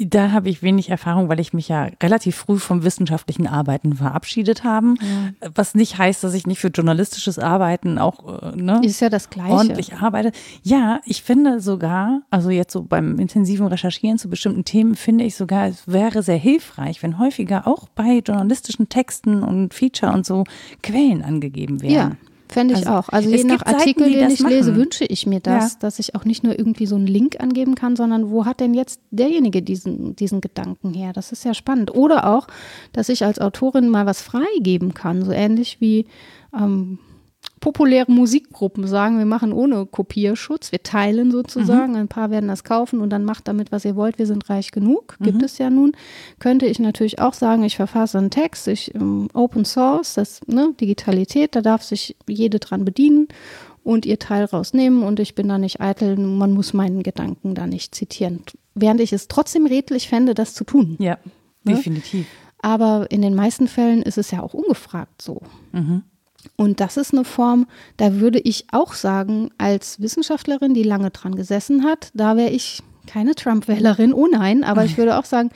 Da 0.00 0.30
habe 0.30 0.48
ich 0.48 0.62
wenig 0.62 0.90
Erfahrung, 0.90 1.28
weil 1.28 1.40
ich 1.40 1.52
mich 1.52 1.68
ja 1.68 1.88
relativ 2.00 2.36
früh 2.36 2.58
vom 2.58 2.84
wissenschaftlichen 2.84 3.48
Arbeiten 3.48 3.96
verabschiedet 3.96 4.62
habe. 4.62 4.94
Ja. 5.00 5.50
Was 5.54 5.74
nicht 5.74 5.98
heißt, 5.98 6.22
dass 6.22 6.34
ich 6.34 6.46
nicht 6.46 6.60
für 6.60 6.68
journalistisches 6.68 7.38
Arbeiten 7.40 7.98
auch 7.98 8.42
äh, 8.42 8.56
ne, 8.56 8.80
ist 8.84 9.00
ja 9.00 9.08
das 9.08 9.28
Gleiche. 9.28 9.52
ordentlich 9.52 9.94
arbeite. 9.94 10.30
Ja, 10.62 11.00
ich 11.04 11.24
finde 11.24 11.60
sogar, 11.60 12.22
also 12.30 12.50
jetzt 12.50 12.72
so 12.72 12.82
beim 12.82 13.18
intensiven 13.18 13.66
Recherchieren 13.66 14.18
zu 14.18 14.30
bestimmten 14.30 14.64
Themen, 14.64 14.94
finde 14.94 15.24
ich 15.24 15.34
sogar, 15.34 15.66
es 15.66 15.88
wäre 15.88 16.22
sehr 16.22 16.36
hilfreich, 16.36 17.02
wenn 17.02 17.18
häufiger 17.18 17.66
auch 17.66 17.88
bei 17.88 18.22
journalistischen 18.24 18.88
Texten 18.88 19.42
und 19.42 19.74
Feature 19.74 20.12
und 20.12 20.24
so 20.24 20.44
Quellen 20.80 21.24
angegeben 21.24 21.82
werden. 21.82 21.94
Ja. 21.94 22.12
Fände 22.48 22.74
ich 22.74 22.86
also, 22.86 22.98
auch. 22.98 23.08
Also 23.10 23.28
je 23.28 23.44
nach 23.44 23.64
Artikel, 23.66 24.04
Seiten, 24.04 24.18
den 24.18 24.30
ich 24.30 24.40
machen. 24.40 24.52
lese, 24.52 24.74
wünsche 24.74 25.04
ich 25.04 25.26
mir 25.26 25.40
das, 25.40 25.74
ja. 25.74 25.78
dass 25.80 25.98
ich 25.98 26.14
auch 26.14 26.24
nicht 26.24 26.44
nur 26.44 26.58
irgendwie 26.58 26.86
so 26.86 26.96
einen 26.96 27.06
Link 27.06 27.40
angeben 27.40 27.74
kann, 27.74 27.94
sondern 27.94 28.30
wo 28.30 28.46
hat 28.46 28.60
denn 28.60 28.74
jetzt 28.74 29.00
derjenige 29.10 29.62
diesen, 29.62 30.16
diesen 30.16 30.40
Gedanken 30.40 30.94
her? 30.94 31.12
Das 31.12 31.32
ist 31.32 31.44
ja 31.44 31.52
spannend. 31.54 31.94
Oder 31.94 32.28
auch, 32.28 32.46
dass 32.92 33.08
ich 33.08 33.24
als 33.24 33.38
Autorin 33.38 33.88
mal 33.88 34.06
was 34.06 34.22
freigeben 34.22 34.94
kann, 34.94 35.24
so 35.24 35.32
ähnlich 35.32 35.80
wie 35.80 36.06
ähm, 36.54 36.98
populäre 37.68 38.10
Musikgruppen 38.10 38.86
sagen, 38.86 39.18
wir 39.18 39.26
machen 39.26 39.52
ohne 39.52 39.84
Kopierschutz, 39.84 40.72
wir 40.72 40.82
teilen 40.82 41.30
sozusagen, 41.30 41.92
mhm. 41.92 41.98
ein 41.98 42.08
paar 42.08 42.30
werden 42.30 42.48
das 42.48 42.64
kaufen 42.64 43.02
und 43.02 43.10
dann 43.10 43.24
macht 43.24 43.46
damit, 43.46 43.72
was 43.72 43.84
ihr 43.84 43.94
wollt, 43.94 44.18
wir 44.18 44.24
sind 44.24 44.48
reich 44.48 44.70
genug, 44.70 45.16
mhm. 45.18 45.24
gibt 45.26 45.42
es 45.42 45.58
ja 45.58 45.68
nun, 45.68 45.92
könnte 46.38 46.64
ich 46.64 46.78
natürlich 46.78 47.18
auch 47.18 47.34
sagen, 47.34 47.64
ich 47.64 47.76
verfasse 47.76 48.16
einen 48.16 48.30
Text, 48.30 48.68
ich 48.68 48.94
um, 48.94 49.28
Open 49.34 49.66
Source, 49.66 50.14
das 50.14 50.40
ne, 50.46 50.72
Digitalität, 50.80 51.54
da 51.56 51.60
darf 51.60 51.82
sich 51.82 52.16
jede 52.26 52.58
dran 52.58 52.86
bedienen 52.86 53.28
und 53.84 54.06
ihr 54.06 54.18
Teil 54.18 54.46
rausnehmen 54.46 55.02
und 55.02 55.20
ich 55.20 55.34
bin 55.34 55.46
da 55.46 55.58
nicht 55.58 55.78
eitel, 55.78 56.16
man 56.16 56.52
muss 56.52 56.72
meinen 56.72 57.02
Gedanken 57.02 57.54
da 57.54 57.66
nicht 57.66 57.94
zitieren, 57.94 58.44
während 58.74 59.02
ich 59.02 59.12
es 59.12 59.28
trotzdem 59.28 59.66
redlich 59.66 60.08
fände, 60.08 60.32
das 60.32 60.54
zu 60.54 60.64
tun. 60.64 60.96
Ja, 61.00 61.18
ne? 61.64 61.74
definitiv. 61.74 62.26
Aber 62.62 63.10
in 63.10 63.20
den 63.20 63.34
meisten 63.34 63.68
Fällen 63.68 64.00
ist 64.00 64.16
es 64.16 64.30
ja 64.30 64.42
auch 64.42 64.54
ungefragt 64.54 65.20
so. 65.20 65.42
Mhm. 65.72 66.04
Und 66.56 66.80
das 66.80 66.96
ist 66.96 67.12
eine 67.12 67.24
Form, 67.24 67.66
da 67.96 68.14
würde 68.16 68.38
ich 68.38 68.66
auch 68.72 68.94
sagen, 68.94 69.50
als 69.58 70.00
Wissenschaftlerin, 70.00 70.74
die 70.74 70.82
lange 70.82 71.10
dran 71.10 71.34
gesessen 71.34 71.84
hat, 71.84 72.10
da 72.14 72.36
wäre 72.36 72.50
ich 72.50 72.82
keine 73.06 73.34
Trump-Wählerin, 73.34 74.12
oh 74.12 74.26
nein, 74.30 74.64
aber 74.64 74.84
ich 74.84 74.96
würde 74.98 75.18
auch 75.18 75.24
sagen, 75.24 75.50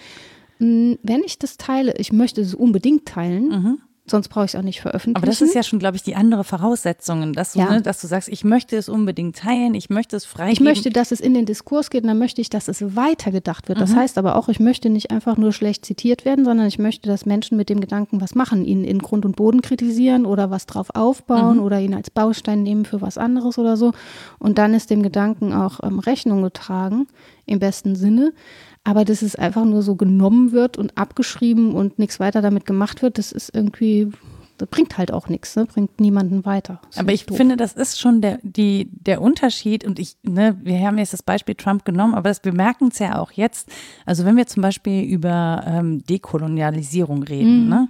wenn 0.58 1.22
ich 1.24 1.38
das 1.38 1.56
teile, 1.56 1.94
ich 1.98 2.12
möchte 2.12 2.40
es 2.40 2.54
unbedingt 2.54 3.06
teilen, 3.06 3.48
mhm. 3.48 3.78
Sonst 4.04 4.28
brauche 4.28 4.46
ich 4.46 4.54
es 4.54 4.58
auch 4.58 4.64
nicht 4.64 4.80
veröffentlichen. 4.80 5.16
Aber 5.16 5.26
das 5.26 5.40
ist 5.40 5.54
ja 5.54 5.62
schon, 5.62 5.78
glaube 5.78 5.96
ich, 5.96 6.02
die 6.02 6.16
andere 6.16 6.42
Voraussetzung, 6.42 7.32
dass 7.34 7.52
du, 7.52 7.60
ja. 7.60 7.70
ne, 7.70 7.82
dass 7.82 8.00
du 8.00 8.08
sagst, 8.08 8.28
ich 8.28 8.42
möchte 8.42 8.76
es 8.76 8.88
unbedingt 8.88 9.36
teilen, 9.36 9.74
ich 9.74 9.90
möchte 9.90 10.16
es 10.16 10.24
freigeben. 10.24 10.54
Ich 10.54 10.60
möchte, 10.60 10.90
dass 10.90 11.12
es 11.12 11.20
in 11.20 11.34
den 11.34 11.46
Diskurs 11.46 11.88
geht 11.88 12.02
und 12.02 12.08
dann 12.08 12.18
möchte 12.18 12.40
ich, 12.40 12.50
dass 12.50 12.66
es 12.66 12.96
weitergedacht 12.96 13.68
wird. 13.68 13.80
Das 13.80 13.90
mhm. 13.90 13.96
heißt 13.96 14.18
aber 14.18 14.34
auch, 14.34 14.48
ich 14.48 14.58
möchte 14.58 14.90
nicht 14.90 15.12
einfach 15.12 15.36
nur 15.36 15.52
schlecht 15.52 15.86
zitiert 15.86 16.24
werden, 16.24 16.44
sondern 16.44 16.66
ich 16.66 16.80
möchte, 16.80 17.08
dass 17.08 17.26
Menschen 17.26 17.56
mit 17.56 17.68
dem 17.68 17.80
Gedanken 17.80 18.20
was 18.20 18.34
machen, 18.34 18.64
ihn 18.64 18.82
in 18.82 18.98
Grund 18.98 19.24
und 19.24 19.36
Boden 19.36 19.62
kritisieren 19.62 20.26
oder 20.26 20.50
was 20.50 20.66
drauf 20.66 20.88
aufbauen 20.94 21.58
mhm. 21.58 21.62
oder 21.62 21.78
ihn 21.78 21.94
als 21.94 22.10
Baustein 22.10 22.64
nehmen 22.64 22.84
für 22.84 23.00
was 23.00 23.18
anderes 23.18 23.56
oder 23.56 23.76
so. 23.76 23.92
Und 24.40 24.58
dann 24.58 24.74
ist 24.74 24.90
dem 24.90 25.04
Gedanken 25.04 25.52
auch 25.52 25.78
ähm, 25.80 26.00
Rechnung 26.00 26.42
getragen, 26.42 27.06
im 27.46 27.60
besten 27.60 27.94
Sinne. 27.94 28.32
Aber 28.84 29.04
dass 29.04 29.22
es 29.22 29.36
einfach 29.36 29.64
nur 29.64 29.82
so 29.82 29.94
genommen 29.94 30.52
wird 30.52 30.76
und 30.76 30.98
abgeschrieben 30.98 31.74
und 31.74 31.98
nichts 31.98 32.18
weiter 32.18 32.42
damit 32.42 32.66
gemacht 32.66 33.02
wird, 33.02 33.16
das 33.16 33.30
ist 33.30 33.54
irgendwie, 33.54 34.10
das 34.58 34.68
bringt 34.68 34.98
halt 34.98 35.12
auch 35.12 35.28
nichts, 35.28 35.54
ne? 35.54 35.66
bringt 35.66 36.00
niemanden 36.00 36.44
weiter. 36.44 36.80
Aber 36.96 37.12
ich 37.12 37.26
doof. 37.26 37.36
finde, 37.36 37.56
das 37.56 37.74
ist 37.74 38.00
schon 38.00 38.20
der, 38.20 38.40
die, 38.42 38.88
der 38.90 39.22
Unterschied 39.22 39.84
und 39.84 40.00
ich, 40.00 40.16
ne, 40.22 40.58
wir 40.62 40.80
haben 40.80 40.98
jetzt 40.98 41.12
das 41.12 41.22
Beispiel 41.22 41.54
Trump 41.54 41.84
genommen, 41.84 42.14
aber 42.14 42.28
das, 42.28 42.44
wir 42.44 42.52
merken 42.52 42.88
es 42.88 42.98
ja 42.98 43.20
auch 43.20 43.30
jetzt. 43.30 43.68
Also 44.04 44.24
wenn 44.24 44.36
wir 44.36 44.48
zum 44.48 44.62
Beispiel 44.62 45.04
über 45.04 45.62
ähm, 45.64 46.04
Dekolonialisierung 46.04 47.22
reden, 47.22 47.64
mhm. 47.64 47.68
ne? 47.68 47.88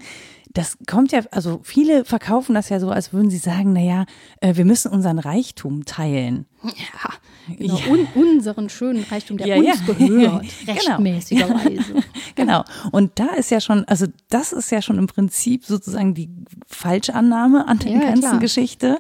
das 0.53 0.77
kommt 0.87 1.13
ja, 1.13 1.21
also 1.31 1.61
viele 1.63 2.05
verkaufen 2.05 2.55
das 2.55 2.69
ja 2.69 2.79
so, 2.81 2.91
als 2.91 3.13
würden 3.13 3.31
sie 3.31 3.39
sagen, 3.39 3.73
naja, 3.73 4.05
äh, 4.41 4.57
wir 4.57 4.65
müssen 4.65 4.93
unseren 4.93 5.19
Reichtum 5.19 5.85
teilen. 5.85 6.47
Ja, 6.65 7.55
genau, 7.57 7.77
ja. 7.77 7.87
Un 7.87 8.07
unseren 8.15 8.69
schönen 8.69 9.05
Reichtum, 9.05 9.37
der 9.37 9.47
ja, 9.49 9.57
uns 9.57 9.67
ja. 9.67 9.95
gehört, 9.95 10.45
genau. 10.61 10.73
rechtmäßigerweise. 10.73 11.95
genau. 12.35 12.65
Und 12.93 13.19
da 13.19 13.35
ist 13.35 13.51
ja 13.51 13.61
schon, 13.61 13.85
also 13.87 14.07
das 14.29 14.53
ist 14.53 14.71
ja 14.71 14.81
schon 14.81 14.99
im 14.99 15.07
Prinzip 15.07 15.65
sozusagen 15.65 16.15
die 16.15 16.31
Falschannahme 16.67 17.67
an 17.67 17.79
der 17.79 17.99
ganzen 17.99 18.21
klar. 18.21 18.39
Geschichte. 18.39 18.99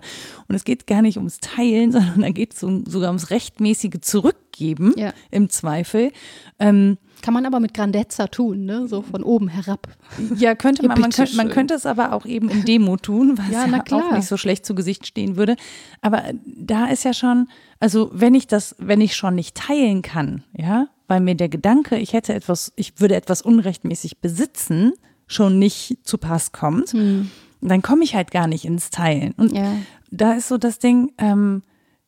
Und 0.48 0.55
es 0.55 0.64
geht 0.64 0.87
gar 0.87 1.03
nicht 1.03 1.18
ums 1.18 1.38
Teilen, 1.40 1.92
sondern 1.92 2.22
da 2.22 2.31
geht 2.31 2.55
es 2.55 2.61
sogar 2.61 3.09
ums 3.09 3.31
rechtmäßige 3.31 4.01
Zurückgeben 4.01 4.94
im 5.31 5.48
Zweifel. 5.48 6.12
Ähm, 6.59 6.98
kann 7.23 7.33
man 7.33 7.47
aber 7.47 7.61
mit 7.61 7.73
Grandezza 7.73 8.27
tun, 8.27 8.65
ne? 8.65 8.89
so 8.89 9.03
von 9.03 9.23
oben 9.23 9.49
herab. 9.49 9.89
Ja, 10.37 10.55
könnte 10.55 10.87
man. 10.87 11.01
Man 11.01 11.11
könnte, 11.11 11.37
man 11.37 11.49
könnte 11.49 11.75
es 11.75 11.87
aber 11.87 12.13
auch 12.13 12.27
eben 12.27 12.49
in 12.51 12.65
Demo 12.65 12.97
tun, 12.97 13.39
was 13.39 13.49
ja, 13.51 13.67
ja 13.67 13.83
auch 13.91 14.13
nicht 14.13 14.27
so 14.27 14.37
schlecht 14.37 14.67
zu 14.67 14.75
Gesicht 14.75 15.07
stehen 15.07 15.37
würde. 15.37 15.57
Aber 16.01 16.25
da 16.45 16.87
ist 16.87 17.05
ja 17.05 17.15
schon, 17.15 17.49
also 17.81 18.11
wenn 18.13 18.35
ich 18.35 18.47
das, 18.47 18.77
wenn 18.79 19.01
ich 19.01 19.17
schon 19.17 19.35
nicht 19.35 19.57
teilen 19.57 20.03
kann, 20.03 20.45
ja, 20.53 20.89
weil 21.09 21.21
mir 21.21 21.35
der 21.35 21.49
Gedanke, 21.49 21.99
ich 21.99 22.13
hätte 22.13 22.35
etwas, 22.35 22.73
ich 22.77 23.01
würde 23.01 23.17
etwas 23.17 23.43
unrechtmäßig 23.43 24.19
besitzen, 24.19 24.93
schon 25.27 25.59
nicht 25.59 25.99
zu 26.03 26.19
Pass 26.19 26.53
kommt, 26.53 26.93
hm. 26.93 27.31
dann 27.61 27.83
komme 27.83 28.05
ich 28.05 28.15
halt 28.15 28.31
gar 28.31 28.47
nicht 28.47 28.65
ins 28.65 28.91
Teilen. 28.91 29.33
Und 29.37 29.53
ja. 29.53 29.73
da 30.11 30.35
ist 30.35 30.49
so 30.49 30.59
das 30.59 30.79
Ding, 30.79 31.13
ähm, 31.19 31.63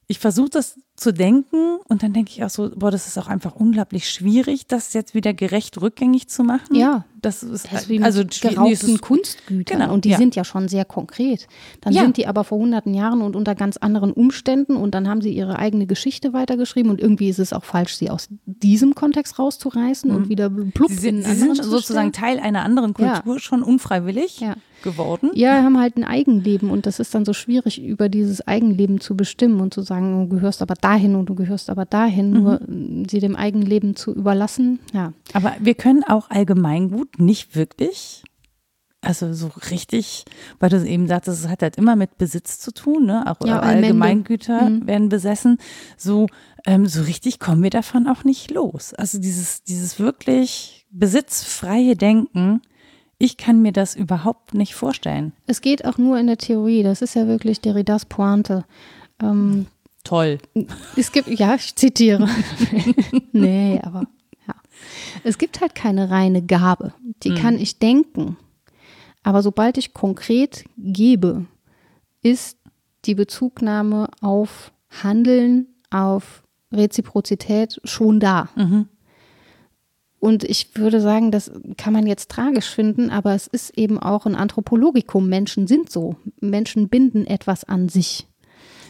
ich 0.07 0.18
versuche 0.18 0.50
das 0.50 0.79
zu 0.96 1.12
denken 1.12 1.78
und 1.88 2.02
dann 2.04 2.12
denke 2.12 2.30
ich 2.30 2.44
auch 2.44 2.50
so, 2.50 2.70
boah, 2.74 2.90
das 2.90 3.07
ist 3.09 3.18
auch 3.18 3.26
einfach 3.26 3.57
unglaublich 3.57 4.09
schwierig, 4.09 4.66
das 4.68 4.92
jetzt 4.94 5.14
wieder 5.14 5.35
gerecht 5.35 5.80
rückgängig 5.80 6.28
zu 6.28 6.44
machen. 6.44 6.74
Ja. 6.76 7.04
das 7.20 7.42
ist, 7.42 7.72
Das 7.72 7.83
ist 7.83 7.88
wie 7.88 8.02
also 8.02 8.22
geraubten 8.42 9.00
Kunstgütern. 9.00 9.80
Genau, 9.80 9.92
und 9.94 10.04
die 10.04 10.11
ja. 10.11 10.18
sind 10.18 10.37
ja 10.37 10.44
schon 10.44 10.68
sehr 10.68 10.85
konkret. 10.85 11.48
Dann 11.80 11.94
Ja. 11.94 12.02
sind 12.02 12.16
die 12.18 12.26
aber 12.26 12.44
vor 12.44 12.59
hunderten 12.59 12.92
Jahren 12.94 13.22
und 13.22 13.35
unter 13.35 13.54
ganz 13.54 13.76
anderen 13.78 14.12
Umständen 14.12 14.76
und 14.76 14.94
dann 14.94 15.09
haben 15.09 15.20
sie 15.22 15.30
ihre 15.35 15.59
eigene 15.59 15.87
Geschichte 15.87 16.33
weitergeschrieben 16.35 16.90
und 16.90 17.00
irgendwie 17.00 17.28
ist 17.30 17.38
es 17.38 17.52
auch 17.54 17.64
falsch, 17.64 17.96
sie 17.96 18.11
aus 18.11 18.28
diesem 18.46 18.94
Kontext 18.94 19.38
rauszureißen 19.38 20.11
und 20.11 20.28
wieder 20.28 20.49
plupp 20.51 20.90
Mhm. 20.90 20.95
Sie 20.99 21.09
in 21.09 21.22
sind, 21.22 21.34
sie 21.34 21.40
sind 21.40 21.57
zu 21.57 21.64
sozusagen. 21.70 22.12
Teil 22.12 22.38
einer 22.38 22.62
anderen 22.62 22.95
Ja. 22.99 23.14
Kultur, 23.20 23.38
schon 23.40 23.62
unfreiwillig 23.62 24.40
Ja. 24.40 24.55
geworden. 24.82 25.30
Ja, 25.34 25.62
haben 25.62 25.78
halt 25.80 25.97
ein 25.97 26.05
Eigenleben 26.05 26.68
und 26.70 26.84
das 26.84 27.01
ist 27.01 27.14
dann 27.14 27.24
so 27.24 27.32
schwierig, 27.32 27.82
über 27.82 28.11
dieses 28.11 28.47
Eigenleben 28.47 29.01
zu 29.01 29.16
bestimmen 29.16 29.61
und 29.62 29.72
zu 29.72 29.80
sagen, 29.80 30.28
du 30.28 30.36
gehörst 30.36 30.61
aber 30.61 30.74
dahin 30.85 31.14
und 31.16 31.26
du 31.26 31.35
gehörst 31.35 31.70
aber 31.70 31.85
dahin, 31.87 32.30
Mhm. 32.30 32.43
nur 32.43 32.61
sie 33.09 33.18
dem 33.20 33.35
Eigenleben 33.37 33.97
zu 33.97 34.14
überlassen. 34.14 34.78
Ja, 34.93 35.12
Aber 35.32 35.55
wir 35.61 35.74
können 35.74 36.05
auch 36.05 36.30
Allgemeingut 36.30 37.18
nicht 37.18 37.57
wirklich, 37.57 38.22
also 39.01 39.32
so 39.35 39.51
richtig, 39.70 40.24
weil 40.61 40.70
du 40.70 40.82
eben 40.87 41.07
sagtest, 41.09 41.45
es 41.45 41.49
hat 41.51 41.62
halt 41.62 41.76
immer 41.76 41.97
mit 41.97 42.16
Besitz 42.18 42.59
zu 42.59 42.72
tun, 42.72 43.05
ne? 43.07 43.24
Auch 43.26 43.45
Ja. 43.47 43.61
Allgemeingüter 43.61 44.70
Mhm. 44.70 44.87
werden 44.87 45.09
besessen. 45.09 45.59
So, 45.97 46.26
ähm, 46.66 46.87
so 46.87 47.03
richtig 47.03 47.39
kommen 47.39 47.62
wir 47.62 47.70
davon 47.70 48.07
auch 48.07 48.24
nicht 48.24 48.51
los. 48.51 48.95
Also 48.95 49.18
dieses, 49.18 49.62
dieses 49.64 49.99
wirklich 49.99 50.87
besitzfreie 50.91 51.97
Denken, 51.97 52.62
ich 53.18 53.37
kann 53.37 53.61
mir 53.62 53.72
das 53.72 53.95
überhaupt 53.95 54.55
nicht 54.55 54.74
vorstellen. 54.74 55.32
es 55.47 55.61
geht 55.61 55.85
auch 55.85 55.99
nur 55.99 56.18
in 56.18 56.26
der 56.26 56.39
Theorie. 56.39 56.82
Das 56.82 57.03
ist 57.03 57.14
ja 57.14 57.26
wirklich 57.26 57.61
Derridas 57.61 58.07
Pointe. 58.07 58.64
Ähm, 59.22 59.66
Toll. 60.05 60.38
Es 60.96 61.12
gibt, 61.12 61.28
ja, 61.28 61.55
ich 61.55 61.74
zitiere. 61.74 62.28
nee, 63.32 63.80
aber 63.82 64.07
ja. 64.46 64.55
Es 65.24 65.38
gibt 65.38 65.61
halt 65.61 65.74
keine 65.74 66.11
reine 66.11 66.42
Gabe. 66.42 66.92
Die 67.22 67.34
kann 67.34 67.59
ich 67.59 67.78
denken. 67.78 68.36
Aber 69.22 69.42
sobald 69.42 69.78
ich 69.78 69.94
konkret 69.94 70.66
gebe, 70.76 71.46
ist 72.22 72.59
die 73.07 73.14
Bezugnahme 73.14 74.09
auf 74.20 74.72
Handeln, 75.02 75.68
auf 75.90 76.44
Reziprozität 76.70 77.80
schon 77.84 78.20
da. 78.20 78.50
Und 80.20 80.44
ich 80.44 80.76
würde 80.76 81.00
sagen, 81.00 81.30
das 81.30 81.50
kann 81.76 81.92
man 81.92 82.07
jetzt 82.07 82.30
tragisch 82.30 82.68
finden, 82.70 83.11
aber 83.11 83.34
es 83.34 83.46
ist 83.46 83.76
eben 83.78 83.98
auch 83.98 84.26
ein 84.26 84.34
Anthropologikum. 84.34 85.28
Menschen 85.28 85.66
sind 85.66 85.90
so. 85.90 86.16
Menschen 86.40 86.88
binden 86.88 87.26
etwas 87.26 87.64
an 87.64 87.88
sich. 87.88 88.26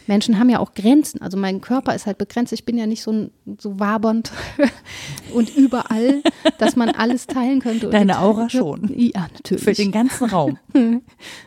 Menschen 0.07 0.37
haben 0.39 0.49
ja 0.49 0.59
auch 0.59 0.73
Grenzen. 0.73 1.21
Also 1.21 1.37
mein 1.37 1.61
Körper 1.61 1.95
ist 1.95 2.05
halt 2.05 2.17
begrenzt. 2.17 2.53
Ich 2.53 2.65
bin 2.65 2.77
ja 2.77 2.85
nicht 2.85 3.01
so, 3.01 3.11
ein- 3.11 3.31
so 3.59 3.79
wabernd 3.79 4.31
und 5.33 5.55
überall, 5.55 6.21
dass 6.59 6.75
man 6.75 6.89
alles 6.89 7.27
teilen 7.27 7.59
könnte. 7.61 7.87
Und 7.87 7.93
Deine 7.93 8.19
Aura 8.19 8.49
schon. 8.49 8.91
Ja, 8.95 9.27
natürlich. 9.33 9.63
Für 9.63 9.73
den 9.73 9.91
ganzen 9.91 10.29
Raum. 10.29 10.57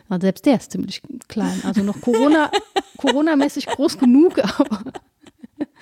Ja, 0.09 0.19
selbst 0.19 0.45
der 0.45 0.57
ist 0.57 0.71
ziemlich 0.71 1.01
klein. 1.27 1.61
Also 1.63 1.83
noch 1.83 2.01
Corona, 2.01 2.49
Corona-mäßig 2.97 3.67
groß 3.67 3.97
genug, 3.99 4.39
aber 4.43 4.81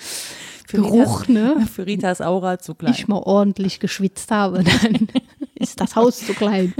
Für 0.67 0.77
Geruch, 0.81 1.21
Ritas, 1.21 1.29
ne? 1.29 1.67
Für 1.73 1.85
Ritas 1.87 2.19
Aura 2.21 2.59
zu 2.59 2.75
klein. 2.75 2.93
ich 2.93 3.07
mal 3.07 3.19
ordentlich 3.23 3.79
geschwitzt 3.79 4.31
habe, 4.31 4.63
dann 4.65 5.07
ist 5.55 5.79
das 5.79 5.95
Haus 5.95 6.17
zu 6.25 6.33
klein. 6.33 6.73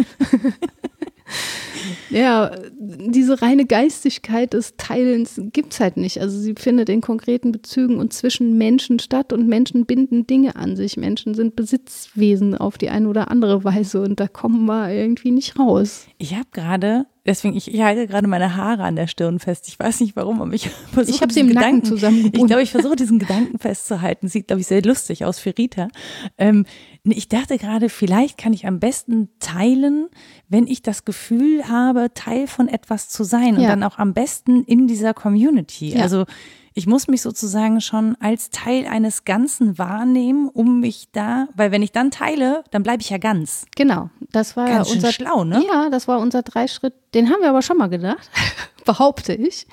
ja, 2.10 2.52
diese 2.88 3.42
reine 3.42 3.66
Geistigkeit 3.66 4.54
des 4.54 4.76
Teilens 4.78 5.42
gibt 5.52 5.74
es 5.74 5.80
halt 5.80 5.98
nicht. 5.98 6.22
Also 6.22 6.40
sie 6.40 6.56
findet 6.58 6.90
in 6.90 7.02
konkreten 7.02 7.52
Bezügen 7.52 7.98
und 7.98 8.14
zwischen 8.14 8.58
Menschen 8.58 9.00
statt 9.00 9.34
und 9.34 9.48
Menschen 9.48 9.86
binden 9.86 10.26
Dinge 10.26 10.56
an 10.56 10.76
sich. 10.76 10.98
Menschen 10.98 11.34
sind 11.34 11.56
Besitzwesen 11.56 12.56
auf 12.56 12.78
die 12.78 12.90
eine 12.90 13.08
oder 13.08 13.30
andere 13.30 13.64
Weise 13.64 14.02
und 14.02 14.20
da 14.20 14.28
kommen 14.28 14.66
wir 14.66 14.92
irgendwie 14.92 15.32
nicht 15.32 15.60
raus. 15.60 16.08
Ich 16.18 16.34
habe 16.34 16.48
gerade, 16.52 17.06
deswegen, 17.26 17.56
ich, 17.56 17.74
ich 17.74 17.82
halte 17.82 18.08
gerade 18.08 18.28
meine 18.28 18.56
Haare 18.56 18.84
an 18.84 18.96
der 18.96 19.08
Stirn 19.08 19.40
fest. 19.40 19.68
Ich 19.68 19.78
weiß 19.78 20.00
nicht 20.00 20.16
warum, 20.16 20.42
aber 20.42 20.54
ich 20.54 20.70
versuche 20.92 21.16
Ich 21.16 21.22
hab 21.22 21.32
sie 21.32 21.42
diesen 21.42 21.50
im 21.52 21.56
Gedanken, 21.56 21.86
zusammengebunden. 21.86 22.42
Ich 22.42 22.48
glaube, 22.48 22.64
ich 22.64 22.72
versuche 22.72 22.96
diesen 22.96 23.20
Gedanken 23.20 23.60
festzuhalten. 23.60 24.28
Sieht, 24.28 24.48
glaube 24.48 24.62
ich, 24.62 24.68
sehr 24.68 24.82
lustig 24.82 25.26
aus 25.26 25.40
für 25.40 25.58
Rita. 25.58 25.90
Ähm, 26.38 26.66
ich 27.04 27.30
dachte 27.30 27.58
gerade, 27.58 27.90
vielleicht 27.90 28.38
kann 28.38 28.54
ich 28.54 28.66
am 28.66 28.80
besten 28.80 29.30
teilen, 29.40 30.08
wenn 30.50 30.68
ich 30.68 30.82
das 30.82 31.06
Gefühl 31.06 31.68
habe, 31.68 32.14
Teil 32.14 32.48
von 32.48 32.68
etwas 32.68 32.77
zu 33.10 33.24
sein 33.24 33.56
und 33.56 33.62
Ja. 33.62 33.70
dann 33.70 33.84
auch 33.84 33.98
am 33.98 34.14
besten 34.14 34.64
in 34.64 34.88
dieser 34.88 35.14
Community. 35.14 35.96
Ja. 35.96 36.04
Also 36.04 36.26
ich 36.74 36.86
muss 36.86 37.08
mich 37.08 37.24
sozusagen 37.24 37.82
schon 37.82 38.16
als 38.20 38.52
Teil 38.52 38.86
eines 38.86 39.26
Ganzen 39.26 39.80
wahrnehmen, 39.80 40.48
um 40.48 40.80
mich 40.80 41.08
da, 41.12 41.48
weil 41.56 41.72
wenn 41.72 41.82
ich 41.82 41.92
dann 41.92 42.12
teile, 42.12 42.64
dann 42.70 42.84
bleibe 42.84 43.02
ich 43.02 43.10
ja 43.10 43.18
ganz. 43.18 43.66
Genau, 43.76 44.12
das 44.32 44.56
war 44.56 44.68
Ganz 44.68 44.92
unser 44.92 45.12
schlau, 45.12 45.44
ne? 45.44 45.64
Ja, 45.68 45.90
das 45.90 46.08
war 46.08 46.20
unser 46.20 46.44
Dreischritt. 46.44 46.94
Den 47.16 47.30
haben 47.32 47.42
wir 47.42 47.50
aber 47.50 47.64
schon 47.64 47.78
mal 47.78 47.88
gedacht, 47.90 48.30
behaupte 48.86 49.34
ich. 49.34 49.66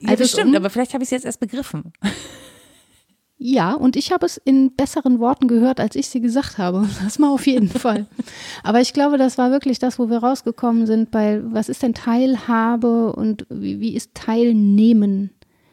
Ja, 0.00 0.10
Als 0.10 0.20
das 0.20 0.30
stimmt, 0.32 0.50
um- 0.50 0.56
aber 0.56 0.68
vielleicht 0.68 0.92
habe 0.92 1.02
ich 1.02 1.06
es 1.06 1.12
jetzt 1.12 1.24
erst 1.24 1.40
begriffen. 1.40 1.92
Ja, 3.42 3.72
und 3.72 3.96
ich 3.96 4.12
habe 4.12 4.26
es 4.26 4.36
in 4.36 4.76
besseren 4.76 5.18
Worten 5.18 5.48
gehört, 5.48 5.80
als 5.80 5.96
ich 5.96 6.08
sie 6.08 6.20
gesagt 6.20 6.58
habe. 6.58 6.86
Das 7.02 7.18
mal 7.18 7.30
auf 7.30 7.46
jeden 7.46 7.70
Fall. 7.70 8.06
Aber 8.62 8.82
ich 8.82 8.92
glaube, 8.92 9.16
das 9.16 9.38
war 9.38 9.50
wirklich 9.50 9.78
das, 9.78 9.98
wo 9.98 10.10
wir 10.10 10.18
rausgekommen 10.18 10.86
sind 10.86 11.10
bei, 11.10 11.40
was 11.42 11.70
ist 11.70 11.82
denn 11.82 11.94
Teilhabe 11.94 13.14
und 13.14 13.46
wie, 13.48 13.80
wie 13.80 13.94
ist 13.96 14.14
Teilnehmen? 14.14 15.30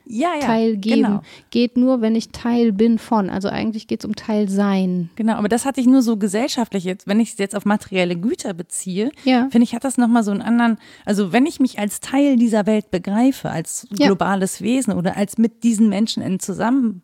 Ja, 0.09 0.29
ja. 0.39 0.45
Teilgeben 0.45 1.03
Genau. 1.03 1.21
geht 1.49 1.75
nur, 1.75 1.99
wenn 1.99 2.15
ich 2.15 2.29
Teil 2.29 2.71
bin 2.71 2.97
von. 2.97 3.29
Also 3.29 3.49
eigentlich 3.49 3.87
geht 3.87 3.99
es 3.99 4.05
um 4.05 4.15
Teilsein. 4.15 5.09
Genau, 5.17 5.33
aber 5.33 5.49
das 5.49 5.65
hatte 5.65 5.81
ich 5.81 5.87
nur 5.87 6.01
so 6.01 6.15
gesellschaftlich 6.15 6.85
jetzt, 6.85 7.05
wenn 7.07 7.19
ich 7.19 7.31
es 7.33 7.37
jetzt 7.37 7.53
auf 7.53 7.65
materielle 7.65 8.15
Güter 8.15 8.53
beziehe, 8.53 9.11
Ja. 9.25 9.49
finde 9.51 9.65
ich, 9.65 9.75
hat 9.75 9.83
das 9.83 9.97
nochmal 9.97 10.23
so 10.23 10.31
einen 10.31 10.41
anderen, 10.41 10.77
also 11.03 11.33
wenn 11.33 11.45
ich 11.45 11.59
mich 11.59 11.79
als 11.79 11.99
Teil 11.99 12.37
dieser 12.37 12.65
Welt 12.65 12.89
begreife, 12.91 13.49
als 13.49 13.85
globales 13.91 14.61
Wesen 14.61 14.93
oder 14.93 15.17
als 15.17 15.37
mit 15.37 15.63
diesen 15.65 15.89
Menschen 15.89 16.23
in 16.23 16.39
Zusammenhang 16.39 17.01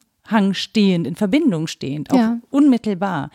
stehend, 0.54 1.06
in 1.08 1.16
Verbindung 1.16 1.68
stehend, 1.68 2.12
auch 2.12 2.18
Ja. 2.18 2.40
unmittelbar, 2.50 3.30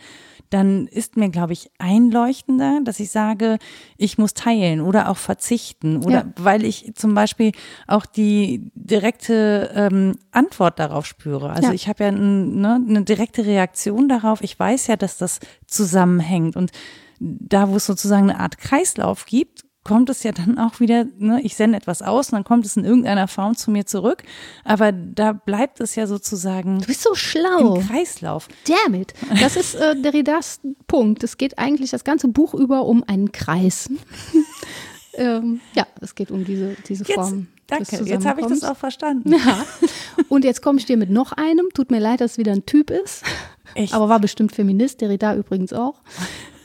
dann 0.49 0.87
ist 0.87 1.15
mir, 1.15 1.29
glaube 1.29 1.53
ich, 1.53 1.69
einleuchtender, 1.77 2.79
dass 2.83 2.99
ich 2.99 3.11
sage, 3.11 3.59
ich 3.97 4.17
muss 4.17 4.33
teilen 4.33 4.81
oder 4.81 5.09
auch 5.09 5.17
verzichten 5.17 5.97
oder 6.03 6.19
Ja. 6.25 6.33
weil 6.37 6.65
ich 6.65 6.91
zum 6.95 7.13
Beispiel 7.13 7.51
auch 7.85 8.07
die 8.07 8.71
direkte 8.73 9.69
ähm, 9.75 10.15
Antwort 10.31 10.79
darauf 10.79 11.05
spüre. 11.05 11.51
Also 11.51 11.67
Ja. 11.67 11.73
ich 11.73 11.87
habe 11.87 12.03
ja 12.03 12.09
ein, 12.09 12.59
ne, 12.61 12.83
eine 12.87 13.03
direkte 13.03 13.45
Reaktion 13.45 14.09
darauf. 14.09 14.41
Ich 14.41 14.57
weiß 14.59 14.87
ja, 14.87 14.95
dass 14.95 15.17
das 15.17 15.39
zusammenhängt 15.67 16.55
und 16.55 16.71
da, 17.19 17.69
wo 17.69 17.75
es 17.75 17.85
sozusagen 17.85 18.29
eine 18.31 18.39
Art 18.39 18.57
Kreislauf 18.57 19.25
gibt, 19.25 19.65
kommt 19.89 20.11
es 20.11 20.21
ja 20.21 20.31
dann 20.31 20.59
auch 20.59 20.79
wieder, 20.79 21.05
ne, 21.17 21.41
ich 21.41 21.55
sende 21.55 21.75
etwas 21.75 22.03
aus 22.03 22.27
und 22.29 22.33
dann 22.35 22.43
kommt 22.43 22.63
es 22.63 22.77
in 22.77 22.85
irgendeiner 22.85 23.27
Form 23.27 23.55
zu 23.55 23.71
mir 23.71 23.87
zurück. 23.87 24.21
Aber 24.63 24.91
da 24.91 25.33
bleibt 25.33 25.79
es 25.79 25.95
ja 25.95 26.05
sozusagen 26.05 26.79
Du 26.81 26.85
bist 26.85 27.01
so 27.01 27.15
schlau. 27.15 27.73
im 27.75 27.87
Kreislauf. 27.87 28.47
Damn 28.67 28.93
it. 28.93 29.15
Das 29.39 29.55
ist 29.55 29.73
äh, 29.73 29.99
Derridas 29.99 30.59
Punkt. 30.85 31.23
Es 31.23 31.37
geht 31.37 31.57
eigentlich 31.57 31.89
das 31.89 32.03
ganze 32.03 32.27
Buch 32.27 32.53
über 32.53 32.85
um 32.85 33.03
einen 33.03 33.31
Kreis. 33.31 33.89
ähm, 35.15 35.59
ja, 35.73 35.87
es 36.01 36.13
geht 36.13 36.29
um 36.29 36.45
diese, 36.45 36.75
diese 36.87 37.03
Jetzt, 37.05 37.15
Form. 37.15 37.47
danke, 37.65 38.03
jetzt 38.03 38.27
habe 38.27 38.41
ich 38.41 38.47
das 38.47 38.63
auch 38.63 38.77
verstanden. 38.77 39.33
Ja. 39.33 39.65
Und 40.27 40.43
jetzt 40.45 40.61
komme 40.61 40.77
ich 40.77 40.85
dir 40.85 40.97
mit 40.97 41.09
noch 41.09 41.31
einem. 41.31 41.69
Tut 41.73 41.89
mir 41.89 41.99
leid, 41.99 42.21
dass 42.21 42.33
es 42.33 42.37
wieder 42.37 42.51
ein 42.51 42.67
Typ 42.67 42.91
ist. 42.91 43.23
Echt? 43.73 43.93
Aber 43.95 44.07
war 44.07 44.19
bestimmt 44.19 44.51
Feminist, 44.51 45.01
Derrida 45.01 45.35
übrigens 45.35 45.73
auch. 45.73 45.95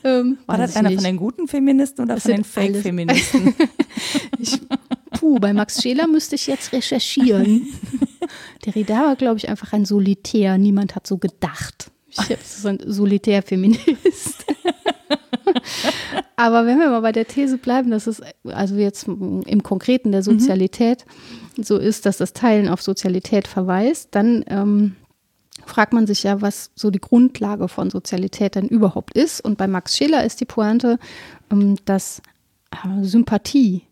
Ähm, 0.05 0.37
War 0.45 0.59
das 0.59 0.75
einer 0.75 0.89
nicht. 0.89 0.97
von 0.97 1.03
den 1.03 1.17
guten 1.17 1.47
Feministen 1.47 2.05
oder 2.05 2.13
Das 2.13 2.23
von 2.23 2.33
den 2.33 2.43
Fake-Feministen? 2.43 3.55
Puh, 5.19 5.39
bei 5.39 5.51
Max 5.51 5.81
Scheler 5.81 6.05
müsste 6.05 6.35
ich 6.35 6.45
jetzt 6.45 6.71
recherchieren. 6.73 7.67
Derrida 8.65 8.99
war, 9.07 9.15
glaube 9.15 9.37
ich, 9.37 9.49
einfach 9.49 9.73
ein 9.73 9.83
Solitär. 9.83 10.59
Niemand 10.59 10.95
hat 10.95 11.07
so 11.07 11.17
gedacht. 11.17 11.89
Ich 12.11 12.19
habe 12.19 12.37
so 12.43 12.67
ein 12.67 12.79
Solitär-Feminist. 12.85 14.45
Aber 16.35 16.67
wenn 16.67 16.77
wir 16.79 16.89
mal 16.89 17.01
bei 17.01 17.11
der 17.11 17.25
These 17.25 17.57
bleiben, 17.57 17.89
dass 17.89 18.05
es 18.05 18.21
also 18.43 18.75
jetzt 18.75 19.07
im 19.07 19.63
Konkreten 19.63 20.11
der 20.11 20.21
Sozialität 20.21 21.05
so 21.57 21.77
ist, 21.77 22.05
dass 22.05 22.17
das 22.17 22.33
Teilen 22.33 22.69
auf 22.69 22.81
Sozialität 22.81 23.47
verweist, 23.47 24.09
dann 24.11 24.45
ähm, 24.47 24.95
fragt 25.65 25.93
man 25.93 26.07
sich 26.07 26.23
ja, 26.23 26.41
was 26.41 26.71
so 26.75 26.91
die 26.91 26.99
Grundlage 26.99 27.67
von 27.67 27.89
Sozialität 27.89 28.55
denn 28.55 28.67
überhaupt 28.67 29.15
ist. 29.15 29.41
Und 29.41 29.57
bei 29.57 29.67
Max 29.67 29.97
Scheler 29.97 30.23
ist 30.23 30.41
die 30.41 30.45
Pointe, 30.45 30.99
ähm, 31.51 31.77
dass 31.85 32.21
äh, 32.71 33.03
Sympathie 33.03 33.83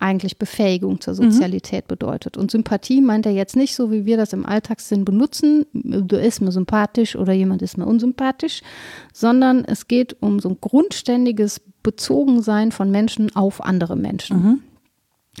eigentlich 0.00 0.38
Befähigung 0.38 1.00
zur 1.00 1.14
Sozialität 1.14 1.86
bedeutet. 1.86 2.38
Und 2.38 2.50
Sympathie 2.50 3.02
meint 3.02 3.26
er 3.26 3.32
jetzt 3.32 3.54
nicht 3.54 3.74
so, 3.74 3.92
wie 3.92 4.06
wir 4.06 4.16
das 4.16 4.32
im 4.32 4.46
Alltagssinn 4.46 5.04
benutzen, 5.04 5.66
du 5.74 6.16
ist 6.16 6.40
mir 6.40 6.52
sympathisch 6.52 7.16
oder 7.16 7.34
jemand 7.34 7.60
ist 7.60 7.76
mir 7.76 7.84
unsympathisch, 7.84 8.62
sondern 9.12 9.62
es 9.66 9.88
geht 9.88 10.16
um 10.20 10.40
so 10.40 10.48
ein 10.48 10.56
grundständiges 10.58 11.60
Bezogensein 11.82 12.72
von 12.72 12.90
Menschen 12.90 13.36
auf 13.36 13.62
andere 13.62 13.94
Menschen. 13.94 14.62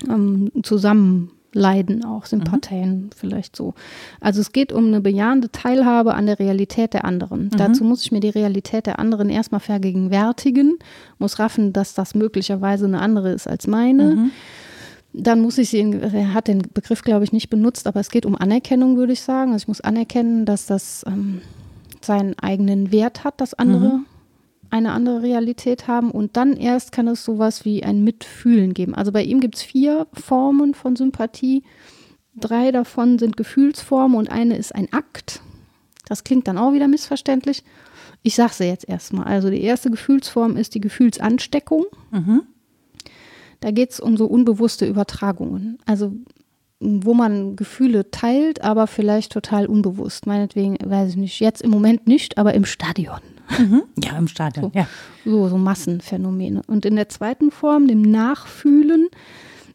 Ähm, 0.08 0.52
zusammen 0.62 1.32
Leiden 1.52 2.04
auch, 2.04 2.26
Sympathien 2.26 2.90
mhm. 2.90 3.10
vielleicht 3.16 3.56
so. 3.56 3.74
Also 4.20 4.40
es 4.40 4.52
geht 4.52 4.72
um 4.72 4.86
eine 4.86 5.00
bejahende 5.00 5.50
Teilhabe 5.50 6.14
an 6.14 6.26
der 6.26 6.38
Realität 6.38 6.94
der 6.94 7.04
anderen. 7.04 7.44
Mhm. 7.44 7.56
Dazu 7.56 7.84
muss 7.84 8.02
ich 8.04 8.12
mir 8.12 8.20
die 8.20 8.28
Realität 8.28 8.86
der 8.86 8.98
anderen 8.98 9.30
erstmal 9.30 9.60
vergegenwärtigen, 9.60 10.78
muss 11.18 11.38
raffen, 11.38 11.72
dass 11.72 11.94
das 11.94 12.14
möglicherweise 12.14 12.84
eine 12.84 13.00
andere 13.00 13.32
ist 13.32 13.48
als 13.48 13.66
meine. 13.66 14.14
Mhm. 14.14 14.30
Dann 15.12 15.40
muss 15.40 15.58
ich 15.58 15.70
sie, 15.70 15.80
er 15.80 16.34
hat 16.34 16.46
den 16.46 16.62
Begriff, 16.72 17.02
glaube 17.02 17.24
ich, 17.24 17.32
nicht 17.32 17.50
benutzt, 17.50 17.88
aber 17.88 17.98
es 17.98 18.10
geht 18.10 18.26
um 18.26 18.36
Anerkennung, 18.36 18.96
würde 18.96 19.12
ich 19.12 19.22
sagen. 19.22 19.52
Also 19.52 19.64
ich 19.64 19.68
muss 19.68 19.80
anerkennen, 19.80 20.44
dass 20.44 20.66
das 20.66 21.04
ähm, 21.06 21.40
seinen 22.00 22.38
eigenen 22.38 22.92
Wert 22.92 23.24
hat, 23.24 23.40
dass 23.40 23.54
andere 23.54 23.88
mhm. 23.88 24.06
Eine 24.70 24.92
andere 24.92 25.22
Realität 25.22 25.86
haben. 25.88 26.10
Und 26.10 26.36
dann 26.36 26.56
erst 26.56 26.92
kann 26.92 27.08
es 27.08 27.24
sowas 27.24 27.64
wie 27.64 27.84
ein 27.84 28.04
Mitfühlen 28.04 28.74
geben. 28.74 28.94
Also 28.94 29.12
bei 29.12 29.22
ihm 29.22 29.40
gibt 29.40 29.56
es 29.56 29.62
vier 29.62 30.06
Formen 30.12 30.74
von 30.74 30.96
Sympathie. 30.96 31.62
Drei 32.34 32.70
davon 32.70 33.18
sind 33.18 33.36
Gefühlsformen 33.36 34.16
und 34.16 34.30
eine 34.30 34.56
ist 34.56 34.74
ein 34.74 34.92
Akt. 34.92 35.42
Das 36.08 36.24
klingt 36.24 36.48
dann 36.48 36.58
auch 36.58 36.72
wieder 36.72 36.88
missverständlich. 36.88 37.64
Ich 38.22 38.34
sage 38.34 38.54
sie 38.54 38.64
jetzt 38.64 38.88
erstmal. 38.88 39.26
Also 39.26 39.50
die 39.50 39.62
erste 39.62 39.90
Gefühlsform 39.90 40.56
ist 40.56 40.74
die 40.74 40.80
Gefühlsansteckung. 40.80 41.86
Mhm. 42.10 42.42
Da 43.60 43.70
geht 43.70 43.90
es 43.92 44.00
um 44.00 44.16
so 44.16 44.26
unbewusste 44.26 44.86
Übertragungen. 44.86 45.78
Also 45.86 46.12
wo 46.80 47.12
man 47.12 47.56
Gefühle 47.56 48.10
teilt, 48.10 48.62
aber 48.62 48.86
vielleicht 48.86 49.32
total 49.32 49.66
unbewusst. 49.66 50.26
Meinetwegen, 50.26 50.78
weiß 50.82 51.10
ich 51.10 51.16
nicht, 51.16 51.40
jetzt 51.40 51.60
im 51.60 51.70
Moment 51.70 52.06
nicht, 52.06 52.38
aber 52.38 52.54
im 52.54 52.64
Stadion. 52.64 53.20
Mhm. 53.58 53.82
Ja, 54.04 54.16
im 54.16 54.28
Stadion, 54.28 54.70
so, 54.72 54.78
ja. 54.78 54.86
So, 55.24 55.48
so 55.48 55.58
Massenphänomene. 55.58 56.62
Und 56.66 56.84
in 56.86 56.96
der 56.96 57.08
zweiten 57.08 57.50
Form, 57.50 57.86
dem 57.86 58.02
Nachfühlen, 58.02 59.08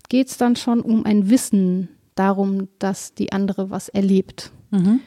geht 0.09 0.29
es 0.29 0.37
dann 0.37 0.55
schon 0.55 0.81
um 0.81 1.05
ein 1.05 1.29
Wissen 1.29 1.89
darum, 2.15 2.67
dass 2.79 3.13
die 3.13 3.31
andere 3.31 3.69
was 3.69 3.89
erlebt. 3.89 4.51
Mhm. 4.71 4.99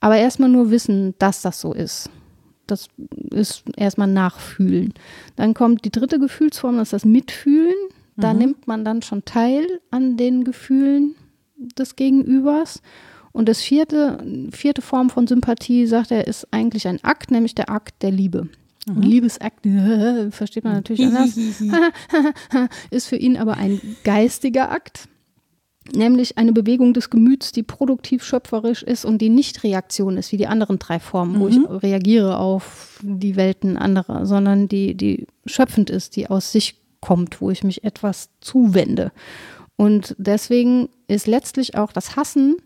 Aber 0.00 0.16
erstmal 0.16 0.48
nur 0.48 0.70
wissen, 0.70 1.14
dass 1.18 1.42
das 1.42 1.60
so 1.60 1.72
ist. 1.72 2.10
Das 2.66 2.88
ist 3.30 3.64
erstmal 3.76 4.08
Nachfühlen. 4.08 4.94
Dann 5.36 5.54
kommt 5.54 5.84
die 5.84 5.90
dritte 5.90 6.18
Gefühlsform, 6.18 6.76
das 6.76 6.88
ist 6.88 6.92
das 6.92 7.04
Mitfühlen. 7.04 7.74
Da 8.16 8.32
mhm. 8.32 8.38
nimmt 8.38 8.68
man 8.68 8.84
dann 8.84 9.02
schon 9.02 9.24
teil 9.24 9.66
an 9.90 10.16
den 10.16 10.44
Gefühlen 10.44 11.14
des 11.56 11.96
Gegenübers. 11.96 12.82
Und 13.32 13.48
das 13.48 13.60
vierte, 13.60 14.24
vierte 14.50 14.82
Form 14.82 15.10
von 15.10 15.26
Sympathie, 15.26 15.86
sagt 15.86 16.10
er, 16.10 16.26
ist 16.26 16.48
eigentlich 16.50 16.88
ein 16.88 17.02
Akt, 17.04 17.30
nämlich 17.30 17.54
der 17.54 17.70
Akt 17.70 18.02
der 18.02 18.10
Liebe. 18.10 18.48
Mhm. 18.86 19.02
Liebesakt, 19.02 19.66
versteht 20.30 20.64
man 20.64 20.74
natürlich 20.74 21.06
anders, 21.06 21.36
ist 22.90 23.06
für 23.06 23.16
ihn 23.16 23.36
aber 23.36 23.56
ein 23.56 23.80
geistiger 24.04 24.70
Akt, 24.70 25.08
nämlich 25.92 26.38
eine 26.38 26.52
Bewegung 26.52 26.94
des 26.94 27.10
Gemüts, 27.10 27.52
die 27.52 27.62
produktiv 27.62 28.24
schöpferisch 28.24 28.82
ist 28.82 29.04
und 29.04 29.18
die 29.18 29.28
nicht 29.30 29.62
Reaktion 29.62 30.16
ist, 30.16 30.32
wie 30.32 30.36
die 30.36 30.46
anderen 30.46 30.78
drei 30.78 30.98
Formen, 30.98 31.36
mhm. 31.36 31.40
wo 31.40 31.48
ich 31.48 31.58
mhm. 31.58 31.66
reagiere 31.66 32.38
auf 32.38 33.00
die 33.02 33.36
Welten 33.36 33.76
anderer, 33.76 34.26
sondern 34.26 34.68
die, 34.68 34.94
die 34.94 35.26
schöpfend 35.46 35.90
ist, 35.90 36.16
die 36.16 36.28
aus 36.28 36.52
sich 36.52 36.76
kommt, 37.00 37.40
wo 37.40 37.50
ich 37.50 37.64
mich 37.64 37.84
etwas 37.84 38.30
zuwende. 38.40 39.12
Und 39.76 40.16
deswegen 40.18 40.88
ist 41.06 41.28
letztlich 41.28 41.76
auch 41.76 41.92
das 41.92 42.16
Hassen 42.16 42.56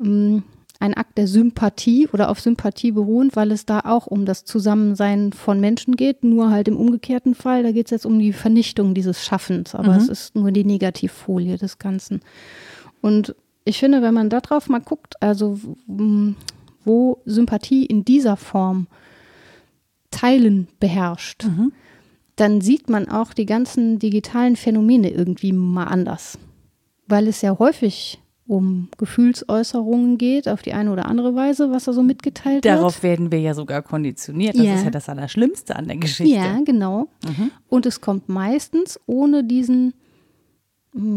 ein 0.00 0.94
Akt 0.94 1.18
der 1.18 1.26
Sympathie 1.26 2.08
oder 2.12 2.30
auf 2.30 2.40
Sympathie 2.40 2.92
beruhend, 2.92 3.34
weil 3.34 3.50
es 3.50 3.66
da 3.66 3.80
auch 3.80 4.06
um 4.06 4.24
das 4.24 4.44
Zusammensein 4.44 5.32
von 5.32 5.60
Menschen 5.60 5.96
geht, 5.96 6.22
nur 6.22 6.50
halt 6.50 6.68
im 6.68 6.76
umgekehrten 6.76 7.34
Fall. 7.34 7.62
Da 7.62 7.72
geht 7.72 7.86
es 7.86 7.90
jetzt 7.90 8.06
um 8.06 8.18
die 8.18 8.32
Vernichtung 8.32 8.94
dieses 8.94 9.24
Schaffens, 9.24 9.74
aber 9.74 9.92
mhm. 9.92 9.98
es 9.98 10.08
ist 10.08 10.34
nur 10.36 10.52
die 10.52 10.64
Negativfolie 10.64 11.56
des 11.56 11.78
Ganzen. 11.78 12.20
Und 13.00 13.34
ich 13.64 13.78
finde, 13.78 14.02
wenn 14.02 14.14
man 14.14 14.30
darauf 14.30 14.68
mal 14.68 14.80
guckt, 14.80 15.20
also 15.20 15.58
wo 16.84 17.22
Sympathie 17.24 17.84
in 17.84 18.04
dieser 18.04 18.36
Form 18.36 18.86
Teilen 20.10 20.68
beherrscht, 20.80 21.44
mhm 21.44 21.72
dann 22.38 22.60
sieht 22.60 22.88
man 22.88 23.08
auch 23.08 23.34
die 23.34 23.46
ganzen 23.46 23.98
digitalen 23.98 24.54
Phänomene 24.54 25.10
irgendwie 25.10 25.52
mal 25.52 25.84
anders. 25.84 26.38
Weil 27.08 27.26
es 27.26 27.42
ja 27.42 27.58
häufig 27.58 28.20
um 28.48 28.88
Gefühlsäußerungen 28.96 30.16
geht, 30.18 30.48
auf 30.48 30.62
die 30.62 30.72
eine 30.72 30.90
oder 30.90 31.06
andere 31.06 31.34
Weise, 31.34 31.70
was 31.70 31.84
da 31.84 31.92
so 31.92 32.02
mitgeteilt 32.02 32.64
Darauf 32.64 32.64
wird. 32.64 32.78
Darauf 32.80 33.02
werden 33.02 33.30
wir 33.30 33.40
ja 33.40 33.54
sogar 33.54 33.82
konditioniert. 33.82 34.56
Das 34.56 34.64
ja. 34.64 34.74
ist 34.74 34.84
ja 34.84 34.90
das 34.90 35.08
Allerschlimmste 35.08 35.76
an 35.76 35.86
der 35.86 35.98
Geschichte. 35.98 36.34
Ja, 36.34 36.58
genau. 36.64 37.08
Mhm. 37.24 37.50
Und 37.68 37.86
es 37.86 38.00
kommt 38.00 38.28
meistens 38.28 38.98
ohne 39.06 39.44
diesen 39.44 39.92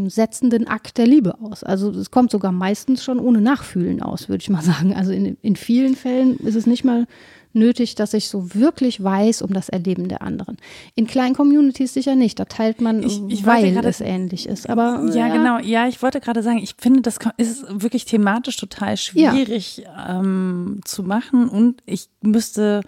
setzenden 0.08 0.68
Akt 0.68 0.98
der 0.98 1.08
Liebe 1.08 1.40
aus. 1.42 1.64
Also 1.64 1.92
es 1.92 2.12
kommt 2.12 2.32
sogar 2.32 2.52
meistens 2.52 3.04
schon 3.04 3.20
ohne 3.20 3.42
Nachfühlen 3.42 4.02
aus, 4.02 4.30
würde 4.30 4.42
ich 4.42 4.50
mal 4.50 4.62
sagen. 4.62 4.94
Also 4.94 5.12
in, 5.12 5.38
in 5.42 5.56
vielen 5.56 5.96
Fällen 5.96 6.38
ist 6.40 6.56
es 6.56 6.66
nicht 6.66 6.84
mal 6.84 7.08
nötig, 7.54 7.96
dass 7.96 8.14
ich 8.14 8.30
so 8.30 8.54
wirklich 8.56 9.04
weiß 9.04 9.42
um 9.42 9.54
das 9.54 9.70
Erleben 9.70 10.08
der 10.08 10.22
anderen. 10.22 10.58
In 10.96 11.08
kleinen 11.08 11.36
Communities 11.36 11.94
sicher 11.94 12.16
nicht. 12.16 12.40
Da 12.40 12.46
teilt 12.46 12.82
man, 12.82 13.04
ich, 13.04 13.22
ich 13.28 13.46
weil 13.46 13.74
grade, 13.74 13.90
es 13.90 14.02
ähnlich 14.02 14.48
ist. 14.48 14.70
Aber 14.70 15.04
ja, 15.10 15.28
ja, 15.28 15.36
genau. 15.36 15.60
Ja, 15.60 15.88
ich 15.88 16.02
wollte 16.02 16.22
gerade 16.22 16.44
sagen, 16.44 16.60
ich 16.60 16.76
finde, 16.78 17.02
das 17.02 17.18
ist 17.38 17.66
wirklich 17.70 18.06
thematisch 18.06 18.58
total 18.58 18.98
schwierig 18.98 19.78
ja. 19.78 20.20
ähm, 20.20 20.82
zu 20.86 21.04
machen. 21.04 21.50
Und 21.50 21.82
ich 21.86 22.10
müsste, 22.22 22.82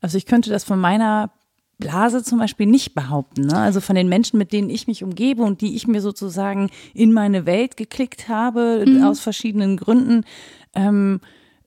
also 0.00 0.18
ich 0.18 0.26
könnte 0.26 0.50
das 0.50 0.64
von 0.64 0.80
meiner 0.80 1.30
Blase 1.78 2.24
zum 2.24 2.38
Beispiel 2.38 2.66
nicht 2.66 2.94
behaupten. 2.94 3.46
Ne? 3.46 3.56
Also 3.56 3.80
von 3.80 3.94
den 3.94 4.08
Menschen, 4.08 4.38
mit 4.38 4.52
denen 4.52 4.68
ich 4.68 4.86
mich 4.86 5.04
umgebe 5.04 5.42
und 5.42 5.60
die 5.60 5.76
ich 5.76 5.86
mir 5.86 6.00
sozusagen 6.00 6.70
in 6.92 7.12
meine 7.12 7.46
Welt 7.46 7.76
geklickt 7.76 8.28
habe, 8.28 8.84
mhm. 8.86 9.04
aus 9.04 9.20
verschiedenen 9.20 9.76
Gründen. 9.76 10.24
Ähm, 10.74 11.20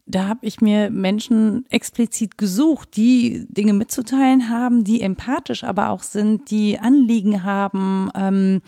da 0.05 0.28
habe 0.28 0.45
ich 0.45 0.59
mir 0.59 0.89
Menschen 0.89 1.66
explizit 1.70 2.38
gesucht, 2.38 2.97
die 2.97 3.45
Dinge 3.49 3.72
mitzuteilen 3.74 4.49
haben, 4.49 4.84
die 4.84 5.01
empathisch 5.01 5.64
aber 5.64 5.89
auch 5.89 6.03
sind, 6.03 6.51
die 6.51 6.80
Anliegen 6.80 7.43
haben, 7.43 8.09
ähm, 8.16 8.62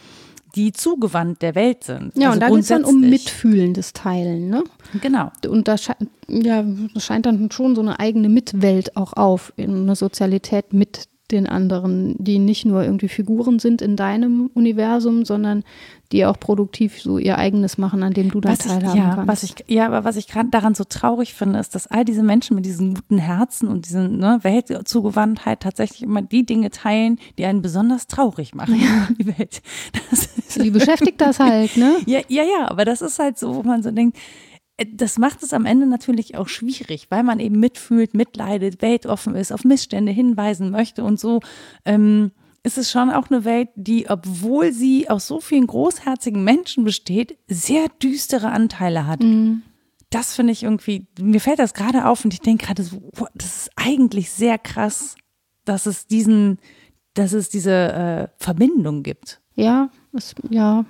die 0.55 0.71
zugewandt 0.71 1.41
der 1.41 1.55
Welt 1.55 1.83
sind. 1.83 2.15
Ja, 2.15 2.29
also 2.29 2.35
und 2.35 2.39
da 2.41 2.49
geht 2.49 2.59
es 2.59 2.67
dann 2.67 2.85
um 2.85 3.01
mitfühlendes 3.01 3.91
Teilen, 3.91 4.49
ne? 4.49 4.63
Genau. 5.01 5.31
Und 5.47 5.67
da 5.67 5.77
sche 5.77 5.95
ja, 6.27 6.63
scheint 6.97 7.25
dann 7.25 7.51
schon 7.51 7.75
so 7.75 7.81
eine 7.81 7.99
eigene 7.99 8.29
Mitwelt 8.29 8.95
auch 8.95 9.13
auf, 9.13 9.51
in 9.57 9.81
eine 9.81 9.95
Sozialität 9.95 10.71
mit 10.71 11.09
den 11.32 11.47
anderen, 11.47 12.15
die 12.19 12.38
nicht 12.38 12.65
nur 12.65 12.84
irgendwie 12.84 13.07
Figuren 13.07 13.59
sind 13.59 13.82
in 13.82 13.95
deinem 13.95 14.49
Universum, 14.53 15.26
sondern 15.26 15.63
die 16.11 16.26
auch 16.26 16.39
produktiv 16.39 17.01
so 17.01 17.17
ihr 17.17 17.38
eigenes 17.38 17.78
machen, 17.78 18.03
an 18.03 18.13
dem 18.13 18.30
du 18.30 18.39
dann 18.39 18.57
teilhaben 18.57 18.97
ja, 18.97 19.15
kannst. 19.15 19.28
Was 19.28 19.43
ich, 19.43 19.55
ja, 19.67 19.88
aber 19.88 20.03
was 20.03 20.15
ich 20.15 20.28
gerade 20.28 20.49
daran 20.49 20.76
so 20.76 20.84
traurig 20.84 21.34
finde, 21.34 21.59
ist, 21.59 21.74
dass 21.74 21.88
all 21.88 22.05
diese 22.05 22.21
Menschen 22.21 22.55
mit 22.55 22.65
diesen 22.65 22.93
guten 22.93 23.17
Herzen 23.17 23.67
und 23.67 23.88
diesen 23.88 24.17
ne, 24.17 24.39
Weltzugewandtheit 24.43 25.61
tatsächlich 25.61 26.03
immer 26.03 26.21
die 26.21 26.45
Dinge 26.45 26.69
teilen, 26.69 27.19
die 27.38 27.45
einen 27.45 27.63
besonders 27.63 28.05
traurig 28.07 28.53
machen 28.53 28.80
ja. 28.80 29.07
die 29.17 29.26
Welt. 29.26 29.61
die 30.55 30.69
beschäftigt 30.69 31.19
das 31.19 31.39
halt, 31.39 31.78
ne? 31.78 31.95
Ja, 32.05 32.19
ja, 32.28 32.43
ja, 32.43 32.69
aber 32.69 32.86
das 32.86 33.01
ist 33.01 33.17
halt 33.17 33.39
so, 33.39 33.55
wo 33.55 33.63
man 33.63 33.82
so 33.82 33.89
denkt, 33.89 34.17
das 34.78 35.19
macht 35.19 35.43
es 35.43 35.53
am 35.53 35.65
Ende 35.65 35.86
natürlich 35.86 36.36
auch 36.36 36.47
schwierig, 36.47 37.07
weil 37.09 37.24
man 37.24 37.39
eben 37.39 37.59
mitfühlt, 37.59 38.13
mitleidet, 38.13 38.82
weltoffen 38.82 39.36
ist, 39.36 39.51
auf 39.51 39.63
Missstände 39.63 40.11
hinweisen 40.11 40.71
möchte 40.71 41.03
und 41.03 41.19
so. 41.19 41.41
Ähm, 41.86 42.32
ist 42.63 42.78
es 42.78 42.89
schon 42.89 43.11
auch 43.11 43.30
eine 43.30 43.43
Welt, 43.43 43.69
die, 43.76 44.09
obwohl 44.09 44.71
sie 44.71 45.09
aus 45.09 45.28
so 45.28 45.41
vielen 45.41 45.67
großherzigen 45.67 46.43
Menschen 46.43 46.86
besteht, 46.86 47.38
sehr 47.47 47.89
düstere 48.01 48.51
Anteile 48.51 49.05
hat. 49.05 49.21
Mhm. 49.21 49.63
Das 50.09 50.34
finde 50.36 50.53
ich 50.53 50.63
irgendwie, 50.63 51.07
mir 51.19 51.41
fällt 51.41 51.59
das 51.59 51.74
gerade 51.74 52.05
auf 52.07 52.24
und 52.24 52.34
ich 52.34 52.39
denke 52.39 52.65
gerade 52.65 52.84
so, 52.84 53.11
das 53.36 53.57
ist 53.57 53.71
eigentlich 53.76 54.32
sehr 54.32 54.57
krass, 54.57 55.15
dass 55.65 55.86
es 55.86 56.07
diesen, 56.07 56.59
dass 57.15 57.34
es 57.34 57.49
diese 57.49 57.71
äh, 57.71 58.28
Verbindung 58.38 59.03
gibt. 59.03 59.41
Ja, 59.55 59.89
es, 60.13 60.34
ja, 60.49 60.86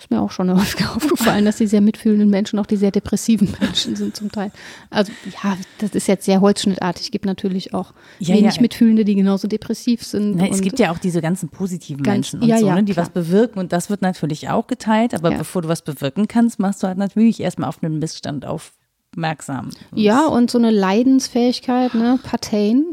ist 0.00 0.10
mir 0.10 0.20
auch 0.20 0.30
schon 0.30 0.50
aufgefallen, 0.50 1.44
dass 1.44 1.56
die 1.56 1.66
sehr 1.66 1.80
mitfühlenden 1.80 2.30
Menschen 2.30 2.58
auch 2.58 2.66
die 2.66 2.76
sehr 2.76 2.90
depressiven 2.90 3.54
Menschen 3.60 3.96
sind 3.96 4.16
zum 4.16 4.32
Teil. 4.32 4.50
Also 4.88 5.12
ja, 5.42 5.56
das 5.78 5.90
ist 5.90 6.08
jetzt 6.08 6.24
sehr 6.24 6.40
holzschnittartig. 6.40 7.04
Es 7.04 7.10
gibt 7.10 7.26
natürlich 7.26 7.74
auch 7.74 7.92
ja, 8.18 8.34
wenig 8.34 8.56
ja. 8.56 8.62
Mitfühlende, 8.62 9.04
die 9.04 9.14
genauso 9.14 9.46
depressiv 9.48 10.02
sind. 10.02 10.36
Na, 10.36 10.46
es 10.46 10.62
gibt 10.62 10.78
ja 10.78 10.90
auch 10.90 10.98
diese 10.98 11.20
ganzen 11.20 11.48
positiven 11.48 12.02
ganz, 12.02 12.32
Menschen 12.32 12.42
und 12.42 12.48
ja, 12.48 12.58
so, 12.58 12.70
ne, 12.70 12.82
die 12.82 12.92
klar. 12.92 13.06
was 13.06 13.12
bewirken 13.12 13.58
und 13.58 13.72
das 13.72 13.90
wird 13.90 14.02
natürlich 14.02 14.48
auch 14.48 14.66
geteilt. 14.66 15.14
Aber 15.14 15.30
bevor 15.30 15.62
du 15.62 15.68
was 15.68 15.82
bewirken 15.82 16.28
kannst, 16.28 16.58
machst 16.58 16.82
du 16.82 16.86
halt 16.86 16.98
natürlich 16.98 17.40
erstmal 17.40 17.68
auf 17.68 17.82
einen 17.82 17.98
Missstand 17.98 18.46
aufmerksam. 18.46 19.70
Ja, 19.94 20.26
und 20.26 20.50
so 20.50 20.58
eine 20.58 20.70
Leidensfähigkeit, 20.70 21.94
ne, 21.94 22.18
Pathein, 22.22 22.84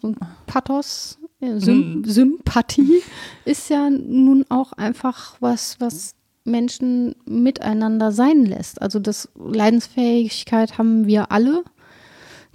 so 0.00 0.14
Pathos, 0.46 1.18
Sym 1.42 1.94
hm. 1.94 2.04
Sympathie 2.04 3.02
ist 3.44 3.68
ja 3.68 3.90
nun 3.90 4.44
auch 4.48 4.72
einfach 4.72 5.36
was, 5.40 5.80
was 5.80 6.14
Menschen 6.44 7.14
miteinander 7.24 8.12
sein 8.12 8.46
lässt. 8.46 8.80
Also 8.80 8.98
das 8.98 9.28
Leidensfähigkeit 9.36 10.78
haben 10.78 11.06
wir 11.06 11.32
alle. 11.32 11.64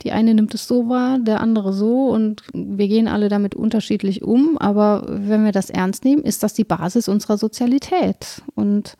Die 0.03 0.11
eine 0.11 0.33
nimmt 0.35 0.53
es 0.53 0.67
so 0.67 0.89
wahr, 0.89 1.17
der 1.17 1.41
andere 1.41 1.73
so 1.73 2.09
und 2.09 2.43
wir 2.53 2.87
gehen 2.87 3.07
alle 3.07 3.29
damit 3.29 3.55
unterschiedlich 3.55 4.21
um. 4.21 4.57
Aber 4.57 5.05
wenn 5.07 5.43
wir 5.43 5.51
das 5.51 5.69
ernst 5.69 6.05
nehmen, 6.05 6.23
ist 6.23 6.43
das 6.43 6.53
die 6.53 6.63
Basis 6.63 7.07
unserer 7.07 7.37
Sozialität. 7.37 8.43
Und 8.55 8.95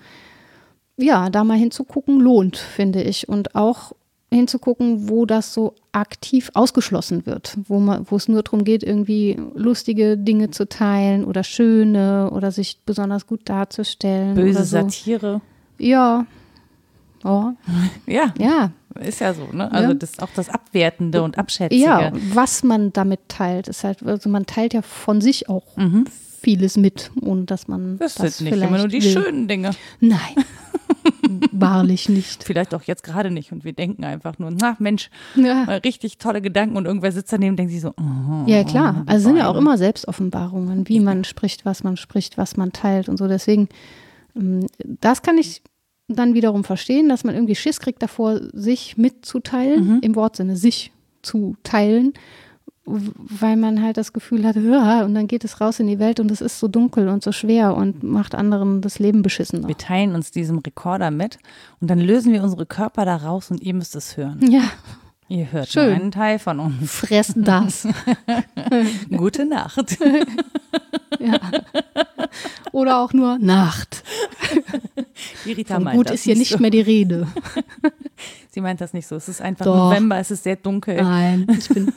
ja, 0.98 1.30
da 1.30 1.44
mal 1.44 1.58
hinzugucken 1.58 2.20
lohnt, 2.20 2.58
finde 2.58 3.04
ich. 3.04 3.30
Und 3.30 3.56
auch 3.56 3.94
hinzugucken, 4.32 5.10
wo 5.10 5.26
das 5.26 5.54
so 5.54 5.74
aktiv 5.94 6.52
ausgeschlossen 6.54 7.26
wird, 7.26 7.58
wo 7.68 7.80
man, 7.80 8.06
wo 8.10 8.18
es 8.18 8.28
nur 8.28 8.44
darum 8.44 8.64
geht, 8.66 8.84
irgendwie 8.84 9.40
lustige 9.56 10.18
Dinge 10.18 10.52
zu 10.52 10.68
teilen 10.68 11.24
oder 11.26 11.44
schöne 11.44 12.30
oder 12.32 12.52
sich 12.52 12.80
besonders 12.86 13.26
gut 13.26 13.42
darzustellen. 13.46 14.36
Böse 14.36 14.64
so. 14.66 14.78
Satire. 14.82 15.42
Ja. 15.78 16.26
Oh. 17.24 17.52
Ja, 18.06 18.34
Ja. 18.38 18.72
ist 19.02 19.22
ja 19.22 19.34
so, 19.34 19.48
ne? 19.54 19.72
Also 19.72 19.90
Ja. 19.90 19.94
das 19.96 20.20
auch 20.20 20.30
das 20.36 20.50
Abwertende 20.50 21.24
und 21.24 21.38
Abschätzige. 21.38 21.82
Ja, 21.84 22.12
was 22.34 22.64
man 22.64 22.92
damit 22.94 23.22
teilt, 23.30 23.68
ist 23.70 23.84
halt, 23.84 24.04
also 24.04 24.30
man 24.30 24.46
teilt 24.46 24.74
ja 24.74 24.82
von 24.82 25.22
sich 25.22 25.48
auch 25.50 25.78
Mhm. 25.78 26.06
Vieles 26.42 26.78
mit, 26.78 27.12
ohne 27.22 27.44
dass 27.44 27.68
man 27.68 27.98
Das, 27.98 28.16
das, 28.16 28.38
sind 28.38 28.46
nicht 28.46 28.54
vielleicht 28.56 28.70
immer 28.70 28.78
nur 28.80 28.88
die 28.88 29.04
will. 29.04 29.12
schönen 29.12 29.48
Dinge. 29.48 29.72
Nein, 30.00 30.20
wahrlich 31.52 32.10
nicht. 32.10 32.44
Vielleicht 32.44 32.74
auch 32.74 32.84
jetzt 32.84 33.04
gerade 33.04 33.32
nicht. 33.32 33.52
Und 33.52 33.64
wir 33.64 33.74
denken 33.74 34.04
einfach 34.04 34.40
nur, 34.40 34.52
na 34.52 34.76
Mensch, 34.80 35.10
Ja. 35.36 35.64
richtig 35.84 36.18
tolle 36.18 36.42
Gedanken 36.42 36.78
und 36.78 36.86
irgendwer 36.86 37.12
sitzt 37.12 37.32
daneben 37.34 37.52
und 37.52 37.58
denkt 37.58 37.72
sich 37.72 37.82
so, 37.82 37.90
oh, 38.00 38.44
Ja, 38.46 38.64
klar. 38.64 39.04
die 39.06 39.10
Also 39.10 39.30
sind 39.30 39.38
ja 39.38 39.48
auch 39.50 39.56
immer 39.56 39.78
Selbstoffenbarungen, 39.78 40.88
wie 40.88 41.00
man 41.00 41.24
spricht, 41.24 41.66
was 41.66 41.84
man 41.84 41.98
spricht, 41.98 42.38
was 42.38 42.58
man 42.58 42.72
teilt 42.72 43.10
und 43.10 43.18
so. 43.18 43.28
Deswegen, 43.28 43.68
ähm, 44.36 44.66
das 44.84 45.22
kann 45.22 45.38
ich 45.38 45.62
dann 46.08 46.34
wiederum 46.34 46.64
verstehen, 46.64 47.10
dass 47.10 47.24
man 47.24 47.36
irgendwie 47.36 47.56
Schiss 47.56 47.80
kriegt 47.80 48.02
davor, 48.02 48.40
sich 48.54 48.96
mitzuteilen, 48.98 49.96
Mhm. 49.96 50.00
im 50.02 50.16
Wortsinne 50.16 50.56
sich 50.56 50.92
zu 51.22 51.56
teilen, 51.64 52.14
weil 52.88 53.58
man 53.58 53.82
halt 53.84 53.98
das 53.98 54.14
Gefühl 54.14 54.46
hat, 54.48 54.56
"Ja", 54.56 55.04
und 55.04 55.14
dann 55.14 55.28
geht 55.28 55.44
es 55.44 55.60
raus 55.60 55.80
in 55.80 55.88
die 55.88 56.00
Welt 56.00 56.20
und 56.20 56.32
es 56.32 56.40
ist 56.42 56.60
so 56.60 56.68
dunkel 56.68 57.10
und 57.10 57.22
so 57.24 57.32
schwer 57.32 57.76
und 57.76 58.02
macht 58.02 58.34
anderen 58.34 58.82
das 58.82 58.98
Leben 59.00 59.22
beschissen. 59.22 59.68
Wir 59.68 59.78
teilen 59.78 60.16
uns 60.16 60.32
diesem 60.32 60.60
Rekorder 60.60 61.12
mit 61.12 61.38
und 61.82 61.90
dann 61.90 62.00
lösen 62.00 62.32
wir 62.32 62.42
unsere 62.44 62.66
Körper 62.66 63.04
da 63.06 63.18
raus 63.18 63.52
und 63.52 63.62
ihr 63.62 63.74
müsst 63.74 63.96
es 63.96 64.16
hören. 64.18 64.40
Ja, 64.50 64.64
Ihr 65.30 65.52
hört 65.52 65.68
Schön. 65.68 65.94
einen 65.94 66.12
Teil 66.12 66.40
von 66.40 66.58
uns. 66.62 66.90
fress 66.90 67.34
das. 67.36 67.86
Gute 69.10 69.46
Nacht. 69.46 69.98
ja. 71.20 71.38
Oder 72.72 73.00
auch 73.00 73.12
nur 73.12 73.38
Nacht. 73.38 74.04
Die 75.44 75.52
Rita 75.52 75.76
Von 75.76 75.84
meint 75.84 75.98
gut 75.98 76.12
ist 76.12 76.24
hier 76.24 76.38
nicht 76.38 76.52
so. 76.54 76.60
mehr 76.60 76.70
die 76.70 76.80
Rede. 76.80 77.28
Sie 78.52 78.62
meint 78.62 78.80
das 78.80 78.94
nicht 78.94 79.06
so. 79.06 79.18
Es 79.18 79.28
ist 79.28 79.42
einfach 79.42 79.66
Doch. 79.66 79.76
November, 79.90 80.18
es 80.18 80.32
ist 80.32 80.44
sehr 80.44 80.56
dunkel. 80.56 80.96
Nein, 80.96 81.46
ich 81.60 81.68
bin, 81.68 81.92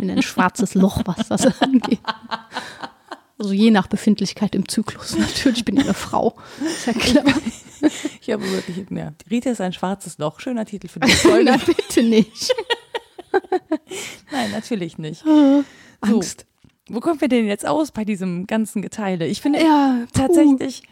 bin 0.00 0.10
ein 0.10 0.22
schwarzes 0.22 0.74
Loch, 0.74 1.02
was 1.04 1.28
das 1.28 1.46
angeht. 1.62 2.00
Also 3.38 3.52
je 3.52 3.70
nach 3.70 3.86
Befindlichkeit 3.86 4.54
im 4.54 4.68
Zyklus. 4.68 5.16
Natürlich 5.18 5.64
bin 5.64 5.76
ich 5.76 5.84
eine 5.84 5.94
Frau. 5.94 6.36
Ist 6.64 6.86
ja 6.86 6.92
klar. 6.92 7.24
Ich 8.22 8.32
habe 8.32 8.42
wirklich, 8.50 8.78
ja. 8.90 9.12
Die 9.24 9.34
Rita 9.34 9.50
ist 9.50 9.60
ein 9.60 9.72
schwarzes 9.72 10.16
Loch. 10.18 10.40
Schöner 10.40 10.64
Titel 10.64 10.88
für 10.88 10.98
die 10.98 11.10
Folge. 11.12 11.44
Nein, 11.44 11.60
bitte 11.64 12.02
nicht. 12.02 12.52
Nein, 14.32 14.50
natürlich 14.50 14.96
nicht. 14.98 15.22
Angst. 16.00 16.46
Wo 16.88 17.00
kommen 17.00 17.20
wir 17.20 17.28
denn 17.28 17.46
jetzt 17.46 17.66
aus 17.66 17.92
bei 17.92 18.04
diesem 18.04 18.46
ganzen 18.46 18.80
Geteile? 18.80 19.26
Ich 19.26 19.40
finde 19.40 19.60
Ja, 19.62 19.98
tatsächlich, 20.12 20.82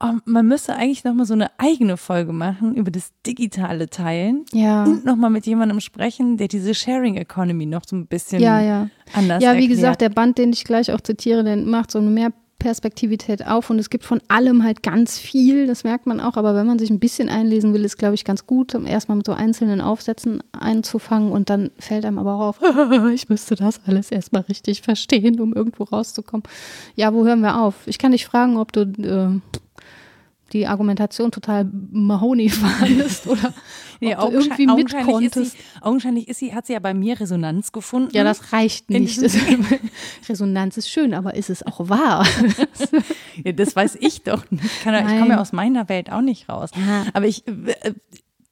oh, 0.00 0.14
man 0.24 0.46
müsste 0.46 0.74
eigentlich 0.74 1.04
nochmal 1.04 1.26
so 1.26 1.34
eine 1.34 1.50
eigene 1.58 1.96
Folge 1.96 2.32
machen 2.32 2.74
über 2.74 2.90
das 2.90 3.10
digitale 3.26 3.88
Teilen 3.88 4.44
Ja. 4.52 4.84
und 4.84 5.04
nochmal 5.04 5.30
mit 5.30 5.46
jemandem 5.46 5.80
sprechen, 5.80 6.36
der 6.36 6.48
diese 6.48 6.74
Sharing 6.74 7.16
Economy 7.16 7.66
noch 7.66 7.82
so 7.86 7.96
ein 7.96 8.06
bisschen 8.06 8.40
Ja, 8.42 8.60
ja. 8.60 8.88
anders 9.12 9.42
Ja, 9.42 9.50
wie 9.52 9.58
erklärt. 9.60 9.70
gesagt, 9.70 10.00
der 10.00 10.08
Band, 10.10 10.38
den 10.38 10.52
ich 10.52 10.64
gleich 10.64 10.92
auch 10.92 11.00
zitiere, 11.00 11.44
der 11.44 11.56
macht 11.56 11.90
so 11.90 11.98
eine 11.98 12.10
Mehrperspektivität 12.10 13.46
auf 13.46 13.70
und 13.70 13.78
es 13.78 13.90
gibt 13.90 14.04
von 14.04 14.20
allem 14.28 14.62
halt 14.64 14.82
ganz 14.82 15.18
viel, 15.18 15.66
das 15.66 15.84
merkt 15.84 16.06
man 16.06 16.20
auch, 16.20 16.36
aber 16.36 16.54
wenn 16.54 16.66
man 16.66 16.78
sich 16.78 16.90
ein 16.90 17.00
bisschen 17.00 17.28
einlesen 17.28 17.72
will, 17.74 17.84
ist, 17.84 17.96
glaube 17.98 18.14
ich, 18.14 18.24
ganz 18.24 18.46
gut, 18.46 18.74
um 18.74 18.86
erstmal 18.86 19.16
mit 19.16 19.26
so 19.26 19.32
einzelnen 19.32 19.80
Aufsätzen 19.80 20.42
einzufangen 20.52 21.32
und 21.32 21.48
dann 21.50 21.70
fällt 21.78 22.04
einem 22.04 22.18
aber 22.18 22.34
auch 22.34 22.40
auf, 22.48 22.60
ich 23.14 23.28
müsste 23.28 23.54
das 23.54 23.80
alles 23.86 24.10
erstmal 24.10 24.42
richtig 24.42 24.82
verstehen, 24.82 25.40
um 25.40 25.52
irgendwo 25.54 25.84
rauszukommen. 25.84 26.42
Ja, 26.96 27.14
wo 27.14 27.24
hören 27.24 27.40
wir 27.40 27.60
auf? 27.60 27.74
Ich 27.86 27.98
kann 27.98 28.12
dich 28.12 28.26
fragen, 28.26 28.56
ob 28.56 28.72
du 28.72 28.80
äh, 28.82 29.40
die 30.52 30.66
Argumentation 30.66 31.30
total 31.30 31.70
Mahoney 31.90 32.48
fandest 32.48 33.26
oder 33.26 33.54
Nee, 34.00 34.16
ob 34.16 34.30
du 34.30 34.38
irgendwie 34.38 34.66
mit 34.66 34.92
ist 34.92 35.04
konntest. 35.04 35.52
sie, 35.52 35.58
augenscheinlich 35.82 36.28
ist 36.28 36.38
sie, 36.38 36.54
hat 36.54 36.66
sie 36.66 36.72
ja 36.72 36.78
bei 36.78 36.94
mir 36.94 37.20
Resonanz 37.20 37.70
gefunden. 37.70 38.10
Ja, 38.14 38.24
das 38.24 38.52
reicht 38.52 38.88
nicht. 38.88 39.20
diesem 39.20 39.66
Resonanz 40.28 40.78
ist 40.78 40.88
schön, 40.88 41.12
aber 41.12 41.34
ist 41.34 41.50
es 41.50 41.64
auch 41.64 41.88
wahr? 41.88 42.26
Ja, 43.42 43.52
das 43.52 43.74
weiß 43.74 43.96
ich 44.00 44.22
doch 44.22 44.50
nicht. 44.50 44.64
Ich, 44.64 44.80
kann 44.82 44.94
ich 44.94 45.18
komme 45.18 45.30
ja 45.30 45.40
aus 45.40 45.52
meiner 45.52 45.88
Welt 45.88 46.12
auch 46.12 46.20
nicht 46.20 46.48
raus. 46.48 46.70
Ja. 46.76 47.06
Aber 47.14 47.26
ich 47.26 47.46
äh, 47.46 47.94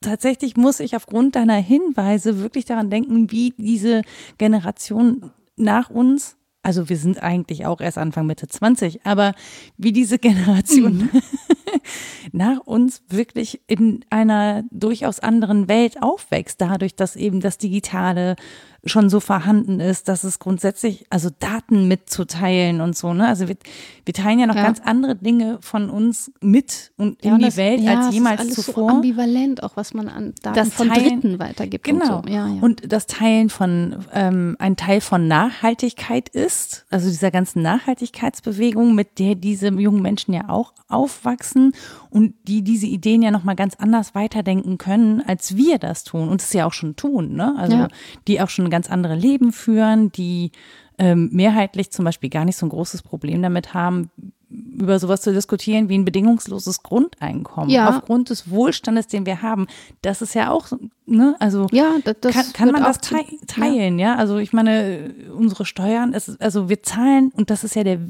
tatsächlich 0.01 0.57
muss 0.57 0.81
ich 0.81 0.97
aufgrund 0.97 1.37
deiner 1.37 1.57
Hinweise 1.57 2.41
wirklich 2.41 2.65
daran 2.65 2.89
denken, 2.89 3.31
wie 3.31 3.53
diese 3.59 4.01
Generation 4.39 5.31
nach 5.57 5.91
uns, 5.91 6.38
also 6.69 6.91
wir 6.91 6.99
sind 6.99 7.23
eigentlich 7.23 7.65
auch 7.65 7.81
erst 7.81 7.97
Anfang 7.97 8.27
Mitte 8.27 8.47
20, 8.47 9.07
aber 9.07 9.33
wie 9.79 9.91
diese 9.93 10.19
Generation 10.29 11.09
nach 12.33 12.59
uns 12.61 13.01
wirklich 13.09 13.63
in 13.69 14.05
einer 14.11 14.65
durchaus 14.71 15.19
anderen 15.21 15.67
Welt 15.67 16.03
aufwächst, 16.03 16.61
dadurch, 16.61 16.95
dass 16.95 17.17
eben 17.17 17.41
das 17.41 17.57
Digitale 17.57 18.37
schon 18.85 19.11
so 19.11 19.19
vorhanden 19.19 19.81
ist, 19.81 20.09
dass 20.09 20.23
es 20.25 20.39
grundsätzlich, 20.39 21.05
also 21.11 21.31
Daten 21.41 21.89
mitzuteilen 21.89 22.81
und 22.81 22.97
so, 22.97 23.13
ne? 23.13 23.27
Also 23.27 23.49
wir, 23.49 23.57
wir 24.05 24.15
teilen 24.15 24.39
ja 24.39 24.47
noch 24.47 24.55
Ja. 24.55 24.63
ganz 24.63 24.81
andere 24.85 25.17
Dinge 25.17 25.59
von 25.61 25.91
uns 25.91 26.31
mit 26.41 26.93
und 26.97 27.21
in 27.23 27.33
und 27.33 27.39
die 27.41 27.47
das- 27.47 27.57
Welt 27.57 27.81
ja, 27.81 27.97
als 27.99 28.07
ist 28.09 28.15
jemals 28.15 28.41
alles 28.41 28.55
zuvor. 28.55 28.75
So 28.91 28.97
ambivalent, 28.97 29.63
auch 29.65 29.77
was 29.77 29.95
man 29.95 30.09
an 30.09 30.33
Daten 30.43 30.55
Das 30.57 30.73
von 30.73 30.89
Teilen- 30.89 31.21
Dritten 31.21 31.39
weitergibt. 31.41 31.85
Genau. 31.85 32.19
Und, 32.19 32.27
so. 32.29 32.33
ja, 32.33 32.47
ja. 32.47 32.61
Und 32.61 32.93
das 32.93 33.07
Teilen 33.07 33.51
von, 33.51 33.97
ähm, 34.15 34.55
ein 34.61 34.77
Teil 34.77 35.01
von 35.01 35.27
Nachhaltigkeit 35.27 36.29
ist, 36.29 36.58
also 36.91 37.09
dieser 37.09 37.31
ganzen 37.31 37.63
Nachhaltigkeitsbewegung, 37.63 38.95
mit 38.95 39.19
der 39.19 39.35
diese 39.35 39.69
jungen 39.69 40.03
Menschen 40.03 40.35
ja 40.35 40.49
auch 40.49 40.73
aufwachsen 40.89 41.73
und 42.11 42.35
die 42.47 42.63
diese 42.63 42.87
Ideen 42.87 43.23
ja 43.23 43.31
nochmal 43.31 43.57
ganz 43.57 43.75
anders 43.77 44.15
weiterdenken 44.15 44.79
können, 44.79 45.23
als 45.27 45.57
wir 45.57 45.79
das 45.79 46.05
tun 46.05 46.29
und 46.29 46.41
es 46.43 46.53
ja 46.53 46.67
auch 46.67 46.73
schon 46.73 46.97
tun, 46.97 47.35
ne? 47.35 47.55
Also 47.59 47.77
Ja. 47.77 47.89
die 48.27 48.41
auch 48.41 48.49
schon 48.49 48.71
ganz 48.71 48.91
andere 48.91 49.15
Leben 49.15 49.53
führen, 49.53 50.11
die 50.13 50.53
ähm, 50.99 51.29
mehrheitlich 51.33 51.91
zum 51.91 52.05
Beispiel 52.05 52.31
gar 52.31 52.45
nicht 52.45 52.57
so 52.57 52.67
ein 52.67 52.71
großes 52.71 53.03
Problem 53.03 53.41
damit 53.43 53.73
haben, 53.75 54.11
über 54.51 54.99
sowas 54.99 55.21
zu 55.21 55.33
diskutieren 55.33 55.89
wie 55.89 55.97
ein 55.99 56.05
bedingungsloses 56.05 56.83
Grundeinkommen. 56.83 57.69
Ja. 57.71 57.89
Aufgrund 57.91 58.31
des 58.31 58.51
Wohlstandes, 58.51 59.07
den 59.07 59.27
wir 59.27 59.43
haben. 59.43 59.67
Das 60.03 60.23
ist 60.23 60.35
ja 60.35 60.51
auch, 60.51 60.69
ne, 61.07 61.37
also 61.39 61.67
ja, 61.71 61.97
das, 62.05 62.17
das 62.21 62.35
kann, 62.35 62.53
kann 62.55 62.73
man 62.73 62.83
das 62.83 62.99
tei 62.99 63.25
teilen, 63.47 63.99
ja. 63.99 64.17
Also 64.17 64.39
ich 64.39 64.53
meine, 64.55 65.15
unsere 65.37 65.67
Steuern, 65.67 66.13
ist- 66.15 66.41
also 66.41 66.69
wir 66.69 66.83
zahlen, 66.83 67.31
und 67.37 67.51
das 67.51 67.63
ist 67.65 67.75
ja 67.77 67.85
der 67.85 68.01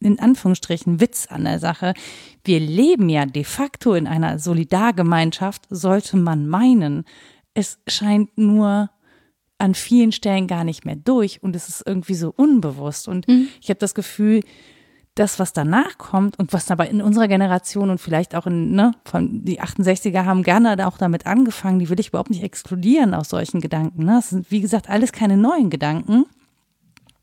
in 0.00 0.20
Anführungsstrichen 0.20 1.00
Witz 1.00 1.26
an 1.28 1.42
der 1.44 1.58
Sache. 1.58 1.92
Wir 2.44 2.60
leben 2.60 3.08
ja 3.08 3.26
de 3.26 3.42
facto 3.42 3.94
in 3.94 4.06
einer 4.06 4.38
Solidargemeinschaft, 4.38 5.62
sollte 5.70 6.16
man 6.16 6.46
meinen. 6.48 7.04
Es 7.54 7.78
scheint 7.88 8.36
nur 8.38 8.90
an 9.58 9.74
vielen 9.74 10.12
Stellen 10.12 10.46
gar 10.46 10.62
nicht 10.62 10.84
mehr 10.84 10.94
durch 10.94 11.42
und 11.42 11.56
es 11.56 11.68
ist 11.68 11.82
irgendwie 11.84 12.14
so 12.14 12.32
unbewusst. 12.36 13.08
Und 13.08 13.26
ich 13.60 13.70
habe 13.70 13.80
das 13.80 13.92
Gefühl, 13.94 14.44
das, 15.18 15.38
was 15.38 15.52
danach 15.52 15.98
kommt 15.98 16.38
und 16.38 16.52
was 16.52 16.70
aber 16.70 16.88
in 16.88 17.02
unserer 17.02 17.28
Generation 17.28 17.90
und 17.90 18.00
vielleicht 18.00 18.34
auch 18.34 18.46
in, 18.46 18.72
ne, 18.72 18.92
von 19.04 19.44
die 19.44 19.60
68er 19.60 20.24
haben 20.24 20.42
gerne 20.42 20.86
auch 20.86 20.98
damit 20.98 21.26
angefangen, 21.26 21.78
die 21.78 21.88
will 21.88 22.00
ich 22.00 22.08
überhaupt 22.08 22.30
nicht 22.30 22.42
exkludieren 22.42 23.14
aus 23.14 23.28
solchen 23.28 23.60
Gedanken. 23.60 24.04
Ne? 24.04 24.12
Das 24.12 24.30
sind, 24.30 24.50
wie 24.50 24.60
gesagt, 24.60 24.88
alles 24.88 25.12
keine 25.12 25.36
neuen 25.36 25.70
Gedanken. 25.70 26.26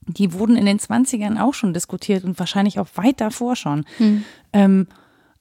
Die 0.08 0.34
wurden 0.34 0.56
in 0.56 0.66
den 0.66 0.80
20ern 0.80 1.42
auch 1.42 1.54
schon 1.54 1.74
diskutiert 1.74 2.24
und 2.24 2.38
wahrscheinlich 2.38 2.80
auch 2.80 2.88
weit 2.96 3.22
davor 3.22 3.56
schon. 3.56 3.86
Ähm, 4.54 4.88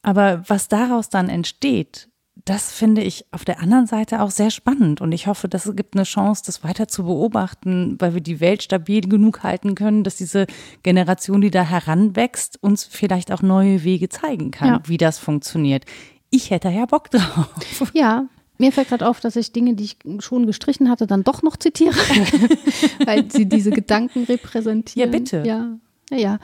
aber 0.03 0.43
was 0.49 0.69
daraus 0.69 1.09
dann 1.09 1.29
entsteht, 1.29 2.09
das 2.45 2.73
finde 2.73 3.03
ich 3.03 3.25
auf 3.31 3.45
der 3.45 3.61
anderen 3.61 3.87
Seite 3.87 4.21
auch 4.21 4.31
sehr 4.31 4.51
spannend. 4.51 5.01
Und 5.01 5.13
ich 5.13 5.27
hoffe, 5.27 5.49
das 5.49 5.71
gibt 5.75 5.95
eine 5.95 6.05
Chance, 6.05 6.43
das 6.45 6.63
weiter 6.63 6.89
zu 6.89 7.05
beobachten, 7.05 7.97
weil 8.01 8.13
wir 8.15 8.21
die 8.21 8.41
Welt 8.41 8.63
stabil 8.63 9.01
genug 9.01 9.43
halten 9.43 9.75
können, 9.75 10.05
dass 10.05 10.17
diese 10.17 10.47
Generation, 10.83 11.41
die 11.41 11.51
da 11.51 11.63
heranwächst, 11.63 12.63
uns 12.63 12.85
vielleicht 12.85 13.33
auch 13.33 13.41
neue 13.41 13.83
Wege 13.83 14.11
zeigen 14.11 14.51
kann, 14.51 14.69
Ja. 14.69 14.83
wie 14.85 14.99
das 14.99 15.19
funktioniert. 15.19 15.85
Ich 16.31 16.51
hätte 16.51 16.69
ja 16.69 16.85
Bock 16.87 17.11
drauf. 17.11 17.49
Ja, 17.95 18.27
mir 18.59 18.73
fällt 18.73 18.89
gerade 18.89 19.09
auf, 19.09 19.21
dass 19.21 19.37
ich 19.37 19.53
Dinge, 19.53 19.75
die 19.75 19.85
ich 19.85 19.97
schon 20.21 20.47
gestrichen 20.47 20.91
hatte, 20.91 21.07
dann 21.07 21.25
doch 21.25 21.43
noch 21.43 21.57
zitiere, 21.57 21.95
weil 23.07 23.31
sie 23.31 23.47
diese 23.47 23.71
Gedanken 23.71 24.25
repräsentieren. 24.25 25.13
Ja, 25.13 25.19
bitte. 25.19 25.43
Ja, 25.47 25.77
ja. 26.11 26.19
ja. 26.19 26.39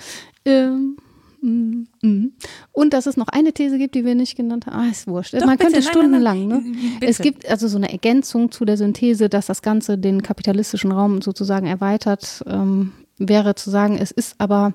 Ähm. 0.44 0.96
Und 1.43 2.93
dass 2.93 3.07
es 3.07 3.16
noch 3.16 3.28
eine 3.28 3.53
These 3.53 3.78
gibt, 3.78 3.95
die 3.95 4.05
wir 4.05 4.14
nicht 4.14 4.36
genannt 4.36 4.66
haben. 4.66 4.76
Ah, 4.76 4.91
ist 4.91 5.07
wurscht. 5.07 5.34
Doch, 5.34 5.41
Man 5.41 5.57
bitte. 5.57 5.72
könnte 5.72 5.88
stundenlang. 5.88 6.47
Ne? 6.47 6.62
Bitte. 7.01 7.11
Es 7.11 7.18
gibt 7.18 7.49
also 7.49 7.68
so 7.68 7.76
eine 7.76 7.91
Ergänzung 7.91 8.51
zu 8.51 8.64
der 8.64 8.76
Synthese, 8.76 9.28
dass 9.28 9.47
das 9.47 9.62
Ganze 9.62 9.99
den 9.99 10.22
kapitalistischen 10.22 10.93
Raum 10.93 11.22
sozusagen 11.22 11.66
erweitert, 11.66 12.43
ähm, 12.47 12.93
wäre 13.18 13.55
zu 13.55 13.70
sagen, 13.70 13.97
es 13.99 14.11
ist 14.11 14.34
aber 14.38 14.74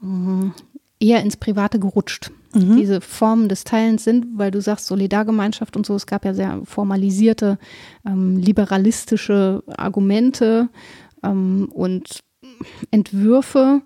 mm, 0.00 0.50
eher 1.00 1.22
ins 1.22 1.36
Private 1.36 1.78
gerutscht. 1.78 2.30
mhm. 2.54 2.76
diese 2.76 3.00
Formen 3.00 3.48
des 3.48 3.64
Teilens 3.64 4.04
sind, 4.04 4.26
weil 4.34 4.50
du 4.50 4.60
sagst 4.60 4.86
Solidargemeinschaft 4.86 5.76
und 5.76 5.86
so, 5.86 5.94
es 5.94 6.06
gab 6.06 6.24
ja 6.24 6.34
sehr 6.34 6.60
formalisierte, 6.64 7.58
ähm, 8.06 8.36
liberalistische 8.36 9.62
Argumente 9.68 10.68
ähm, 11.22 11.68
und 11.72 12.20
Entwürfe, 12.90 13.82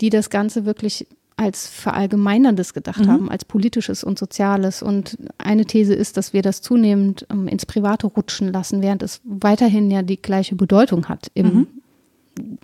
die 0.00 0.10
das 0.10 0.30
Ganze 0.30 0.64
wirklich 0.64 1.06
als 1.38 1.68
verallgemeinerndes 1.68 2.74
gedacht 2.74 3.00
mhm. 3.00 3.08
haben, 3.08 3.30
als 3.30 3.44
politisches 3.44 4.04
und 4.04 4.18
soziales. 4.18 4.82
Und 4.82 5.16
eine 5.38 5.64
These 5.64 5.94
ist, 5.94 6.16
dass 6.16 6.32
wir 6.32 6.42
das 6.42 6.60
zunehmend 6.60 7.26
ähm, 7.30 7.48
ins 7.48 7.64
Private 7.64 8.08
rutschen 8.08 8.52
lassen, 8.52 8.82
während 8.82 9.02
es 9.02 9.20
weiterhin 9.24 9.90
ja 9.90 10.02
die 10.02 10.20
gleiche 10.20 10.56
Bedeutung 10.56 11.08
hat 11.08 11.30
im 11.34 11.46
mhm 11.46 11.66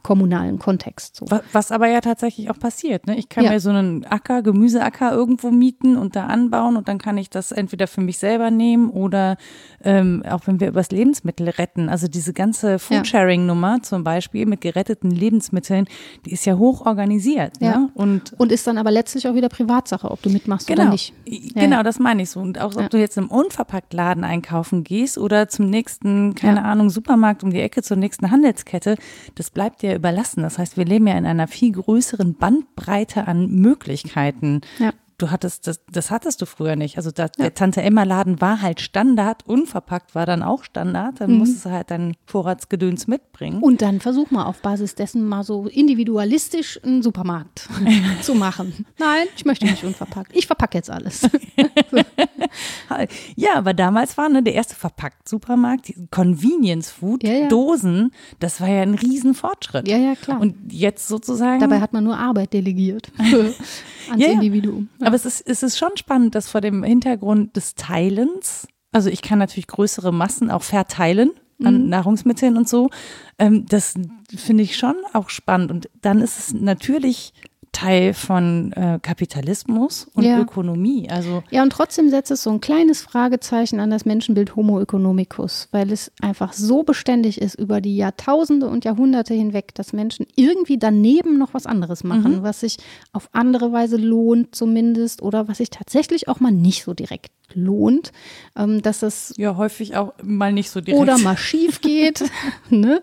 kommunalen 0.02 0.58
Kontext. 0.58 1.16
So. 1.16 1.26
Was, 1.52 1.72
aber 1.72 1.88
ja 1.88 2.00
tatsächlich 2.00 2.50
auch 2.50 2.58
passiert. 2.58 3.06
Ne? 3.06 3.16
Ich 3.16 3.28
kann 3.28 3.44
ja. 3.44 3.50
mir 3.50 3.60
so 3.60 3.70
einen 3.70 4.04
Acker, 4.04 4.42
Gemüseacker 4.42 5.12
irgendwo 5.12 5.50
mieten 5.50 5.96
und 5.96 6.16
da 6.16 6.26
anbauen 6.26 6.76
und 6.76 6.88
dann 6.88 6.98
kann 6.98 7.18
ich 7.18 7.30
das 7.30 7.52
entweder 7.52 7.86
für 7.86 8.00
mich 8.00 8.18
selber 8.18 8.50
nehmen 8.50 8.90
oder 8.90 9.36
ähm, 9.82 10.22
auch 10.28 10.46
wenn 10.46 10.60
wir 10.60 10.68
übers 10.68 10.90
Lebensmittel 10.90 11.48
retten. 11.48 11.88
Also 11.88 12.08
diese 12.08 12.32
ganze 12.32 12.78
Foodsharing-Nummer 12.78 13.82
zum 13.82 14.04
Beispiel 14.04 14.46
mit 14.46 14.60
geretteten 14.60 15.10
Lebensmitteln, 15.10 15.86
die 16.24 16.32
ist 16.32 16.44
ja 16.44 16.56
hoch 16.56 16.86
organisiert. 16.86 17.52
Ja. 17.60 17.78
Ne? 17.78 17.90
Und, 17.94 18.34
und 18.38 18.52
ist 18.52 18.66
dann 18.66 18.78
aber 18.78 18.90
letztlich 18.90 19.28
auch 19.28 19.34
wieder 19.34 19.48
Privatsache, 19.48 20.10
ob 20.10 20.22
du 20.22 20.30
mitmachst 20.30 20.66
genau. 20.66 20.82
oder 20.82 20.90
nicht. 20.90 21.12
Genau, 21.54 21.82
das 21.82 21.98
meine 21.98 22.22
ich 22.22 22.30
so. 22.30 22.40
Und 22.40 22.60
auch 22.60 22.76
ob 22.76 22.90
du 22.90 22.98
jetzt 22.98 23.16
im 23.16 23.28
Unverpacktladen 23.28 24.24
einkaufen 24.24 24.84
gehst 24.84 25.18
oder 25.18 25.48
zum 25.48 25.70
nächsten, 25.70 26.34
keine 26.34 26.64
Ahnung, 26.64 26.90
Supermarkt 26.90 27.42
um 27.42 27.50
die 27.50 27.60
Ecke 27.60 27.82
zur 27.82 27.96
nächsten 27.96 28.30
Handelskette, 28.30 28.96
das 29.34 29.50
bleibt 29.50 29.63
bleibt 29.64 29.80
dir 29.80 29.94
überlassen. 29.94 30.42
Das 30.42 30.58
heißt, 30.58 30.76
wir 30.76 30.84
leben 30.84 31.06
ja 31.06 31.16
in 31.16 31.24
einer 31.24 31.48
viel 31.48 31.72
größeren 31.72 32.34
Bandbreite 32.34 33.26
an 33.26 33.48
Möglichkeiten. 33.48 34.60
Ja 34.78 34.92
du 35.24 35.30
hattest, 35.30 35.66
das, 35.66 35.80
das 35.90 36.10
hattest 36.10 36.42
du 36.42 36.46
früher 36.46 36.76
nicht. 36.76 36.98
Also 36.98 37.10
das, 37.10 37.30
ja. 37.38 37.44
der 37.44 37.54
Tante 37.54 37.82
Emma 37.82 38.02
Laden 38.02 38.40
war 38.40 38.60
halt 38.60 38.80
Standard, 38.80 39.46
unverpackt 39.46 40.14
war 40.14 40.26
dann 40.26 40.42
auch 40.42 40.64
Standard. 40.64 41.20
Dann 41.20 41.32
mhm. 41.32 41.38
musstest 41.38 41.64
du 41.64 41.70
halt 41.70 41.90
dein 41.90 42.14
Vorratsgedöns 42.26 43.06
mitbringen. 43.06 43.62
Und 43.62 43.82
dann 43.82 44.00
versuch 44.00 44.30
mal 44.30 44.44
auf 44.44 44.60
Basis 44.60 44.94
dessen 44.94 45.26
mal 45.26 45.42
so 45.42 45.66
individualistisch 45.66 46.78
einen 46.84 47.02
Supermarkt 47.02 47.68
zu 48.22 48.34
machen. 48.34 48.86
Nein, 48.98 49.26
ich 49.36 49.44
möchte 49.44 49.64
nicht 49.66 49.84
unverpackt. 49.84 50.36
Ich 50.36 50.46
verpacke 50.46 50.78
jetzt 50.78 50.90
alles. 50.90 51.22
ja, 53.36 53.54
aber 53.54 53.74
damals 53.74 54.16
war 54.18 54.28
ne, 54.28 54.42
der 54.42 54.54
erste 54.54 54.74
verpackt 54.74 55.28
Supermarkt, 55.28 55.92
Convenience 56.10 56.90
Food, 56.90 57.24
ja, 57.24 57.32
ja. 57.32 57.48
Dosen, 57.48 58.12
das 58.40 58.60
war 58.60 58.68
ja 58.68 58.82
ein 58.82 58.94
Riesenfortschritt. 58.94 59.88
Ja, 59.88 59.96
ja, 59.96 60.14
klar. 60.14 60.40
Und 60.40 60.54
jetzt 60.70 61.08
sozusagen. 61.08 61.60
Dabei 61.60 61.80
hat 61.80 61.92
man 61.92 62.04
nur 62.04 62.18
Arbeit 62.18 62.52
delegiert 62.52 63.10
ans 63.18 63.56
ja, 64.16 64.28
Individuum. 64.28 64.88
Ja. 65.00 65.06
Aber 65.14 65.24
es 65.24 65.26
ist, 65.26 65.48
es 65.48 65.62
ist 65.62 65.78
schon 65.78 65.96
spannend, 65.96 66.34
dass 66.34 66.48
vor 66.48 66.60
dem 66.60 66.82
Hintergrund 66.82 67.54
des 67.54 67.76
Teilens, 67.76 68.66
also 68.90 69.08
ich 69.08 69.22
kann 69.22 69.38
natürlich 69.38 69.68
größere 69.68 70.12
Massen 70.12 70.50
auch 70.50 70.64
verteilen 70.64 71.30
an 71.62 71.84
mhm. 71.84 71.88
Nahrungsmitteln 71.88 72.56
und 72.56 72.68
so. 72.68 72.90
Ähm, 73.38 73.64
das 73.66 73.94
finde 74.36 74.64
ich 74.64 74.76
schon 74.76 74.96
auch 75.12 75.30
spannend. 75.30 75.70
Und 75.70 75.88
dann 76.02 76.20
ist 76.20 76.40
es 76.40 76.52
natürlich 76.52 77.32
Teil 77.74 78.14
von 78.14 78.72
äh, 78.72 78.98
Kapitalismus 79.02 80.06
und 80.14 80.24
ja. 80.24 80.40
Ökonomie. 80.40 81.10
Also 81.10 81.42
ja, 81.50 81.62
und 81.62 81.70
trotzdem 81.70 82.08
setzt 82.08 82.30
es 82.30 82.42
so 82.42 82.50
ein 82.50 82.60
kleines 82.60 83.02
Fragezeichen 83.02 83.80
an 83.80 83.90
das 83.90 84.04
Menschenbild 84.06 84.56
Homo 84.56 84.80
economicus, 84.80 85.68
weil 85.72 85.92
es 85.92 86.12
einfach 86.22 86.52
so 86.52 86.84
beständig 86.84 87.40
ist 87.40 87.56
über 87.56 87.80
die 87.80 87.96
Jahrtausende 87.96 88.68
und 88.68 88.84
Jahrhunderte 88.84 89.34
hinweg, 89.34 89.74
dass 89.74 89.92
Menschen 89.92 90.26
irgendwie 90.36 90.78
daneben 90.78 91.36
noch 91.36 91.52
was 91.52 91.66
anderes 91.66 92.04
machen, 92.04 92.38
mhm. 92.38 92.42
was 92.42 92.60
sich 92.60 92.78
auf 93.12 93.28
andere 93.32 93.72
Weise 93.72 93.96
lohnt 93.96 94.54
zumindest 94.54 95.20
oder 95.20 95.48
was 95.48 95.58
sich 95.58 95.70
tatsächlich 95.70 96.28
auch 96.28 96.40
mal 96.40 96.52
nicht 96.52 96.84
so 96.84 96.94
direkt 96.94 97.32
lohnt, 97.52 98.12
ähm, 98.56 98.82
dass 98.82 99.02
es 99.02 99.34
ja 99.36 99.56
häufig 99.56 99.96
auch 99.96 100.12
mal 100.22 100.52
nicht 100.52 100.70
so 100.70 100.80
direkt 100.80 101.02
oder 101.02 101.18
mal 101.18 101.36
schief 101.36 101.80
geht, 101.80 102.24
ne? 102.70 103.02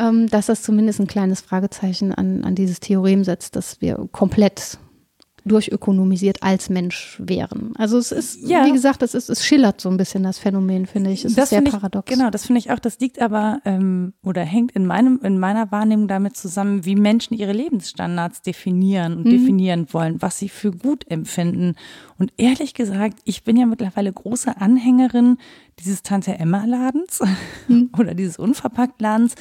Ähm, 0.00 0.28
dass 0.28 0.46
das 0.46 0.62
zumindest 0.62 0.98
ein 1.00 1.06
kleines 1.06 1.40
Fragezeichen 1.42 2.12
an, 2.12 2.42
an 2.44 2.54
dieses 2.54 2.80
Theorem 2.80 3.22
setzt, 3.22 3.54
dass 3.54 3.80
wir 3.80 4.08
komplett 4.10 4.78
durchökonomisiert 5.44 6.42
als 6.42 6.68
Mensch 6.68 7.16
wären. 7.18 7.72
Also 7.76 7.98
es 7.98 8.12
ist, 8.12 8.46
ja. 8.46 8.66
wie 8.66 8.72
gesagt, 8.72 9.02
es, 9.02 9.14
ist, 9.14 9.30
es 9.30 9.44
schillert 9.44 9.80
so 9.80 9.88
ein 9.88 9.96
bisschen 9.96 10.22
das 10.22 10.38
Phänomen, 10.38 10.86
finde 10.86 11.10
ich. 11.10 11.24
Es 11.24 11.34
das 11.34 11.44
ist 11.44 11.50
sehr 11.50 11.62
paradox. 11.62 12.10
Ich, 12.10 12.16
genau, 12.16 12.30
das 12.30 12.46
finde 12.46 12.58
ich 12.58 12.70
auch. 12.70 12.78
Das 12.78 12.98
liegt 13.00 13.20
aber 13.20 13.60
ähm, 13.64 14.12
oder 14.22 14.42
hängt 14.42 14.72
in 14.72 14.86
meinem 14.86 15.20
in 15.22 15.38
meiner 15.38 15.70
Wahrnehmung 15.70 16.08
damit 16.08 16.36
zusammen, 16.36 16.84
wie 16.84 16.94
Menschen 16.94 17.34
ihre 17.36 17.52
Lebensstandards 17.52 18.42
definieren 18.42 19.18
und 19.18 19.26
mhm. 19.26 19.30
definieren 19.30 19.86
wollen, 19.92 20.20
was 20.20 20.38
sie 20.38 20.48
für 20.48 20.70
gut 20.72 21.10
empfinden. 21.10 21.74
Und 22.18 22.32
ehrlich 22.36 22.74
gesagt, 22.74 23.18
ich 23.24 23.44
bin 23.44 23.56
ja 23.56 23.66
mittlerweile 23.66 24.12
große 24.12 24.60
Anhängerin 24.60 25.38
dieses 25.78 26.02
Tante 26.02 26.38
Emma 26.38 26.64
Ladens 26.64 27.20
mhm. 27.68 27.90
oder 27.98 28.14
dieses 28.14 28.38
Unverpackt 28.38 29.00
Ladens, 29.00 29.34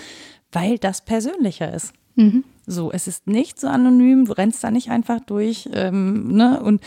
weil 0.52 0.78
das 0.78 1.02
persönlicher 1.02 1.74
ist. 1.74 1.94
Mhm. 2.16 2.44
So, 2.66 2.92
es 2.92 3.08
ist 3.08 3.26
nicht 3.28 3.60
so 3.60 3.68
anonym, 3.68 4.26
du 4.26 4.34
rennst 4.34 4.64
da 4.64 4.70
nicht 4.70 4.92
einfach 4.92 5.20
durch, 5.22 5.68
ähm, 5.74 6.28
ne? 6.28 6.62
Und 6.62 6.84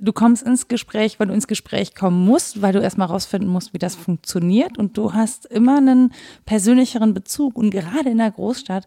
du 0.00 0.12
kommst 0.12 0.44
ins 0.44 0.68
Gespräch, 0.68 1.18
weil 1.18 1.26
du 1.26 1.34
ins 1.34 1.48
Gespräch 1.48 1.94
kommen 1.94 2.24
musst, 2.24 2.62
weil 2.62 2.72
du 2.72 2.80
erstmal 2.80 3.08
rausfinden 3.08 3.50
musst, 3.50 3.74
wie 3.74 3.78
das 3.78 3.96
funktioniert. 3.96 4.78
Und 4.78 4.96
du 4.96 5.12
hast 5.12 5.46
immer 5.46 5.78
einen 5.78 6.12
persönlicheren 6.44 7.14
Bezug. 7.14 7.56
Und 7.56 7.70
gerade 7.70 8.10
in 8.10 8.18
der 8.18 8.30
Großstadt 8.30 8.86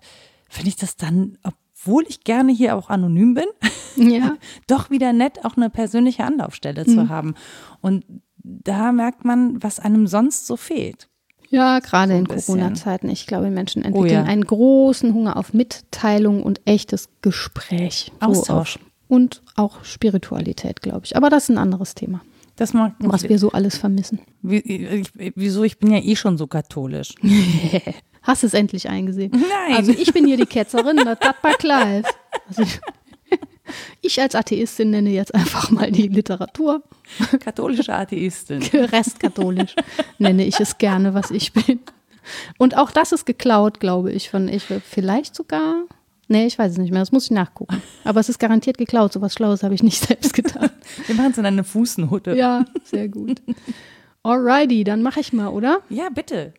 finde 0.50 0.70
ich 0.70 0.78
das 0.78 0.96
dann, 0.96 1.38
obwohl 1.44 2.06
ich 2.08 2.24
gerne 2.24 2.54
hier 2.54 2.78
auch 2.78 2.90
anonym 2.90 3.34
bin, 3.34 3.48
ja. 3.98 4.38
doch 4.68 4.90
wieder 4.90 5.12
nett, 5.12 5.44
auch 5.44 5.58
eine 5.58 5.70
persönliche 5.70 6.24
Anlaufstelle 6.24 6.86
mhm. 6.88 6.94
zu 6.94 7.10
haben. 7.10 7.36
Und 7.82 8.06
da 8.44 8.94
merkt 8.94 9.26
man, 9.26 9.62
was 9.62 9.80
einem 9.80 10.08
sonst 10.08 10.48
so 10.48 10.56
fehlt. 10.56 11.10
Ja, 11.50 11.80
gerade 11.80 12.14
so 12.14 12.18
in 12.20 12.28
Corona-Zeiten. 12.28 13.10
Ich 13.10 13.28
glaube, 13.28 13.50
Menschen 13.50 13.84
entwickeln 13.84 14.10
oh 14.10 14.14
ja. 14.14 14.24
einen 14.24 14.46
großen 14.46 15.14
Hunger 15.14 15.38
auf 15.38 15.54
Mitteilung 15.54 16.44
und 16.44 16.62
echtes 16.66 17.10
Gespräch. 17.22 18.12
Austausch. 18.20 18.80
und 19.08 19.42
auch 19.56 19.84
Spiritualität, 19.86 20.82
glaube 20.82 21.06
ich. 21.06 21.16
Aber 21.16 21.30
das 21.30 21.44
ist 21.44 21.50
ein 21.50 21.58
anderes 21.58 21.96
Thema. 21.96 22.22
Das 22.58 22.74
mag, 22.74 22.94
was 23.00 23.30
wir 23.30 23.38
so 23.38 23.52
alles 23.52 23.78
vermissen. 23.78 24.20
Wie, 24.42 24.58
ich, 24.58 25.12
wieso? 25.36 25.64
Ich 25.64 25.78
bin 25.78 25.92
ja 25.92 26.00
eh 26.00 26.16
schon 26.16 26.40
so 26.40 26.48
katholisch. 26.48 27.14
Hast 28.24 28.44
es 28.44 28.54
endlich 28.56 28.90
eingesehen? 28.90 29.32
Nein. 29.32 29.78
Also 29.78 29.92
ich 29.92 30.12
bin 30.12 30.26
hier 30.26 30.38
die 30.38 30.48
Ketzerin, 30.48 30.98
das 30.98 31.20
war 31.42 31.54
klar 31.54 32.00
ist. 32.00 32.14
Also 32.48 32.64
ich, 32.64 32.80
ich 34.02 34.20
als 34.22 34.36
Atheistin 34.36 34.92
nenne 34.92 35.10
jetzt 35.10 35.34
einfach 35.34 35.70
mal 35.72 35.92
die 35.92 36.08
Literatur. 36.08 36.84
Katholische 37.40 37.94
Atheistin. 37.94 38.62
Restkatholisch 38.74 39.76
nenne 40.18 40.46
ich 40.46 40.60
es 40.60 40.78
gerne, 40.78 41.14
was 41.14 41.32
ich 41.32 41.54
bin. 41.54 41.80
Und 42.58 42.78
auch 42.78 42.92
das 42.92 43.12
ist 43.12 43.26
geklaut, 43.26 43.80
glaube 43.80 44.12
ich, 44.12 44.30
von 44.30 44.48
ich 44.50 44.64
vielleicht 44.64 45.36
sogar. 45.36 45.86
Nee, 46.28 46.46
ich 46.46 46.60
weiß 46.60 46.74
es 46.74 46.78
nicht 46.78 46.92
mehr, 46.92 47.00
das 47.00 47.14
muss 47.14 47.26
ich 47.26 47.32
nachgucken. 47.32 47.82
Aber 48.04 48.20
es 48.20 48.28
ist 48.28 48.40
garantiert 48.40 48.78
geklaut. 48.78 49.14
So 49.14 49.22
was 49.22 49.34
Schlaues 49.34 49.64
habe 49.64 49.74
ich 49.74 49.84
nicht 49.84 50.04
selbst 50.08 50.34
getan. 50.34 50.70
Wir 51.06 51.16
machen 51.16 51.32
es 51.32 51.38
in 51.38 51.46
eine 51.46 51.64
Fußnote. 51.64 52.36
Ja, 52.36 52.66
sehr 52.84 53.08
gut. 53.08 53.42
Alrighty, 54.24 54.84
dann 54.84 55.04
mache 55.04 55.22
ich 55.22 55.32
mal, 55.32 55.48
oder? 55.48 55.80
Ja, 55.90 56.10
bitte. 56.10 56.54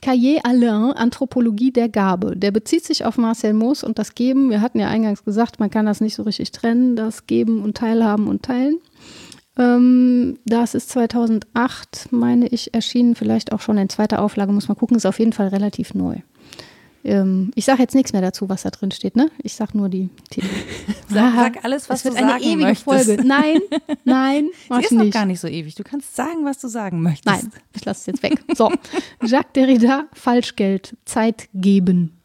Cahiers 0.00 0.44
Alain, 0.44 0.92
Anthropologie 0.92 1.72
der 1.72 1.88
Gabe. 1.88 2.36
Der 2.36 2.50
bezieht 2.50 2.84
sich 2.84 3.04
auf 3.04 3.18
Marcel 3.18 3.52
Moos 3.52 3.84
und 3.84 3.98
das 3.98 4.14
Geben. 4.14 4.50
Wir 4.50 4.60
hatten 4.60 4.78
ja 4.78 4.88
eingangs 4.88 5.24
gesagt, 5.24 5.60
man 5.60 5.70
kann 5.70 5.86
das 5.86 6.00
nicht 6.00 6.14
so 6.14 6.22
richtig 6.22 6.52
trennen, 6.52 6.96
das 6.96 7.26
Geben 7.26 7.62
und 7.62 7.76
Teilhaben 7.76 8.28
und 8.28 8.42
Teilen. 8.42 8.78
Ähm, 9.56 10.38
das 10.46 10.74
ist 10.74 10.90
2008, 10.90 12.08
meine 12.10 12.48
ich, 12.48 12.72
erschienen, 12.72 13.14
vielleicht 13.14 13.52
auch 13.52 13.60
schon 13.60 13.78
in 13.78 13.88
zweiter 13.88 14.22
Auflage, 14.22 14.52
muss 14.52 14.68
man 14.68 14.76
gucken, 14.76 14.96
ist 14.96 15.06
auf 15.06 15.18
jeden 15.18 15.32
Fall 15.32 15.48
relativ 15.48 15.94
neu. 15.94 16.16
Ähm, 17.02 17.50
ich 17.54 17.64
sage 17.64 17.82
jetzt 17.82 17.94
nichts 17.94 18.12
mehr 18.12 18.22
dazu, 18.22 18.48
was 18.48 18.62
da 18.62 18.70
drin 18.70 18.90
steht, 18.90 19.16
ne? 19.16 19.30
Ich 19.42 19.54
sage 19.54 19.76
nur 19.76 19.88
die 19.88 20.10
Titel. 20.30 20.48
sag, 21.08 21.34
sag, 21.34 21.64
alles, 21.64 21.88
was 21.88 22.02
das 22.02 22.14
du 22.14 22.20
sagen 22.20 22.42
ewige 22.42 22.56
möchtest. 22.56 22.84
Folge. 22.84 23.26
Nein, 23.26 23.60
nein, 24.04 24.50
mach 24.68 24.78
Sie 24.78 24.84
ist 24.84 24.92
nicht. 24.92 25.04
noch 25.06 25.12
gar 25.12 25.26
nicht 25.26 25.40
so 25.40 25.48
ewig. 25.48 25.74
Du 25.74 25.82
kannst 25.82 26.14
sagen, 26.14 26.44
was 26.44 26.58
du 26.58 26.68
sagen 26.68 27.00
möchtest. 27.00 27.26
Nein, 27.26 27.52
ich 27.74 27.84
lasse 27.84 28.00
es 28.00 28.06
jetzt 28.06 28.22
weg. 28.22 28.42
So, 28.54 28.70
Jacques 29.22 29.52
Derrida, 29.54 30.04
Falschgeld, 30.12 30.96
Zeit 31.04 31.48
geben. 31.54 32.16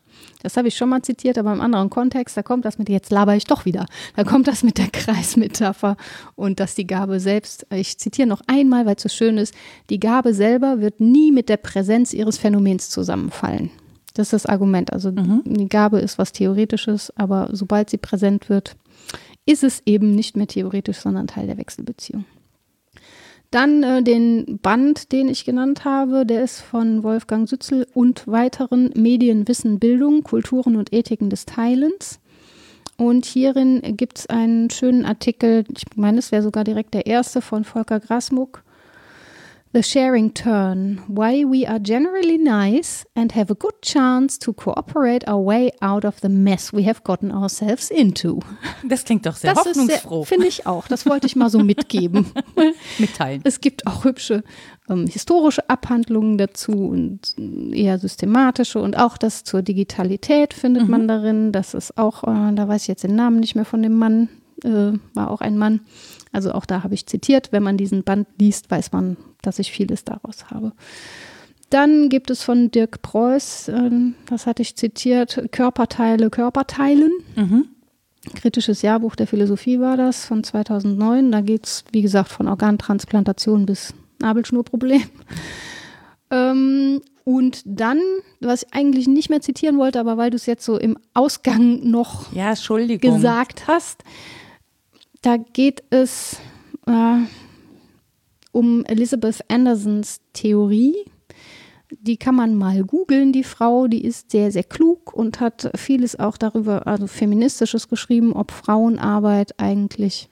Das 0.46 0.58
habe 0.58 0.68
ich 0.68 0.78
schon 0.78 0.90
mal 0.90 1.02
zitiert, 1.02 1.40
aber 1.40 1.52
im 1.54 1.60
anderen 1.60 1.90
Kontext, 1.90 2.38
da 2.38 2.44
kommt 2.44 2.66
das 2.66 2.78
mit, 2.78 2.88
jetzt 2.88 3.10
laber 3.10 3.36
ich 3.36 3.46
doch 3.46 3.66
wieder, 3.66 3.88
da 4.16 4.24
kommt 4.24 4.48
das 4.48 4.62
mit 4.62 4.78
der 4.78 4.90
Kreismetapher 4.90 5.98
und 6.36 6.60
dass 6.60 6.76
die 6.76 6.86
Gabe 6.86 7.20
selbst, 7.20 7.66
ich 7.72 7.98
zitiere 7.98 8.28
noch 8.28 8.42
einmal, 8.46 8.86
weil 8.86 8.96
es 8.96 9.02
so 9.02 9.10
schön 9.10 9.40
ist, 9.40 9.56
die 9.90 10.00
Gabe 10.00 10.36
selber 10.36 10.82
wird 10.82 11.00
nie 11.00 11.32
mit 11.32 11.50
der 11.50 11.58
Präsenz 11.58 12.14
ihres 12.14 12.38
Phänomens 12.38 12.92
zusammenfallen. 12.92 13.72
Das 14.16 14.28
ist 14.28 14.34
das 14.34 14.46
Argument. 14.48 14.92
Also 14.92 15.12
mhm. 15.12 15.44
die 15.46 15.70
Gabe 15.70 16.00
ist 16.00 16.18
was 16.18 16.32
Theoretisches, 16.32 17.16
aber 17.16 17.50
sobald 17.52 17.90
sie 17.90 17.98
präsent 17.98 18.50
wird, 18.50 18.76
ist 19.46 19.64
es 19.64 19.84
eben 19.86 20.16
nicht 20.16 20.36
mehr 20.36 20.48
theoretisch, 20.48 20.98
sondern 20.98 21.28
Teil 21.28 21.48
der 21.48 21.58
Wechselbeziehung. 21.58 22.26
Dann 23.52 23.84
äh, 23.84 24.04
den 24.04 24.60
Band, 24.62 25.12
den 25.12 25.30
ich 25.30 25.46
genannt 25.46 25.86
habe, 25.86 26.26
der 26.26 26.44
ist 26.44 26.62
von 26.62 27.04
Wolfgang 27.04 27.48
Sützel 27.48 27.88
und 27.94 28.28
weiteren 28.28 28.92
Medien, 28.96 29.48
Wissen, 29.48 29.80
Bildung, 29.80 30.24
Kulturen 30.24 30.76
und 30.76 30.92
Ethiken 30.92 31.30
des 31.30 31.46
Teilens. 31.46 32.20
Und 32.98 33.26
hierin 33.26 33.82
gibt 33.98 34.20
es 34.20 34.28
einen 34.28 34.70
schönen 34.70 35.06
Artikel, 35.06 35.64
ich 35.74 35.84
meine, 35.96 36.20
es 36.20 36.32
wäre 36.32 36.42
sogar 36.42 36.64
direkt 36.64 36.94
der 36.94 37.06
erste 37.06 37.42
von 37.42 37.64
Volker 37.64 38.00
Grasmuck. 38.00 38.64
The 39.76 39.84
Sharing 39.84 40.34
Turn, 40.34 41.02
Why 41.06 41.44
We 41.44 41.68
Are 41.68 41.82
Generally 41.82 42.38
Nice 42.38 43.06
and 43.14 43.36
Have 43.36 43.52
a 43.52 43.56
Good 43.56 43.82
Chance 43.82 44.40
to 44.40 44.54
Cooperate 44.54 45.28
Our 45.28 45.46
Way 45.46 45.74
Out 45.82 46.06
of 46.06 46.22
the 46.22 46.30
Mess 46.30 46.72
We 46.72 46.88
Have 46.88 47.02
Gotten 47.04 47.30
Ourselves 47.30 47.92
Into. 47.92 48.40
Das 48.88 49.04
klingt 49.04 49.26
doch 49.26 49.36
sehr 49.36 49.54
das 49.54 49.66
hoffnungsfroh. 49.66 50.24
Finde 50.24 50.48
ich 50.48 50.66
auch. 50.66 50.88
Das 50.88 51.06
wollte 51.06 51.28
ich 51.28 51.36
mal 51.36 51.50
so 51.50 51.60
mitgeben. 51.60 52.32
Mitteilen. 53.00 53.42
Es 53.44 53.60
gibt 53.60 53.86
auch 53.86 54.06
hübsche 54.06 54.46
ähm, 54.88 55.08
historische 55.08 55.70
Abhandlungen 55.70 56.38
dazu 56.38 56.72
und 56.72 57.36
eher 57.74 58.00
systematische 58.00 58.80
und 58.80 58.98
auch 58.98 59.18
das 59.18 59.44
zur 59.44 59.62
Digitalität 59.62 60.54
findet 60.54 60.84
mhm. 60.84 60.90
man 60.90 61.08
darin. 61.10 61.52
Das 61.52 61.74
ist 61.74 61.98
auch, 61.98 62.24
äh, 62.24 62.56
da 62.56 62.66
weiß 62.70 62.84
ich 62.84 62.88
jetzt 62.88 63.04
den 63.04 63.18
Namen 63.18 63.42
nicht 63.42 63.56
mehr 63.56 63.66
von 63.66 63.84
dem 63.84 63.98
Mann, 63.98 64.30
äh, 64.64 64.94
war 65.14 65.32
auch 65.32 65.42
ein 65.42 65.58
Mann. 65.58 65.82
Also 66.36 66.52
auch 66.52 66.66
da 66.66 66.84
habe 66.84 66.94
ich 66.94 67.06
zitiert. 67.06 67.52
Wenn 67.52 67.64
man 67.64 67.78
diesen 67.78 68.04
Band 68.04 68.28
liest, 68.38 68.70
weiß 68.70 68.92
man, 68.92 69.16
dass 69.42 69.58
ich 69.58 69.72
vieles 69.72 70.04
daraus 70.04 70.46
habe. 70.52 70.74
Dann 71.70 72.10
gibt 72.10 72.30
es 72.30 72.44
von 72.44 72.70
Dirk 72.72 73.02
Preuß, 73.02 73.70
äh, 73.70 73.90
das 74.28 74.46
hatte 74.46 74.62
ich 74.62 74.76
zitiert, 74.76 75.48
Körperteile, 75.52 76.30
Körperteilen. 76.30 77.12
Mhm. 77.36 77.66
Kritisches 78.36 78.82
Jahrbuch 78.82 79.16
der 79.16 79.28
Philosophie 79.28 79.80
war 79.80 79.98
das 79.98 80.26
von 80.26 80.44
2009. 80.44 81.32
Da 81.32 81.42
geht 81.42 81.66
es, 81.66 81.86
wie 81.92 82.02
gesagt, 82.02 82.30
von 82.30 82.48
Organtransplantation 82.48 83.66
bis 83.66 83.94
Nabelschnurproblem. 84.20 85.04
Ähm, 86.32 87.02
und 87.24 87.62
dann, 87.66 88.00
was 88.40 88.64
ich 88.64 88.74
eigentlich 88.74 89.08
nicht 89.08 89.30
mehr 89.30 89.42
zitieren 89.42 89.78
wollte, 89.78 90.00
aber 90.00 90.18
weil 90.18 90.32
du 90.32 90.36
es 90.36 90.48
jetzt 90.48 90.66
so 90.66 90.78
im 90.78 90.98
Ausgang 91.14 91.88
noch 91.88 92.34
ja, 92.34 92.54
gesagt 92.54 93.68
hast, 93.68 94.04
da 95.26 95.38
geht 95.38 95.84
es 95.90 96.38
äh, 96.86 97.18
um 98.52 98.86
Elizabeth 98.86 99.44
Andersons 99.48 100.22
Theorie. 100.34 100.96
Die 101.90 102.18
kann 102.18 102.36
man 102.36 102.56
mal 102.56 102.84
googeln, 102.84 103.32
die 103.32 103.44
Frau, 103.44 103.88
die 103.88 104.04
ist 104.04 104.32
sehr, 104.32 104.52
sehr 104.52 104.64
klug 104.64 105.14
und 105.14 105.40
hat 105.40 105.72
vieles 105.76 106.20
auch 106.20 106.38
darüber, 106.38 106.86
also 106.86 107.08
feministisches 107.08 107.88
geschrieben, 107.88 108.34
ob 108.34 108.52
Frauenarbeit 108.52 109.60
eigentlich 109.60 110.30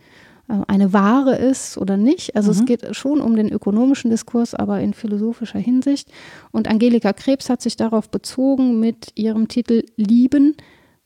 äh, 0.47 0.57
eine 0.67 0.93
Ware 0.93 1.35
ist 1.37 1.77
oder 1.77 1.97
nicht. 1.97 2.35
Also 2.35 2.51
mhm. 2.51 2.59
es 2.59 2.65
geht 2.65 2.95
schon 2.95 3.19
um 3.19 3.35
den 3.35 3.51
ökonomischen 3.51 4.11
Diskurs, 4.11 4.53
aber 4.53 4.79
in 4.79 4.93
philosophischer 4.93 5.59
Hinsicht. 5.59 6.11
Und 6.51 6.67
Angelika 6.67 7.13
Krebs 7.13 7.49
hat 7.49 7.63
sich 7.63 7.77
darauf 7.77 8.09
bezogen 8.09 8.79
mit 8.79 9.11
ihrem 9.15 9.47
Titel 9.47 9.85
Lieben, 9.95 10.55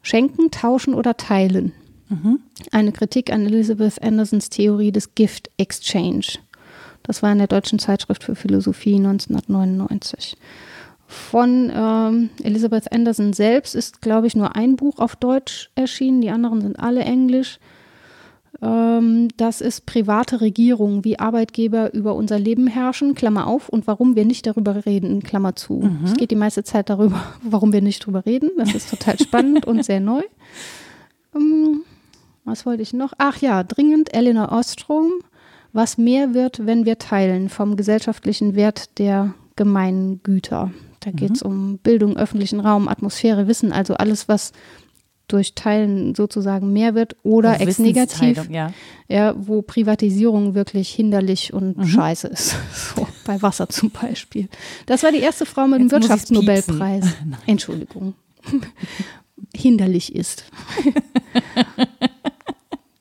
Schenken, 0.01 0.51
Tauschen 0.51 0.93
oder 0.93 1.15
Teilen. 1.15 1.71
Mhm. 2.09 2.39
Eine 2.71 2.91
Kritik 2.91 3.31
an 3.31 3.45
Elizabeth 3.45 4.01
Andersons 4.01 4.49
Theorie 4.49 4.91
des 4.91 5.15
Gift 5.15 5.49
Exchange. 5.57 6.39
Das 7.03 7.23
war 7.23 7.31
in 7.31 7.37
der 7.37 7.47
Deutschen 7.47 7.79
Zeitschrift 7.79 8.23
für 8.23 8.35
Philosophie 8.35 8.95
1999. 8.95 10.37
Von 11.07 11.71
ähm, 11.73 12.29
Elizabeth 12.43 12.91
Anderson 12.91 13.31
selbst 13.31 13.75
ist, 13.75 14.01
glaube 14.01 14.27
ich, 14.27 14.35
nur 14.35 14.57
ein 14.57 14.75
Buch 14.75 14.99
auf 14.99 15.15
Deutsch 15.15 15.69
erschienen. 15.75 16.19
Die 16.19 16.29
anderen 16.29 16.59
sind 16.59 16.77
alle 16.77 17.01
englisch. 17.01 17.59
Ähm, 18.61 19.29
das 19.37 19.61
ist 19.61 19.85
private 19.85 20.41
Regierung, 20.41 21.05
wie 21.05 21.17
Arbeitgeber 21.17 21.93
über 21.93 22.13
unser 22.15 22.39
Leben 22.39 22.67
herrschen, 22.67 23.15
Klammer 23.15 23.47
auf, 23.47 23.69
und 23.69 23.87
warum 23.87 24.17
wir 24.17 24.25
nicht 24.25 24.47
darüber 24.47 24.85
reden, 24.85 25.23
Klammer 25.23 25.55
zu. 25.55 25.75
Mhm. 25.75 25.99
Es 26.03 26.15
geht 26.15 26.31
die 26.31 26.35
meiste 26.35 26.63
Zeit 26.63 26.89
darüber, 26.89 27.23
warum 27.41 27.71
wir 27.71 27.81
nicht 27.81 28.03
darüber 28.03 28.25
reden. 28.25 28.51
Das 28.57 28.75
ist 28.75 28.89
total 28.89 29.17
spannend 29.17 29.65
und 29.65 29.85
sehr 29.85 30.01
neu. 30.01 30.23
Ähm, 31.35 31.83
was 32.47 32.65
wollte 32.65 32.81
ich 32.81 32.93
noch? 32.93 33.13
Ach 33.17 33.37
ja, 33.37 33.63
dringend 33.63 34.13
Eleanor 34.13 34.51
Ostrom. 34.51 35.11
Was 35.73 35.97
mehr 35.97 36.33
wird, 36.33 36.65
wenn 36.65 36.85
wir 36.85 36.97
teilen 36.97 37.49
vom 37.49 37.75
gesellschaftlichen 37.75 38.55
Wert 38.55 38.97
der 38.99 39.33
Gemeingüter. 39.57 40.71
Da 41.01 41.11
geht 41.11 41.31
es 41.35 41.43
mhm. 41.43 41.49
um 41.49 41.77
Bildung, 41.77 42.17
öffentlichen 42.17 42.59
Raum, 42.59 42.87
Atmosphäre, 42.87 43.47
Wissen, 43.47 43.71
also 43.71 43.95
alles, 43.95 44.27
was 44.27 44.53
durch 45.27 45.55
Teilen 45.55 46.15
sozusagen 46.15 46.71
mehr 46.71 46.95
wird 46.95 47.17
oder 47.23 47.59
ex 47.59 47.79
negativ, 47.79 48.49
ja. 48.49 48.71
ja. 49.09 49.35
wo 49.37 49.61
Privatisierung 49.61 50.55
wirklich 50.55 50.89
hinderlich 50.89 51.53
und 51.53 51.77
mhm. 51.77 51.85
scheiße 51.85 52.27
ist. 52.27 52.55
So, 52.95 53.07
bei 53.25 53.41
Wasser 53.41 53.67
zum 53.67 53.91
Beispiel. 53.91 54.47
Das 54.85 55.03
war 55.03 55.11
die 55.11 55.19
erste 55.19 55.45
Frau 55.45 55.67
mit 55.67 55.81
dem 55.81 55.91
Wirtschaftsnobelpreis. 55.91 57.05
Entschuldigung. 57.45 58.13
hinderlich 59.55 60.15
ist. 60.15 60.45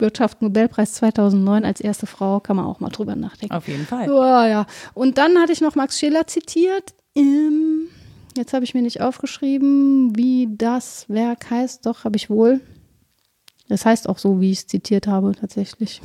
Wirtschaftsnobelpreis 0.07 0.95
2009 0.95 1.65
als 1.65 1.81
erste 1.81 2.07
Frau, 2.07 2.41
kann 2.41 2.57
man 2.57 2.65
auch 2.65 2.81
mal 2.81 2.89
drüber 2.89 3.17
nachdenken. 3.17 3.55
Auf 3.55 3.69
jeden 3.69 3.87
Fall. 3.87 4.07
Ja, 4.07 4.47
ja. 4.47 4.67
Und 4.95 5.19
dann 5.19 5.39
hatte 5.39 5.53
ich 5.53 5.61
noch 5.61 5.75
Max 5.75 5.99
Schiller 5.99 6.27
zitiert. 6.27 6.95
Ähm, 7.15 7.89
jetzt 8.37 8.53
habe 8.53 8.65
ich 8.65 8.75
mir 8.75 8.83
nicht 8.83 9.01
aufgeschrieben, 9.01 10.17
wie 10.17 10.49
das 10.51 11.07
Werk 11.09 11.51
heißt. 11.51 11.85
Doch, 11.85 12.05
habe 12.05 12.17
ich 12.17 12.31
wohl. 12.31 12.61
Das 13.69 13.85
heißt 13.85 14.09
auch 14.09 14.19
so, 14.19 14.41
wie 14.41 14.53
ich 14.53 14.61
es 14.61 14.67
zitiert 14.67 15.07
habe, 15.07 15.33
tatsächlich. 15.35 16.01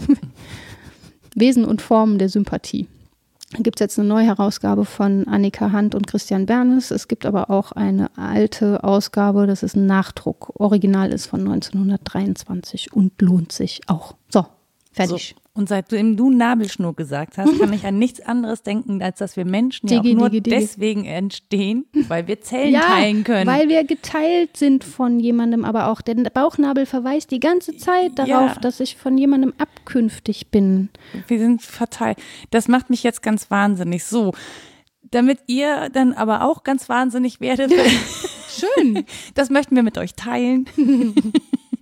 Wesen 1.35 1.63
und 1.63 1.81
Formen 1.81 2.17
der 2.17 2.29
Sympathie 2.29 2.87
gibt 3.59 3.79
es 3.79 3.83
jetzt 3.83 3.99
eine 3.99 4.07
neue 4.07 4.25
Herausgabe 4.25 4.85
von 4.85 5.27
Annika 5.27 5.71
Hand 5.71 5.95
und 5.95 6.07
Christian 6.07 6.45
Bernes. 6.45 6.91
Es 6.91 7.07
gibt 7.07 7.25
aber 7.25 7.49
auch 7.49 7.71
eine 7.71 8.15
alte 8.17 8.83
Ausgabe, 8.83 9.47
das 9.47 9.63
ist 9.63 9.75
ein 9.75 9.85
Nachdruck. 9.85 10.53
Original 10.59 11.11
ist 11.11 11.25
von 11.25 11.41
1923 11.41 12.93
und 12.93 13.21
lohnt 13.21 13.51
sich 13.51 13.81
auch. 13.87 14.15
So, 14.29 14.45
fertig. 14.91 15.35
Und 15.53 15.67
seitdem 15.67 16.15
du 16.15 16.29
Nabelschnur 16.29 16.95
gesagt 16.95 17.37
hast, 17.37 17.59
kann 17.59 17.73
ich 17.73 17.85
an 17.85 17.99
nichts 17.99 18.21
anderes 18.21 18.63
denken, 18.63 19.03
als 19.03 19.19
dass 19.19 19.35
wir 19.35 19.43
Menschen 19.43 19.89
ja 19.89 19.99
Digi, 19.99 20.15
auch 20.15 20.19
nur 20.19 20.29
Digi, 20.29 20.43
Digi. 20.43 20.55
deswegen 20.55 21.03
entstehen, 21.03 21.85
weil 22.07 22.25
wir 22.27 22.39
Zellen 22.39 22.71
ja, 22.71 22.79
teilen 22.79 23.25
können. 23.25 23.47
Weil 23.47 23.67
wir 23.67 23.83
geteilt 23.83 24.55
sind 24.55 24.85
von 24.85 25.19
jemandem, 25.19 25.65
aber 25.65 25.87
auch 25.87 26.01
der 26.01 26.15
Bauchnabel 26.29 26.85
verweist 26.85 27.31
die 27.31 27.41
ganze 27.41 27.75
Zeit 27.75 28.17
darauf, 28.17 28.55
ja. 28.55 28.59
dass 28.61 28.79
ich 28.79 28.95
von 28.95 29.17
jemandem 29.17 29.53
abkünftig 29.57 30.51
bin. 30.51 30.87
Wir 31.27 31.39
sind 31.39 31.61
verteilt. 31.61 32.17
Das 32.49 32.69
macht 32.69 32.89
mich 32.89 33.03
jetzt 33.03 33.21
ganz 33.21 33.51
wahnsinnig. 33.51 34.05
So, 34.05 34.31
damit 35.11 35.39
ihr 35.47 35.89
dann 35.89 36.13
aber 36.13 36.45
auch 36.45 36.63
ganz 36.63 36.87
wahnsinnig 36.87 37.41
werdet. 37.41 37.73
Schön. 38.47 39.03
Das 39.33 39.49
möchten 39.49 39.75
wir 39.75 39.83
mit 39.83 39.97
euch 39.97 40.15
teilen. 40.15 40.65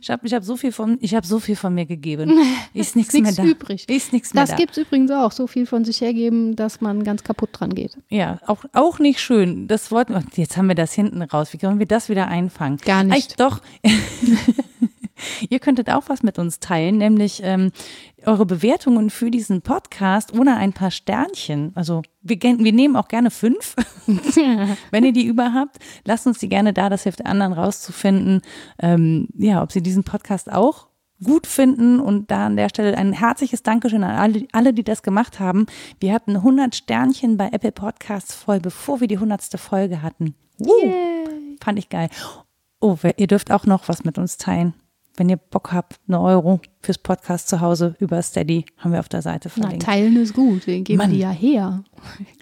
ich 0.01 0.09
habe 0.09 0.27
ich 0.27 0.33
hab 0.33 0.45
so 0.45 0.57
viel 0.57 0.73
von, 0.73 0.99
ich 1.01 1.15
habe 1.15 1.27
so 1.27 1.41
viel 1.41 1.57
von 1.57 1.75
mir 1.75 1.85
gegeben. 1.85 2.33
Ist 2.75 2.97
nichts 2.97 3.13
mehr 3.13 3.33
da. 3.33 3.43
übrig. 3.43 3.89
Ist 3.89 4.13
nichts 4.13 4.33
mehr 4.33 4.45
das 4.45 4.51
da. 4.51 4.57
Das 4.57 4.61
gibt 4.61 4.77
es 4.77 4.79
übrigens 4.79 5.11
auch, 5.11 5.33
so 5.33 5.47
viel 5.47 5.67
von 5.67 5.85
sich 5.85 6.01
hergeben, 6.01 6.57
dass 6.57 6.81
man 6.81 7.05
ganz 7.05 7.25
kaputt 7.25 7.51
dran 7.53 7.75
geht. 7.75 7.99
Ja, 8.09 8.39
auch, 8.47 8.65
auch 8.73 8.99
nicht 8.99 9.21
schön. 9.21 9.67
Das 9.69 9.91
wollten 9.91 10.15
wir, 10.15 10.23
jetzt 10.37 10.57
haben 10.57 10.69
wir 10.69 10.75
das 10.75 10.93
hinten 10.93 11.23
raus. 11.23 11.53
Wie 11.53 11.59
können 11.59 11.79
wir 11.79 11.87
das 11.87 12.09
wieder 12.09 12.29
einfangen? 12.29 12.79
Gar 12.79 13.05
nicht. 13.05 13.13
Eigentlich 13.13 13.37
doch. 13.37 13.61
Ihr 15.49 15.59
könntet 15.59 15.91
auch 15.91 16.05
was 16.09 16.23
mit 16.23 16.39
uns 16.39 16.61
teilen, 16.61 16.99
nämlich 16.99 17.41
ähm, 17.43 17.73
eure 18.27 18.47
Bewertungen 18.47 19.11
für 19.11 19.31
diesen 19.31 19.63
Podcast 19.63 20.33
oder 20.33 20.57
ein 20.57 20.73
paar 20.73 20.91
Sternchen. 20.91 21.73
Also 21.75 22.03
wir, 22.23 22.41
wir 22.41 22.73
nehmen 22.73 22.97
auch 22.97 23.09
gerne 23.09 23.31
fünf, 23.31 23.77
wenn 24.91 25.05
ihr 25.05 25.13
die 25.13 25.27
über 25.27 25.53
habt. 25.53 25.79
Lasst 26.05 26.27
uns 26.27 26.39
die 26.39 26.49
gerne 26.49 26.73
da, 26.73 26.89
das 26.89 27.05
hilft 27.05 27.25
anderen 27.25 27.53
rauszufinden, 27.53 28.43
ähm, 28.79 29.29
ja, 29.37 29.63
ob 29.63 29.73
sie 29.73 29.83
diesen 29.83 30.05
Podcast 30.05 30.53
auch 30.53 30.89
gut 31.23 31.47
finden 31.47 32.01
und 32.01 32.31
da 32.31 32.47
an 32.47 32.57
der 32.57 32.69
Stelle 32.69 32.97
ein 32.99 33.13
herzliches 33.13 33.63
Dankeschön 33.63 34.05
an 34.05 34.17
alle, 34.17 34.47
alle, 34.53 34.75
die 34.75 34.85
das 34.85 35.03
gemacht 35.03 35.41
haben. 35.41 35.67
Wir 36.01 36.13
hatten 36.13 36.37
100 36.37 36.75
Sternchen 36.75 37.37
bei 37.37 37.49
Apple 37.53 37.73
Podcasts 37.73 38.35
voll, 38.35 38.61
bevor 38.61 39.01
wir 39.01 39.09
die 39.09 39.17
100. 39.17 39.59
Folge 39.59 40.03
hatten. 40.03 40.35
Uh, 40.59 40.93
fand 41.63 41.79
ich 41.79 41.89
geil. 41.89 42.11
Oh, 42.81 42.97
ihr 43.17 43.27
dürft 43.27 43.51
auch 43.51 43.65
noch 43.65 43.89
was 43.89 44.05
mit 44.05 44.19
uns 44.19 44.37
teilen. 44.37 44.75
Wenn 45.17 45.29
ihr 45.29 45.37
Bock 45.37 45.73
habt, 45.73 45.99
eine 46.07 46.21
Euro 46.21 46.61
fürs 46.81 46.99
Podcast 46.99 47.49
zu 47.49 47.61
Hause 47.61 47.97
über 47.99 48.21
Steady, 48.23 48.65
haben 48.79 48.93
wir 48.93 49.01
auf 49.01 49.09
der 49.09 49.23
Seite 49.23 49.49
verlinkt. 49.49 49.87
Na, 49.87 49.93
teilen 49.93 50.17
ist 50.17 50.35
gut, 50.35 50.67
den 50.67 50.85
geben 50.85 50.99
Mann. 50.99 51.11
die 51.11 51.19
ja 51.19 51.31
her. 51.31 51.85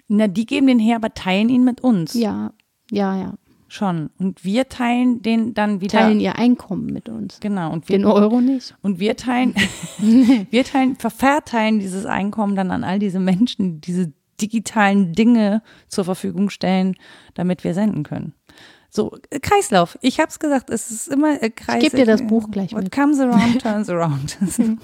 Na, 0.07 0.27
die 0.27 0.45
geben 0.45 0.67
den 0.67 0.79
her, 0.79 0.97
aber 0.97 1.13
teilen 1.13 1.49
ihn 1.49 1.63
mit 1.63 1.81
uns. 1.81 2.13
Ja, 2.13 2.51
ja, 2.91 3.17
ja. 3.17 3.33
Schon. 3.67 4.09
Und 4.19 4.45
wir 4.45 4.69
teilen 4.69 5.21
den 5.21 5.53
dann 5.53 5.81
wieder. 5.81 5.99
Teilen 5.99 6.19
ihr 6.19 6.37
Einkommen 6.37 6.85
mit 6.85 7.09
uns. 7.09 7.39
Genau. 7.39 7.71
Und 7.73 7.89
wir, 7.89 7.97
den 7.97 8.05
Euro 8.05 8.39
nicht. 8.39 8.75
Und 8.81 8.99
wir 8.99 9.17
teilen, 9.17 9.55
wir 9.97 10.63
teilen, 10.63 10.95
verteilen 10.95 11.79
dieses 11.79 12.05
Einkommen 12.05 12.55
dann 12.55 12.71
an 12.71 12.83
all 12.83 12.99
diese 12.99 13.19
Menschen, 13.19 13.81
die 13.81 13.81
diese 13.81 14.13
digitalen 14.41 15.13
Dinge 15.13 15.61
zur 15.87 16.05
Verfügung 16.05 16.49
stellen, 16.49 16.95
damit 17.33 17.63
wir 17.63 17.73
senden 17.73 18.03
können. 18.03 18.33
So, 18.95 19.17
äh, 19.29 19.39
Kreislauf. 19.39 19.97
Ich 20.01 20.19
habe 20.21 20.29
es 20.29 20.39
gesagt, 20.39 20.69
es 20.69 20.89
ist 20.89 21.09
immer 21.09 21.41
äh, 21.43 21.49
Kreis. 21.49 21.83
Ich 21.83 21.91
gebe 21.91 21.97
dir 21.97 22.05
das 22.05 22.25
Buch 22.25 22.49
gleich 22.49 22.71
What 22.71 22.83
mit. 22.83 22.91
comes 22.93 23.19
around, 23.19 23.61
turns 23.61 23.89
around. 23.89 24.37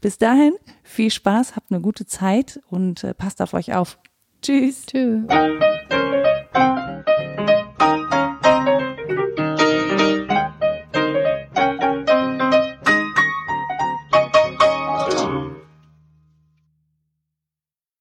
Bis 0.00 0.18
dahin, 0.18 0.52
viel 0.82 1.10
Spaß, 1.10 1.56
habt 1.56 1.70
eine 1.70 1.80
gute 1.80 2.04
Zeit 2.04 2.60
und 2.68 3.02
äh, 3.02 3.14
passt 3.14 3.40
auf 3.40 3.54
euch 3.54 3.72
auf. 3.72 3.98
Tschüss. 4.42 4.84
Tschüss. 4.86 5.24